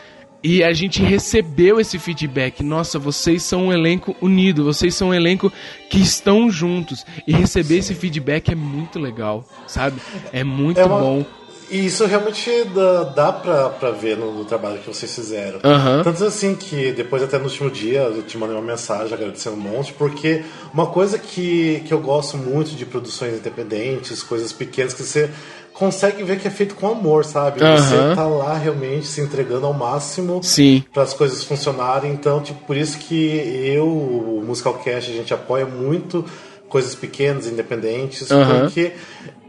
E 0.41 0.63
a 0.63 0.71
gente 0.71 1.01
recebeu 1.03 1.79
esse 1.79 1.99
feedback. 1.99 2.63
Nossa, 2.63 2.97
vocês 2.97 3.43
são 3.43 3.67
um 3.67 3.73
elenco 3.73 4.15
unido, 4.21 4.63
vocês 4.63 4.95
são 4.95 5.09
um 5.09 5.13
elenco 5.13 5.51
que 5.89 5.99
estão 5.99 6.49
juntos. 6.49 7.05
E 7.27 7.33
receber 7.33 7.77
esse 7.79 7.93
feedback 7.93 8.51
é 8.51 8.55
muito 8.55 8.99
legal, 8.99 9.45
sabe? 9.67 9.99
É 10.31 10.43
muito 10.43 10.79
é 10.79 10.85
uma... 10.85 10.99
bom. 10.99 11.25
E 11.71 11.85
isso 11.85 12.03
realmente 12.05 12.49
dá, 12.73 13.03
dá 13.03 13.31
pra, 13.31 13.69
pra 13.69 13.91
ver 13.91 14.17
no, 14.17 14.33
no 14.33 14.43
trabalho 14.43 14.79
que 14.79 14.87
vocês 14.87 15.13
fizeram. 15.13 15.59
Uhum. 15.63 16.03
Tanto 16.03 16.25
assim 16.25 16.55
que 16.55 16.91
depois, 16.93 17.21
até 17.21 17.37
no 17.37 17.43
último 17.43 17.69
dia, 17.69 18.01
eu 18.01 18.23
te 18.23 18.39
mandei 18.39 18.55
uma 18.55 18.65
mensagem 18.65 19.13
agradecendo 19.13 19.55
um 19.55 19.59
monte, 19.59 19.93
porque 19.93 20.43
uma 20.73 20.87
coisa 20.87 21.19
que, 21.19 21.83
que 21.85 21.93
eu 21.93 21.99
gosto 21.99 22.37
muito 22.37 22.71
de 22.75 22.87
produções 22.87 23.35
independentes, 23.35 24.23
coisas 24.23 24.51
pequenas, 24.51 24.95
que 24.95 25.03
você 25.03 25.29
consegue 25.79 26.21
ver 26.23 26.37
que 26.39 26.47
é 26.47 26.51
feito 26.51 26.75
com 26.75 26.87
amor, 26.87 27.23
sabe? 27.23 27.63
Uhum. 27.63 27.77
Você 27.77 28.15
tá 28.15 28.27
lá 28.27 28.53
realmente 28.55 29.07
se 29.07 29.21
entregando 29.21 29.65
ao 29.65 29.73
máximo 29.73 30.41
para 30.93 31.03
as 31.03 31.13
coisas 31.13 31.41
funcionarem. 31.43 32.11
Então, 32.11 32.41
tipo, 32.41 32.59
por 32.65 32.75
isso 32.75 32.97
que 32.99 33.15
eu, 33.15 33.87
o 33.87 34.43
Musicalcast, 34.45 35.09
a 35.09 35.13
gente 35.13 35.33
apoia 35.33 35.65
muito 35.65 36.25
coisas 36.69 36.95
pequenas, 36.95 37.47
independentes, 37.47 38.29
uhum. 38.29 38.61
porque 38.61 38.93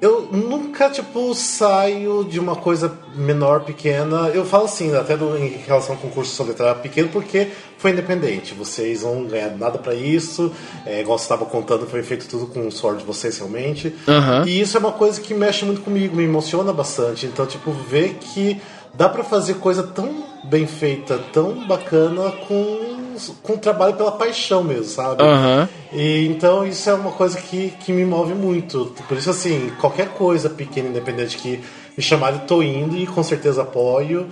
eu 0.01 0.23
nunca, 0.33 0.89
tipo, 0.89 1.35
saio 1.35 2.25
de 2.25 2.41
uma 2.41 2.57
coisa 2.57 2.99
menor, 3.15 3.61
pequena. 3.61 4.31
Eu 4.33 4.47
falo 4.47 4.65
assim, 4.65 4.97
até 4.97 5.15
do, 5.15 5.37
em 5.37 5.49
relação 5.67 5.95
ao 5.95 6.01
concurso 6.01 6.35
solitário 6.35 6.81
pequeno, 6.81 7.11
porque 7.11 7.49
foi 7.77 7.91
independente. 7.91 8.55
Vocês 8.55 9.03
não 9.03 9.25
ganharam 9.25 9.59
nada 9.59 9.79
para 9.79 9.95
isso. 9.95 10.51
É, 10.87 11.03
igual 11.03 11.19
você 11.19 11.25
estava 11.25 11.45
contando, 11.45 11.87
foi 11.87 12.03
feito 12.03 12.27
tudo 12.29 12.47
com 12.47 12.67
o 12.67 12.73
suor 12.73 12.97
de 12.97 13.05
vocês 13.05 13.37
realmente. 13.37 13.95
Uhum. 14.09 14.47
E 14.47 14.61
isso 14.61 14.77
é 14.79 14.81
uma 14.81 14.93
coisa 14.93 15.21
que 15.21 15.35
mexe 15.35 15.67
muito 15.67 15.83
comigo, 15.83 16.17
me 16.17 16.25
emociona 16.25 16.73
bastante. 16.73 17.27
Então, 17.27 17.45
tipo, 17.45 17.71
ver 17.71 18.15
que 18.15 18.59
dá 18.95 19.07
para 19.07 19.23
fazer 19.23 19.55
coisa 19.55 19.83
tão 19.83 20.25
bem 20.45 20.67
feita, 20.67 21.19
tão 21.33 21.67
bacana 21.67 22.33
com 22.49 22.90
com 23.43 23.57
trabalho 23.57 23.95
pela 23.95 24.13
paixão 24.13 24.63
mesmo, 24.63 24.85
sabe? 24.85 25.23
Uhum. 25.23 25.69
E 25.93 26.27
então 26.27 26.67
isso 26.67 26.89
é 26.89 26.95
uma 26.95 27.13
coisa 27.13 27.41
que, 27.41 27.71
que 27.81 27.93
me 27.93 28.05
move 28.05 28.35
muito. 28.35 28.95
Por 29.09 29.17
isso, 29.17 29.31
assim, 29.31 29.71
qualquer 29.81 30.09
coisa 30.11 30.49
pequena, 30.49 30.89
independente 30.89 31.37
que 31.37 31.61
me 31.97 32.03
chamar, 32.03 32.33
eu 32.33 32.41
tô 32.41 32.63
indo 32.63 32.97
e 32.97 33.07
com 33.07 33.23
certeza 33.23 33.63
apoio 33.63 34.29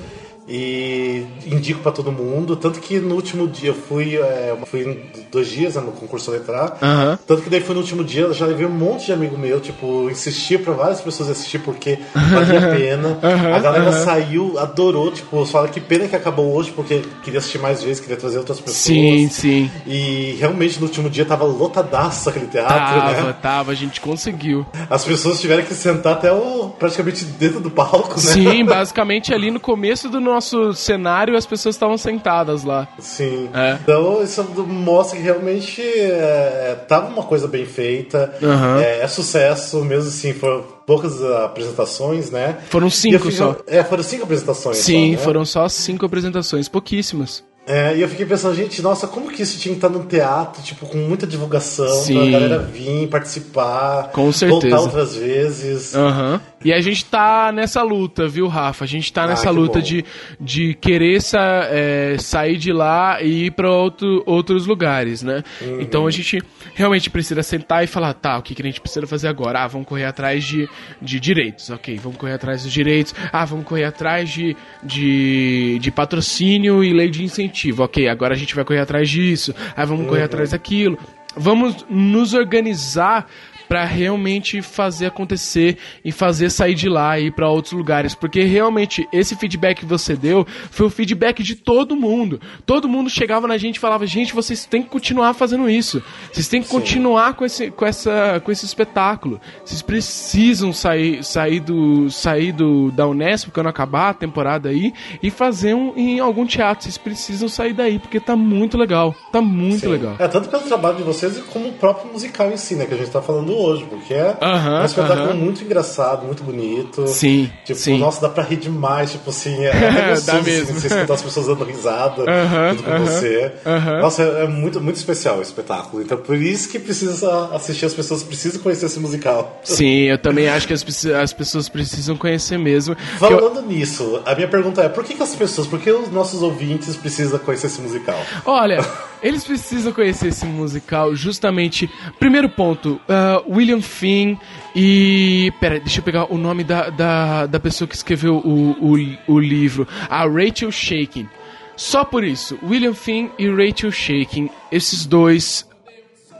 e 0.48 1.26
indico 1.46 1.80
para 1.80 1.92
todo 1.92 2.10
mundo. 2.10 2.56
Tanto 2.56 2.80
que 2.80 2.98
no 2.98 3.14
último 3.14 3.46
dia 3.46 3.70
eu 3.70 3.74
fui, 3.74 4.16
é, 4.16 4.56
fui 4.64 5.04
dois 5.30 5.48
dias 5.48 5.74
né, 5.74 5.82
no 5.82 5.92
concurso 5.92 6.30
letrar. 6.30 6.78
Uhum. 6.80 7.18
Tanto 7.26 7.42
que 7.42 7.50
daí 7.50 7.60
foi 7.60 7.74
no 7.74 7.82
último 7.82 8.02
dia, 8.02 8.32
já 8.32 8.46
levei 8.46 8.64
um 8.64 8.70
monte 8.70 9.06
de 9.06 9.12
amigo 9.12 9.36
meu, 9.36 9.60
tipo, 9.60 10.08
insistia 10.10 10.58
para 10.58 10.72
várias 10.72 11.00
pessoas 11.00 11.28
assistir 11.28 11.58
porque 11.58 11.98
valia 12.14 12.58
a 12.58 12.74
pena. 12.74 13.18
Uhum, 13.28 13.54
a 13.54 13.58
galera 13.58 13.90
uhum. 13.90 14.04
saiu, 14.04 14.58
adorou, 14.58 15.10
tipo, 15.10 15.44
fala 15.44 15.68
que 15.68 15.80
pena 15.80 16.06
que 16.08 16.16
acabou 16.16 16.54
hoje 16.54 16.70
porque 16.70 17.02
queria 17.22 17.38
assistir 17.38 17.58
mais 17.58 17.82
vezes, 17.82 18.00
queria 18.00 18.16
trazer 18.16 18.38
outras 18.38 18.58
pessoas. 18.58 18.76
Sim, 18.76 19.28
sim. 19.28 19.70
E 19.86 20.36
realmente 20.38 20.78
no 20.78 20.86
último 20.86 21.10
dia 21.10 21.24
tava 21.24 21.44
lotadaço 21.44 22.30
aquele 22.30 22.46
teatro, 22.46 22.74
tava, 22.74 23.22
né? 23.22 23.36
Tava, 23.42 23.72
a 23.72 23.74
gente 23.74 24.00
conseguiu. 24.00 24.64
As 24.88 25.04
pessoas 25.04 25.40
tiveram 25.40 25.64
que 25.64 25.74
sentar 25.74 26.14
até 26.14 26.32
o, 26.32 26.70
praticamente 26.78 27.24
dentro 27.24 27.60
do 27.60 27.70
palco, 27.70 28.14
né? 28.14 28.32
Sim, 28.32 28.64
basicamente 28.64 29.34
ali 29.34 29.50
no 29.50 29.60
começo 29.60 30.08
do 30.08 30.20
nosso 30.20 30.37
cenário 30.40 30.98
cenário 31.18 31.36
as 31.36 31.46
pessoas 31.46 31.74
estavam 31.74 31.96
sentadas 31.96 32.64
lá. 32.64 32.88
Sim. 32.98 33.50
É. 33.52 33.78
Então 33.82 34.22
isso 34.22 34.42
mostra 34.66 35.16
que 35.16 35.22
realmente 35.22 35.82
é, 35.82 36.76
tava 36.88 37.08
uma 37.08 37.22
coisa 37.22 37.48
bem 37.48 37.64
feita. 37.64 38.32
Uhum. 38.40 38.78
É, 38.78 39.00
é, 39.00 39.08
sucesso, 39.08 39.84
mesmo 39.84 40.08
assim, 40.08 40.32
foram 40.32 40.62
poucas 40.86 41.22
apresentações, 41.22 42.30
né? 42.30 42.58
Foram 42.68 42.90
cinco 42.90 43.18
fico, 43.18 43.32
só. 43.32 43.56
É, 43.66 43.82
foram 43.82 44.02
cinco 44.02 44.24
apresentações. 44.24 44.78
Sim, 44.78 45.12
só, 45.12 45.18
né? 45.18 45.24
foram 45.24 45.44
só 45.44 45.68
cinco 45.68 46.06
apresentações, 46.06 46.68
pouquíssimas. 46.68 47.44
É, 47.68 47.94
e 47.94 48.00
eu 48.00 48.08
fiquei 48.08 48.24
pensando, 48.24 48.54
gente, 48.54 48.80
nossa, 48.80 49.06
como 49.06 49.30
que 49.30 49.42
isso 49.42 49.58
tinha 49.58 49.74
que 49.74 49.78
estar 49.78 49.90
no 49.90 50.04
teatro, 50.04 50.62
tipo, 50.62 50.86
com 50.86 50.96
muita 50.96 51.26
divulgação, 51.26 51.86
Sim. 51.86 52.14
pra 52.30 52.40
galera 52.40 52.58
vir, 52.60 53.06
participar, 53.08 54.10
com 54.10 54.32
certeza. 54.32 54.60
voltar 54.70 54.80
outras 54.80 55.14
vezes. 55.14 55.94
Uhum. 55.94 56.40
E 56.64 56.72
a 56.72 56.80
gente 56.80 57.04
tá 57.04 57.52
nessa 57.52 57.82
luta, 57.82 58.26
viu, 58.26 58.48
Rafa? 58.48 58.84
A 58.84 58.88
gente 58.88 59.12
tá 59.12 59.24
ah, 59.24 59.26
nessa 59.28 59.50
luta 59.50 59.82
de, 59.82 60.02
de 60.40 60.72
querer 60.80 61.20
sa, 61.20 61.68
é, 61.70 62.16
sair 62.18 62.56
de 62.56 62.72
lá 62.72 63.22
e 63.22 63.46
ir 63.46 63.50
pra 63.50 63.70
outro, 63.70 64.22
outros 64.24 64.66
lugares, 64.66 65.22
né? 65.22 65.44
Uhum. 65.60 65.80
Então 65.82 66.06
a 66.06 66.10
gente 66.10 66.42
realmente 66.78 67.10
precisa 67.10 67.42
sentar 67.42 67.82
e 67.82 67.88
falar, 67.88 68.14
tá, 68.14 68.38
o 68.38 68.42
que, 68.42 68.54
que 68.54 68.62
a 68.62 68.64
gente 68.64 68.80
precisa 68.80 69.04
fazer 69.04 69.26
agora? 69.26 69.64
Ah, 69.64 69.66
vamos 69.66 69.88
correr 69.88 70.04
atrás 70.04 70.44
de, 70.44 70.68
de 71.02 71.18
direitos, 71.18 71.68
ok, 71.70 71.98
vamos 72.00 72.16
correr 72.16 72.34
atrás 72.34 72.62
dos 72.62 72.72
direitos. 72.72 73.12
Ah, 73.32 73.44
vamos 73.44 73.66
correr 73.66 73.84
atrás 73.84 74.30
de, 74.30 74.56
de, 74.80 75.78
de 75.80 75.90
patrocínio 75.90 76.84
e 76.84 76.92
lei 76.92 77.10
de 77.10 77.24
incentivo, 77.24 77.82
ok, 77.82 78.08
agora 78.08 78.34
a 78.34 78.36
gente 78.36 78.54
vai 78.54 78.64
correr 78.64 78.78
atrás 78.78 79.10
disso. 79.10 79.52
Ah, 79.76 79.84
vamos 79.84 80.04
uhum. 80.04 80.10
correr 80.10 80.22
atrás 80.22 80.50
daquilo. 80.50 80.96
Vamos 81.36 81.84
nos 81.90 82.32
organizar 82.32 83.26
pra 83.68 83.84
realmente 83.84 84.62
fazer 84.62 85.06
acontecer 85.06 85.76
e 86.04 86.10
fazer 86.10 86.50
sair 86.50 86.74
de 86.74 86.88
lá 86.88 87.18
e 87.18 87.26
ir 87.26 87.32
pra 87.32 87.48
outros 87.48 87.72
lugares. 87.72 88.14
Porque 88.14 88.42
realmente 88.42 89.06
esse 89.12 89.36
feedback 89.36 89.80
que 89.80 89.86
você 89.86 90.16
deu 90.16 90.46
foi 90.70 90.86
o 90.86 90.90
feedback 90.90 91.42
de 91.42 91.54
todo 91.54 91.94
mundo. 91.94 92.40
Todo 92.64 92.88
mundo 92.88 93.10
chegava 93.10 93.46
na 93.46 93.58
gente 93.58 93.76
e 93.76 93.80
falava: 93.80 94.06
gente, 94.06 94.32
vocês 94.32 94.64
têm 94.64 94.82
que 94.82 94.88
continuar 94.88 95.34
fazendo 95.34 95.68
isso. 95.68 96.02
Vocês 96.32 96.48
têm 96.48 96.62
que 96.62 96.68
continuar 96.68 97.34
com 97.34 97.44
esse, 97.44 97.70
com, 97.70 97.84
essa, 97.84 98.40
com 98.44 98.50
esse 98.50 98.64
espetáculo. 98.64 99.40
Vocês 99.64 99.82
precisam 99.82 100.72
sair, 100.72 101.22
sair, 101.22 101.60
do, 101.60 102.10
sair 102.10 102.52
do, 102.52 102.90
da 102.90 103.06
Unesp 103.06 103.50
quando 103.50 103.68
acabar 103.68 104.10
a 104.10 104.14
temporada 104.14 104.68
aí 104.68 104.92
e 105.22 105.30
fazer 105.30 105.74
um, 105.74 105.92
em 105.96 106.20
algum 106.20 106.46
teatro. 106.46 106.84
Vocês 106.84 106.98
precisam 106.98 107.48
sair 107.48 107.72
daí, 107.72 107.98
porque 107.98 108.18
tá 108.20 108.36
muito 108.36 108.78
legal. 108.78 109.14
Tá 109.32 109.42
muito 109.42 109.80
Sim. 109.80 109.88
legal. 109.88 110.16
É, 110.18 110.28
tanto 110.28 110.48
pelo 110.48 110.62
trabalho 110.62 110.96
de 110.96 111.02
vocês 111.02 111.38
como 111.52 111.68
o 111.68 111.72
próprio 111.72 112.12
musical 112.12 112.50
em 112.50 112.56
si, 112.56 112.74
né? 112.74 112.86
Que 112.86 112.94
a 112.94 112.96
gente 112.96 113.10
tá 113.10 113.20
falando 113.20 113.52
hoje, 113.58 113.84
porque 113.88 114.14
é 114.14 114.36
Aham, 114.40 114.82
um 114.82 114.84
espetáculo 114.84 115.28
aham. 115.30 115.34
muito 115.34 115.62
engraçado, 115.64 116.24
muito 116.26 116.42
bonito. 116.42 117.06
Sim, 117.08 117.50
Tipo, 117.64 117.78
sim. 117.78 117.98
nossa, 117.98 118.20
dá 118.20 118.28
pra 118.28 118.42
rir 118.44 118.56
demais, 118.56 119.12
tipo 119.12 119.30
assim, 119.30 119.64
é, 119.64 119.68
é 119.70 119.70
gostoso, 120.10 120.26
Dá 120.26 120.32
assim, 120.38 120.42
mesmo. 120.50 120.80
você 120.80 120.86
escutar 120.86 121.14
as 121.14 121.22
pessoas 121.22 121.46
dando 121.46 121.64
risada 121.64 122.22
Aham, 122.30 122.70
junto 122.70 122.82
com 122.84 122.98
você. 123.04 123.52
Nossa, 124.00 124.22
é, 124.22 124.44
é 124.44 124.46
muito, 124.48 124.80
muito 124.80 124.96
especial 124.96 125.38
o 125.38 125.42
espetáculo. 125.42 126.02
Então 126.02 126.18
por 126.18 126.36
isso 126.36 126.68
que 126.68 126.78
precisa 126.78 127.50
assistir, 127.54 127.86
as 127.86 127.94
pessoas 127.94 128.22
precisam 128.22 128.60
conhecer 128.62 128.86
esse 128.86 129.00
musical. 129.00 129.60
Sim, 129.64 130.02
eu 130.04 130.18
também 130.18 130.48
acho 130.48 130.66
que 130.66 130.72
as, 130.72 130.84
as 131.06 131.32
pessoas 131.32 131.68
precisam 131.68 132.16
conhecer 132.16 132.58
mesmo. 132.58 132.94
Que 132.96 133.02
eu- 133.24 133.38
Falando 133.38 133.62
nisso, 133.62 134.20
a 134.24 134.34
minha 134.34 134.48
pergunta 134.48 134.82
é, 134.82 134.88
por 134.88 135.04
que, 135.04 135.14
que 135.14 135.22
as 135.22 135.34
pessoas, 135.34 135.66
por 135.66 135.78
que 135.80 135.90
os 135.90 136.10
nossos 136.10 136.42
ouvintes 136.42 136.96
precisam 136.96 137.38
conhecer 137.38 137.66
esse 137.68 137.80
musical? 137.80 138.18
Olha, 138.44 138.78
eles 139.22 139.44
precisam 139.44 139.92
conhecer 139.92 140.28
esse 140.28 140.46
musical 140.46 141.14
justamente. 141.14 141.90
Primeiro 142.18 142.48
ponto, 142.48 143.00
ah, 143.08 143.42
William 143.48 143.80
Finn 143.80 144.36
e. 144.74 145.52
Pera, 145.60 145.80
deixa 145.80 146.00
eu 146.00 146.04
pegar 146.04 146.32
o 146.32 146.38
nome 146.38 146.64
da, 146.64 146.90
da, 146.90 147.46
da 147.46 147.60
pessoa 147.60 147.88
que 147.88 147.94
escreveu 147.94 148.36
o, 148.36 148.72
o, 148.72 149.34
o 149.34 149.38
livro. 149.38 149.86
A 150.08 150.24
Rachel 150.26 150.70
Shakin. 150.70 151.28
Só 151.76 152.04
por 152.04 152.24
isso, 152.24 152.58
William 152.62 152.94
Finn 152.94 153.28
e 153.38 153.48
Rachel 153.48 153.92
Shakin, 153.92 154.50
esses 154.70 155.06
dois 155.06 155.68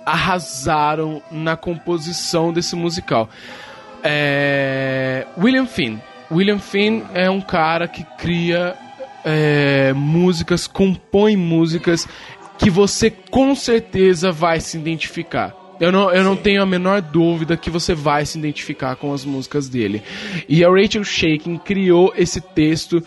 arrasaram 0.04 1.22
na 1.30 1.56
composição 1.56 2.52
desse 2.52 2.74
musical. 2.74 3.28
É, 4.02 5.26
William 5.38 5.66
Finn. 5.66 5.98
William 6.30 6.58
Finn 6.58 7.02
é 7.14 7.30
um 7.30 7.40
cara 7.40 7.86
que 7.86 8.04
cria 8.18 8.76
é, 9.24 9.92
músicas, 9.94 10.66
compõe 10.66 11.36
músicas 11.36 12.06
que 12.59 12.68
você 12.68 13.11
com 13.11 13.54
certeza 13.54 14.32
vai 14.32 14.61
se 14.61 14.76
identificar. 14.76 15.54
Eu 15.80 15.92
não, 15.92 16.11
eu 16.12 16.24
não 16.24 16.34
tenho 16.34 16.61
a 16.61 16.66
menor 16.66 17.00
dúvida 17.00 17.56
que 17.56 17.70
você 17.70 17.94
vai 17.94 18.26
se 18.26 18.36
identificar 18.36 18.96
com 18.96 19.12
as 19.14 19.24
músicas 19.24 19.68
dele. 19.68 20.02
E 20.48 20.64
a 20.64 20.68
Rachel 20.68 21.04
Shakin 21.04 21.56
criou 21.56 22.12
esse 22.16 22.40
texto 22.40 23.00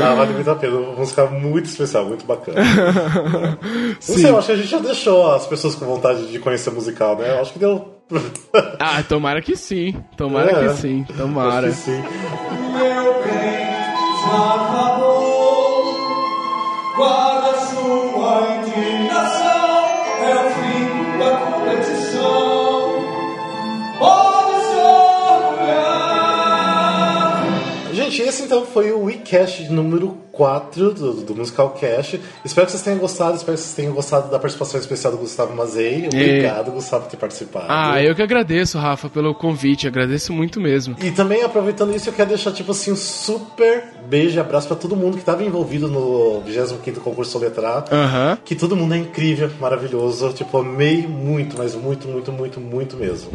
Ah, 0.00 0.14
vale 0.14 0.34
muito 0.34 0.48
a 0.50 0.54
pena. 0.54 0.76
Uma 0.76 0.94
música 0.96 1.26
muito 1.26 1.66
especial, 1.66 2.06
muito 2.06 2.24
bacana. 2.24 2.60
Não 2.62 3.96
sei, 4.00 4.30
eu 4.30 4.38
acho 4.38 4.46
que 4.46 4.52
a 4.52 4.56
gente 4.56 4.68
já 4.68 4.78
deixou 4.78 5.32
as 5.32 5.46
pessoas 5.46 5.74
com 5.74 5.84
vontade 5.84 6.30
de 6.30 6.38
conhecer 6.38 6.70
musical, 6.70 7.16
né? 7.18 7.30
Eu 7.32 7.40
acho 7.40 7.52
que 7.52 7.58
deu. 7.58 7.98
Ah, 8.78 9.02
tomara 9.08 9.40
que 9.42 9.56
sim. 9.56 9.96
Tomara 10.16 10.50
É. 10.52 10.68
que 10.68 10.74
sim. 10.74 11.04
Tomara. 11.16 11.66
Acho 11.68 11.76
que 11.76 11.82
sim. 11.82 12.02
Meu 12.72 13.14
bem 13.24 13.66
já 14.30 14.54
acabou. 14.54 15.11
Sua 17.70 18.56
indignação. 18.58 19.86
É 20.22 20.34
o 20.34 20.50
fim 20.50 21.18
da 21.18 21.30
competição. 21.36 22.72
Pode. 23.98 24.32
Gente, 27.92 28.22
esse 28.22 28.42
então 28.42 28.64
foi 28.66 28.92
o 28.92 29.04
WeCast 29.04 29.70
número 29.70 30.21
4 30.42 30.92
do, 30.92 31.12
do 31.22 31.36
Musical 31.36 31.70
Cast. 31.70 32.20
Espero 32.44 32.66
que 32.66 32.72
vocês 32.72 32.82
tenham 32.82 32.98
gostado, 32.98 33.36
espero 33.36 33.56
que 33.56 33.62
vocês 33.62 33.76
tenham 33.76 33.94
gostado 33.94 34.28
da 34.28 34.40
participação 34.40 34.80
especial 34.80 35.12
do 35.12 35.18
Gustavo 35.20 35.54
Mazei. 35.54 36.08
Obrigado, 36.08 36.72
Gustavo, 36.72 37.04
por 37.04 37.10
ter 37.12 37.16
participado. 37.16 37.66
Ah, 37.68 38.02
eu 38.02 38.12
que 38.12 38.22
agradeço, 38.22 38.76
Rafa, 38.76 39.08
pelo 39.08 39.36
convite. 39.36 39.86
Agradeço 39.86 40.32
muito 40.32 40.60
mesmo. 40.60 40.96
E 41.00 41.12
também, 41.12 41.44
aproveitando 41.44 41.94
isso, 41.94 42.08
eu 42.08 42.12
quero 42.12 42.30
deixar, 42.30 42.50
tipo 42.50 42.72
assim, 42.72 42.90
um 42.90 42.96
super 42.96 43.84
beijo 44.08 44.36
e 44.36 44.40
abraço 44.40 44.66
pra 44.66 44.76
todo 44.76 44.96
mundo 44.96 45.12
que 45.12 45.20
estava 45.20 45.44
envolvido 45.44 45.86
no 45.86 46.42
25º 46.44 46.96
concurso 46.96 47.30
Soletrar. 47.30 47.84
Aham. 47.92 48.36
Que 48.44 48.56
todo 48.56 48.74
mundo 48.74 48.94
é 48.94 48.98
incrível, 48.98 49.48
maravilhoso. 49.60 50.32
Tipo, 50.32 50.58
amei 50.58 51.06
muito, 51.06 51.56
mas 51.56 51.76
muito, 51.76 52.08
muito, 52.08 52.32
muito, 52.32 52.60
muito 52.60 52.96
mesmo. 52.96 53.30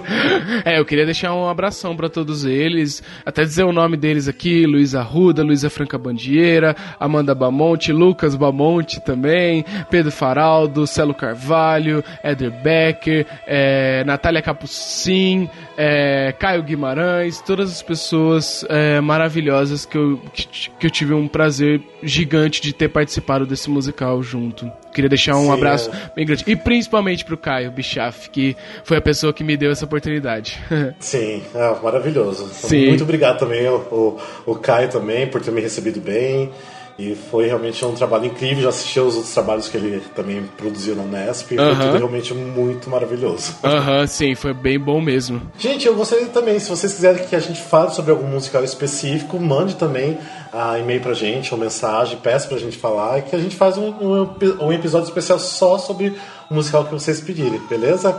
é, 0.64 0.80
eu 0.80 0.86
queria 0.86 1.04
deixar 1.04 1.34
um 1.34 1.46
abração 1.46 1.94
pra 1.94 2.08
todos 2.08 2.46
eles, 2.46 3.02
até 3.26 3.44
dizer 3.44 3.64
o 3.64 3.72
nome 3.72 3.98
deles 3.98 4.26
aqui: 4.26 4.64
Luiz 4.64 4.94
Arruda, 4.94 5.44
Luísa 5.44 5.68
Franca 5.68 5.98
Bandieira, 6.46 6.76
Amanda 7.00 7.34
Bamonte, 7.34 7.92
Lucas 7.92 8.36
Bamonte 8.36 9.00
também, 9.00 9.64
Pedro 9.90 10.12
Faraldo, 10.12 10.86
Celo 10.86 11.12
Carvalho, 11.12 12.04
Eder 12.22 12.50
Becker, 12.50 13.26
é, 13.46 14.04
Natália 14.04 14.40
Capucin, 14.40 15.50
é, 15.76 16.32
Caio 16.38 16.62
Guimarães, 16.62 17.40
todas 17.40 17.70
as 17.70 17.82
pessoas 17.82 18.64
é, 18.68 19.00
maravilhosas 19.00 19.84
que 19.84 19.98
eu, 19.98 20.18
que, 20.32 20.70
que 20.70 20.86
eu 20.86 20.90
tive 20.90 21.14
um 21.14 21.26
prazer 21.26 21.82
gigante 22.02 22.60
de 22.62 22.72
ter 22.72 22.88
participado 22.88 23.44
desse 23.44 23.68
musical 23.68 24.22
junto. 24.22 24.70
Queria 24.96 25.10
deixar 25.10 25.36
um 25.36 25.44
Sim, 25.44 25.52
abraço 25.52 25.90
é. 25.90 26.10
bem 26.16 26.24
grande. 26.24 26.42
E 26.46 26.56
principalmente 26.56 27.22
pro 27.22 27.36
Caio 27.36 27.70
Bichaf, 27.70 28.30
que 28.30 28.56
foi 28.82 28.96
a 28.96 29.00
pessoa 29.02 29.30
que 29.30 29.44
me 29.44 29.54
deu 29.54 29.70
essa 29.70 29.84
oportunidade. 29.84 30.58
Sim, 30.98 31.42
é, 31.54 31.82
maravilhoso. 31.82 32.48
Sim. 32.48 32.88
Muito 32.88 33.04
obrigado 33.04 33.38
também, 33.38 33.68
o, 33.68 33.76
o, 33.76 34.20
o 34.46 34.54
Caio 34.54 34.88
também, 34.88 35.26
por 35.26 35.42
ter 35.42 35.50
me 35.50 35.60
recebido 35.60 36.00
bem. 36.00 36.50
E 36.98 37.14
foi 37.14 37.46
realmente 37.46 37.84
um 37.84 37.92
trabalho 37.92 38.24
incrível. 38.26 38.62
Já 38.62 38.68
assisti 38.70 38.98
aos 38.98 39.14
outros 39.14 39.32
trabalhos 39.34 39.68
que 39.68 39.76
ele 39.76 40.02
também 40.14 40.42
produziu 40.56 40.96
na 40.96 41.02
Unesp. 41.02 41.52
E 41.52 41.56
foi 41.56 41.64
Aham. 41.66 41.80
tudo 41.80 41.96
realmente 41.98 42.32
muito 42.32 42.88
maravilhoso. 42.88 43.54
Aham, 43.62 44.06
sim, 44.06 44.34
foi 44.34 44.54
bem 44.54 44.78
bom 44.78 45.00
mesmo. 45.00 45.42
Gente, 45.58 45.86
eu 45.86 45.94
gostaria 45.94 46.26
também, 46.26 46.58
se 46.58 46.70
vocês 46.70 46.94
quiserem 46.94 47.26
que 47.26 47.36
a 47.36 47.40
gente 47.40 47.60
fale 47.60 47.90
sobre 47.90 48.10
algum 48.12 48.26
musical 48.26 48.64
específico, 48.64 49.38
mande 49.38 49.74
também 49.76 50.16
ah, 50.52 50.78
e-mail 50.78 51.02
pra 51.02 51.12
gente, 51.12 51.52
ou 51.52 51.60
mensagem, 51.60 52.16
peça 52.16 52.48
pra 52.48 52.56
gente 52.56 52.78
falar, 52.78 53.20
que 53.20 53.36
a 53.36 53.38
gente 53.38 53.54
faz 53.54 53.76
um, 53.76 53.88
um, 53.88 54.30
um 54.60 54.72
episódio 54.72 55.06
especial 55.06 55.38
só 55.38 55.76
sobre 55.76 56.16
o 56.50 56.54
musical 56.54 56.84
que 56.84 56.92
vocês 56.92 57.20
pedirem, 57.20 57.60
beleza? 57.68 58.16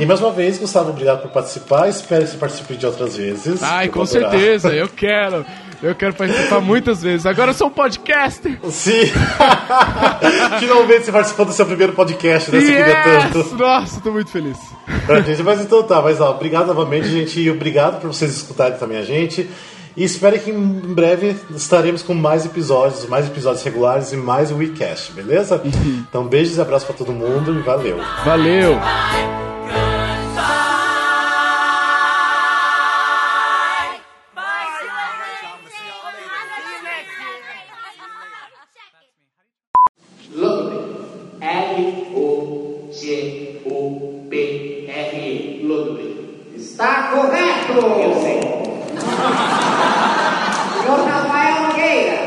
E 0.00 0.06
mais 0.06 0.20
uma 0.20 0.32
vez, 0.32 0.58
Gustavo, 0.58 0.90
obrigado 0.90 1.22
por 1.22 1.30
participar. 1.30 1.88
Espero 1.88 2.24
que 2.24 2.30
você 2.30 2.36
participe 2.38 2.74
de 2.74 2.86
outras 2.86 3.16
vezes. 3.16 3.62
Ai, 3.62 3.88
com 3.88 4.02
adorar. 4.02 4.30
certeza, 4.30 4.72
eu 4.72 4.88
quero. 4.88 5.44
Eu 5.82 5.94
quero 5.94 6.14
participar 6.14 6.60
muitas 6.60 7.02
vezes. 7.02 7.26
Agora 7.26 7.50
eu 7.50 7.54
sou 7.54 7.68
um 7.68 7.70
podcaster. 7.70 8.58
Sim! 8.70 9.12
Finalmente 10.58 11.04
você 11.04 11.12
participou 11.12 11.46
do 11.46 11.52
seu 11.52 11.66
primeiro 11.66 11.92
podcast, 11.92 12.50
né? 12.50 12.60
Você 12.60 12.66
queria 12.66 13.02
tanto. 13.02 13.38
Yes! 13.38 13.52
Nossa, 13.52 14.00
tô 14.00 14.10
muito 14.10 14.30
feliz. 14.30 14.58
Pra 15.06 15.20
gente, 15.20 15.42
mas 15.42 15.60
então 15.60 15.82
tá, 15.82 16.00
mas 16.00 16.20
ó, 16.20 16.30
obrigado 16.30 16.66
novamente, 16.66 17.08
gente, 17.08 17.40
e 17.40 17.50
obrigado 17.50 18.00
por 18.00 18.12
vocês 18.12 18.34
escutarem 18.34 18.78
também 18.78 18.98
a 18.98 19.04
gente. 19.04 19.48
E 19.96 20.04
espero 20.04 20.38
que 20.38 20.50
em 20.50 20.94
breve 20.94 21.34
estaremos 21.54 22.02
com 22.02 22.12
mais 22.12 22.44
episódios, 22.44 23.06
mais 23.08 23.26
episódios 23.26 23.64
regulares 23.64 24.12
e 24.12 24.16
mais 24.16 24.52
WeCast, 24.52 25.12
beleza? 25.12 25.62
Então 25.64 26.24
beijos 26.26 26.58
e 26.58 26.60
abraços 26.60 26.86
pra 26.86 26.94
todo 26.94 27.12
mundo 27.12 27.58
e 27.58 27.62
valeu. 27.62 27.98
Valeu. 28.24 28.78
L-O-G-O-P-R-E. 41.76 42.96
Ludwig. 45.62 46.16
Está 46.56 47.10
correto! 47.12 47.72
Eu 47.74 48.14
sei. 48.22 48.40
Senhor 50.80 51.00
Rafael 51.06 51.56
Nogueira. 51.68 52.18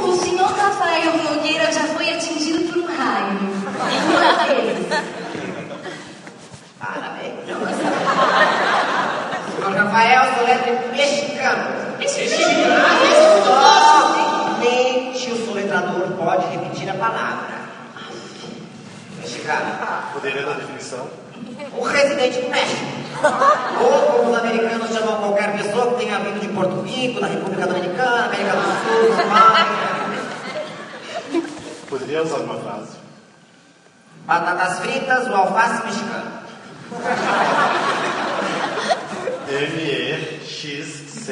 O 0.00 0.16
senhor 0.16 0.50
Rafael 0.50 1.12
Nogueira 1.18 1.70
já 1.70 1.82
foi 1.82 2.14
atingido 2.14 2.72
por 2.72 2.78
um 2.82 2.86
raio. 2.86 3.40
Uma 4.08 4.32
vez. 4.46 4.86
Parabéns. 6.78 7.34
Senhor 9.54 9.72
Rafael 9.76 10.22
Soletre 10.34 10.72
mexicano. 10.96 11.88
Somente 14.48 15.30
o 15.30 15.36
soletrador 15.46 16.06
pode 16.12 16.46
repetir 16.46 16.88
a 16.88 16.94
palavra. 16.94 17.58
Mexicano. 19.20 19.72
Poderia 20.14 20.42
dar 20.42 20.54
definição? 20.54 21.06
O 21.76 21.82
residente 21.82 22.40
do 22.40 22.48
México. 22.50 22.86
Ou 23.80 24.00
como 24.12 24.30
os 24.30 24.38
americanos 24.38 24.90
chamam 24.90 25.16
qualquer 25.18 25.52
pessoa 25.56 25.90
que 25.90 25.96
tenha 26.04 26.18
vindo 26.20 26.40
de 26.40 26.48
Porto 26.48 26.80
Rico, 26.82 27.20
da 27.20 27.26
República 27.26 27.66
Dominicana, 27.66 28.26
América 28.26 28.52
do 28.52 28.62
Sul, 28.62 29.16
Somália. 29.16 29.66
Poderia 31.88 32.22
usar 32.22 32.38
uma 32.38 32.58
frase. 32.60 32.96
Batatas 34.68 34.78
fritas, 34.80 35.26
o 35.28 35.34
alface 35.34 35.86
mexicano. 35.86 36.30
M-E-X-C. 39.48 41.28